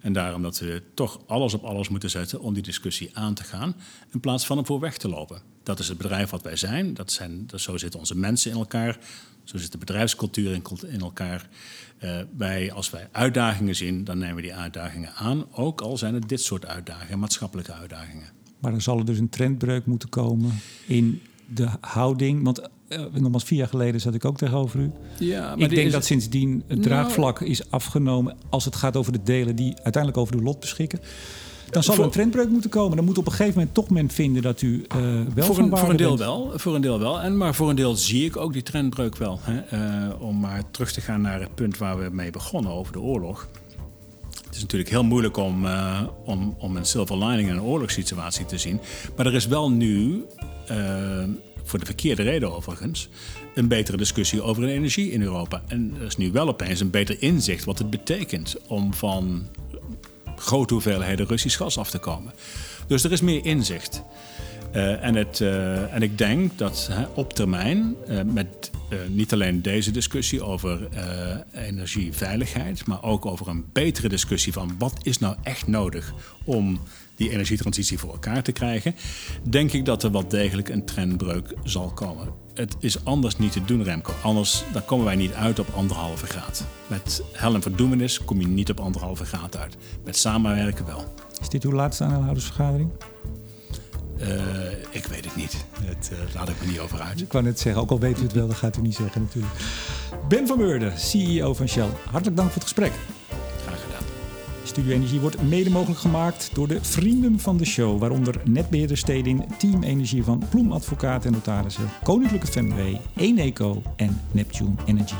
En 0.00 0.12
daarom 0.12 0.42
dat 0.42 0.58
we 0.58 0.82
toch 0.94 1.20
alles 1.26 1.54
op 1.54 1.64
alles 1.64 1.88
moeten 1.88 2.10
zetten 2.10 2.40
om 2.40 2.54
die 2.54 2.62
discussie 2.62 3.10
aan 3.12 3.34
te 3.34 3.44
gaan, 3.44 3.74
in 4.12 4.20
plaats 4.20 4.46
van 4.46 4.56
hem 4.56 4.66
voor 4.66 4.80
weg 4.80 4.96
te 4.96 5.08
lopen. 5.08 5.51
Dat 5.62 5.78
is 5.78 5.88
het 5.88 5.96
bedrijf 5.96 6.30
wat 6.30 6.42
wij 6.42 6.56
zijn, 6.56 6.94
dat 6.94 7.12
zijn 7.12 7.46
dat, 7.46 7.60
zo 7.60 7.76
zitten 7.76 8.00
onze 8.00 8.16
mensen 8.16 8.50
in 8.50 8.56
elkaar, 8.56 8.98
zo 9.44 9.58
zit 9.58 9.72
de 9.72 9.78
bedrijfscultuur 9.78 10.52
in, 10.52 10.62
in 10.86 11.00
elkaar. 11.00 11.48
Uh, 12.04 12.18
wij, 12.36 12.72
als 12.72 12.90
wij 12.90 13.08
uitdagingen 13.12 13.76
zien, 13.76 14.04
dan 14.04 14.18
nemen 14.18 14.36
we 14.36 14.42
die 14.42 14.54
uitdagingen 14.54 15.14
aan, 15.14 15.44
ook 15.52 15.80
al 15.80 15.96
zijn 15.96 16.14
het 16.14 16.28
dit 16.28 16.40
soort 16.40 16.66
uitdagingen, 16.66 17.18
maatschappelijke 17.18 17.72
uitdagingen. 17.72 18.28
Maar 18.58 18.70
dan 18.70 18.80
zal 18.80 18.98
er 18.98 19.04
dus 19.04 19.18
een 19.18 19.28
trendbreuk 19.28 19.86
moeten 19.86 20.08
komen 20.08 20.52
in 20.86 21.22
de 21.46 21.68
houding. 21.80 22.42
Want 22.42 22.60
uh, 22.88 23.04
nogmaals, 23.12 23.44
vier 23.44 23.58
jaar 23.58 23.68
geleden 23.68 24.00
zat 24.00 24.14
ik 24.14 24.24
ook 24.24 24.36
tegenover 24.36 24.80
u. 24.80 24.90
Ja, 25.18 25.56
maar 25.56 25.58
ik 25.58 25.74
denk 25.74 25.86
is... 25.86 25.92
dat 25.92 26.04
sindsdien 26.04 26.62
het 26.66 26.82
draagvlak 26.82 27.40
nou... 27.40 27.50
is 27.50 27.70
afgenomen 27.70 28.36
als 28.50 28.64
het 28.64 28.76
gaat 28.76 28.96
over 28.96 29.12
de 29.12 29.22
delen 29.22 29.56
die 29.56 29.74
uiteindelijk 29.74 30.16
over 30.16 30.34
uw 30.34 30.42
lot 30.42 30.60
beschikken. 30.60 31.00
Dan 31.72 31.82
zal 31.82 31.94
er 31.94 32.04
een 32.04 32.10
trendbreuk 32.10 32.48
moeten 32.48 32.70
komen. 32.70 32.96
Dan 32.96 33.04
moet 33.04 33.18
op 33.18 33.26
een 33.26 33.32
gegeven 33.32 33.54
moment 33.54 33.74
toch 33.74 33.90
men 33.90 34.08
vinden 34.08 34.42
dat 34.42 34.62
u 34.62 34.86
uh, 34.96 35.02
wel 35.34 35.44
voor 35.44 35.58
een, 35.58 35.76
voor 35.76 35.90
een 35.90 35.96
deel 35.96 36.08
bent. 36.08 36.20
wel, 36.20 36.52
voor 36.54 36.74
een 36.74 36.80
deel 36.80 36.98
wel. 36.98 37.20
En 37.20 37.36
maar 37.36 37.54
voor 37.54 37.70
een 37.70 37.76
deel 37.76 37.94
zie 37.94 38.24
ik 38.24 38.36
ook 38.36 38.52
die 38.52 38.62
trendbreuk 38.62 39.16
wel. 39.16 39.38
Hè? 39.42 39.78
Uh, 40.08 40.22
om 40.22 40.40
maar 40.40 40.62
terug 40.70 40.92
te 40.92 41.00
gaan 41.00 41.20
naar 41.20 41.40
het 41.40 41.54
punt 41.54 41.78
waar 41.78 41.98
we 41.98 42.08
mee 42.12 42.30
begonnen 42.30 42.72
over 42.72 42.92
de 42.92 43.00
oorlog. 43.00 43.48
Het 44.44 44.54
is 44.54 44.60
natuurlijk 44.60 44.90
heel 44.90 45.04
moeilijk 45.04 45.36
om, 45.36 45.64
uh, 45.64 46.02
om, 46.24 46.54
om 46.58 46.76
een 46.76 46.84
silver 46.84 47.18
lining 47.18 47.48
in 47.48 47.54
een 47.54 47.62
oorlogssituatie 47.62 48.46
te 48.46 48.58
zien. 48.58 48.80
Maar 49.16 49.26
er 49.26 49.34
is 49.34 49.46
wel 49.46 49.70
nu 49.70 50.24
voor 51.64 51.78
de 51.78 51.84
verkeerde 51.84 52.22
reden 52.22 52.54
overigens, 52.54 53.08
een 53.54 53.68
betere 53.68 53.96
discussie 53.96 54.42
over 54.42 54.64
energie 54.64 55.10
in 55.10 55.22
Europa. 55.22 55.62
En 55.66 55.94
er 56.00 56.06
is 56.06 56.16
nu 56.16 56.32
wel 56.32 56.48
opeens 56.48 56.80
een 56.80 56.90
beter 56.90 57.22
inzicht 57.22 57.64
wat 57.64 57.78
het 57.78 57.90
betekent 57.90 58.56
om 58.66 58.94
van 58.94 59.46
grote 60.42 60.74
hoeveelheden 60.74 61.26
Russisch 61.26 61.56
gas 61.56 61.78
af 61.78 61.90
te 61.90 61.98
komen. 61.98 62.32
Dus 62.86 63.04
er 63.04 63.12
is 63.12 63.20
meer 63.20 63.44
inzicht. 63.44 64.02
Uh, 64.74 65.04
en, 65.04 65.14
het, 65.14 65.40
uh, 65.40 65.94
en 65.94 66.02
ik 66.02 66.18
denk 66.18 66.58
dat 66.58 66.90
op 67.14 67.32
termijn, 67.32 67.96
uh, 68.08 68.20
met 68.22 68.70
niet 69.08 69.32
alleen 69.32 69.62
deze 69.62 69.90
discussie 69.90 70.42
over 70.42 70.88
energieveiligheid, 71.52 72.86
maar 72.86 73.02
ook 73.02 73.26
over 73.26 73.48
een 73.48 73.64
betere 73.72 74.08
discussie 74.08 74.52
van 74.52 74.74
wat 74.78 74.98
is 75.02 75.18
nou 75.18 75.36
echt 75.42 75.66
nodig 75.66 76.14
om 76.44 76.80
die 77.16 77.30
energietransitie 77.30 77.98
voor 77.98 78.12
elkaar 78.12 78.42
te 78.42 78.52
krijgen, 78.52 78.94
denk 79.48 79.72
ik 79.72 79.84
dat 79.84 80.02
er 80.02 80.12
wel 80.12 80.28
degelijk 80.28 80.68
een 80.68 80.84
trendbreuk 80.84 81.54
zal 81.64 81.90
komen. 81.90 82.41
Het 82.54 82.76
is 82.78 83.04
anders 83.04 83.36
niet 83.36 83.52
te 83.52 83.64
doen, 83.64 83.82
Remco. 83.82 84.12
Anders 84.22 84.64
dan 84.72 84.84
komen 84.84 85.04
wij 85.04 85.16
niet 85.16 85.32
uit 85.32 85.58
op 85.58 85.68
anderhalve 85.74 86.26
graad. 86.26 86.64
Met 86.86 87.22
hel 87.32 87.54
en 87.54 87.62
verdoemenis 87.62 88.24
kom 88.24 88.40
je 88.40 88.46
niet 88.46 88.70
op 88.70 88.80
anderhalve 88.80 89.24
graad 89.24 89.56
uit. 89.56 89.76
Met 90.04 90.16
samenwerken 90.16 90.86
wel. 90.86 91.14
Is 91.40 91.48
dit 91.48 91.64
uw 91.64 91.72
laatste 91.72 92.04
aanhoudersvergadering? 92.04 92.90
Uh, 94.20 94.28
ik 94.90 95.04
weet 95.04 95.24
het 95.24 95.36
niet. 95.36 95.64
Het 95.82 96.10
uh, 96.12 96.34
laat 96.34 96.48
ik 96.48 96.60
me 96.60 96.66
niet 96.66 96.78
over 96.78 97.00
uit. 97.00 97.20
Ik 97.20 97.32
wou 97.32 97.44
net 97.44 97.60
zeggen, 97.60 97.82
ook 97.82 97.90
al 97.90 97.98
weet 97.98 98.18
u 98.18 98.22
het 98.22 98.32
wel, 98.32 98.46
dat 98.46 98.56
gaat 98.56 98.76
u 98.76 98.80
niet 98.80 98.94
zeggen 98.94 99.22
natuurlijk. 99.22 99.54
Ben 100.28 100.46
van 100.46 100.58
Beurden, 100.58 100.98
CEO 100.98 101.54
van 101.54 101.68
Shell. 101.68 101.88
Hartelijk 102.04 102.36
dank 102.36 102.50
voor 102.50 102.62
het 102.62 102.70
gesprek. 102.70 102.92
Studio 104.64 104.92
Energie 104.92 105.20
wordt 105.20 105.42
mede 105.42 105.70
mogelijk 105.70 106.00
gemaakt 106.00 106.50
door 106.54 106.68
de 106.68 106.78
vrienden 106.82 107.40
van 107.40 107.56
de 107.56 107.64
show, 107.64 108.00
waaronder 108.00 108.40
netbeheerder 108.44 108.96
Stedin, 108.96 109.44
Team 109.58 109.82
Energie 109.82 110.24
van 110.24 110.42
Ploem 110.50 110.72
Advocaat 110.72 111.24
en 111.24 111.32
Notarissen, 111.32 111.88
Koninklijke 112.02 112.46
FMW, 112.46 112.80
Eneco 113.16 113.82
en 113.96 114.20
Neptune 114.30 114.74
Energy. 114.84 115.14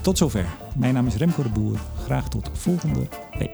Tot 0.00 0.18
zover. 0.18 0.46
Mijn 0.76 0.94
naam 0.94 1.06
is 1.06 1.14
Remco 1.14 1.42
de 1.42 1.48
Boer. 1.48 1.78
Graag 2.04 2.28
tot 2.28 2.50
volgende 2.52 3.08
week. 3.38 3.50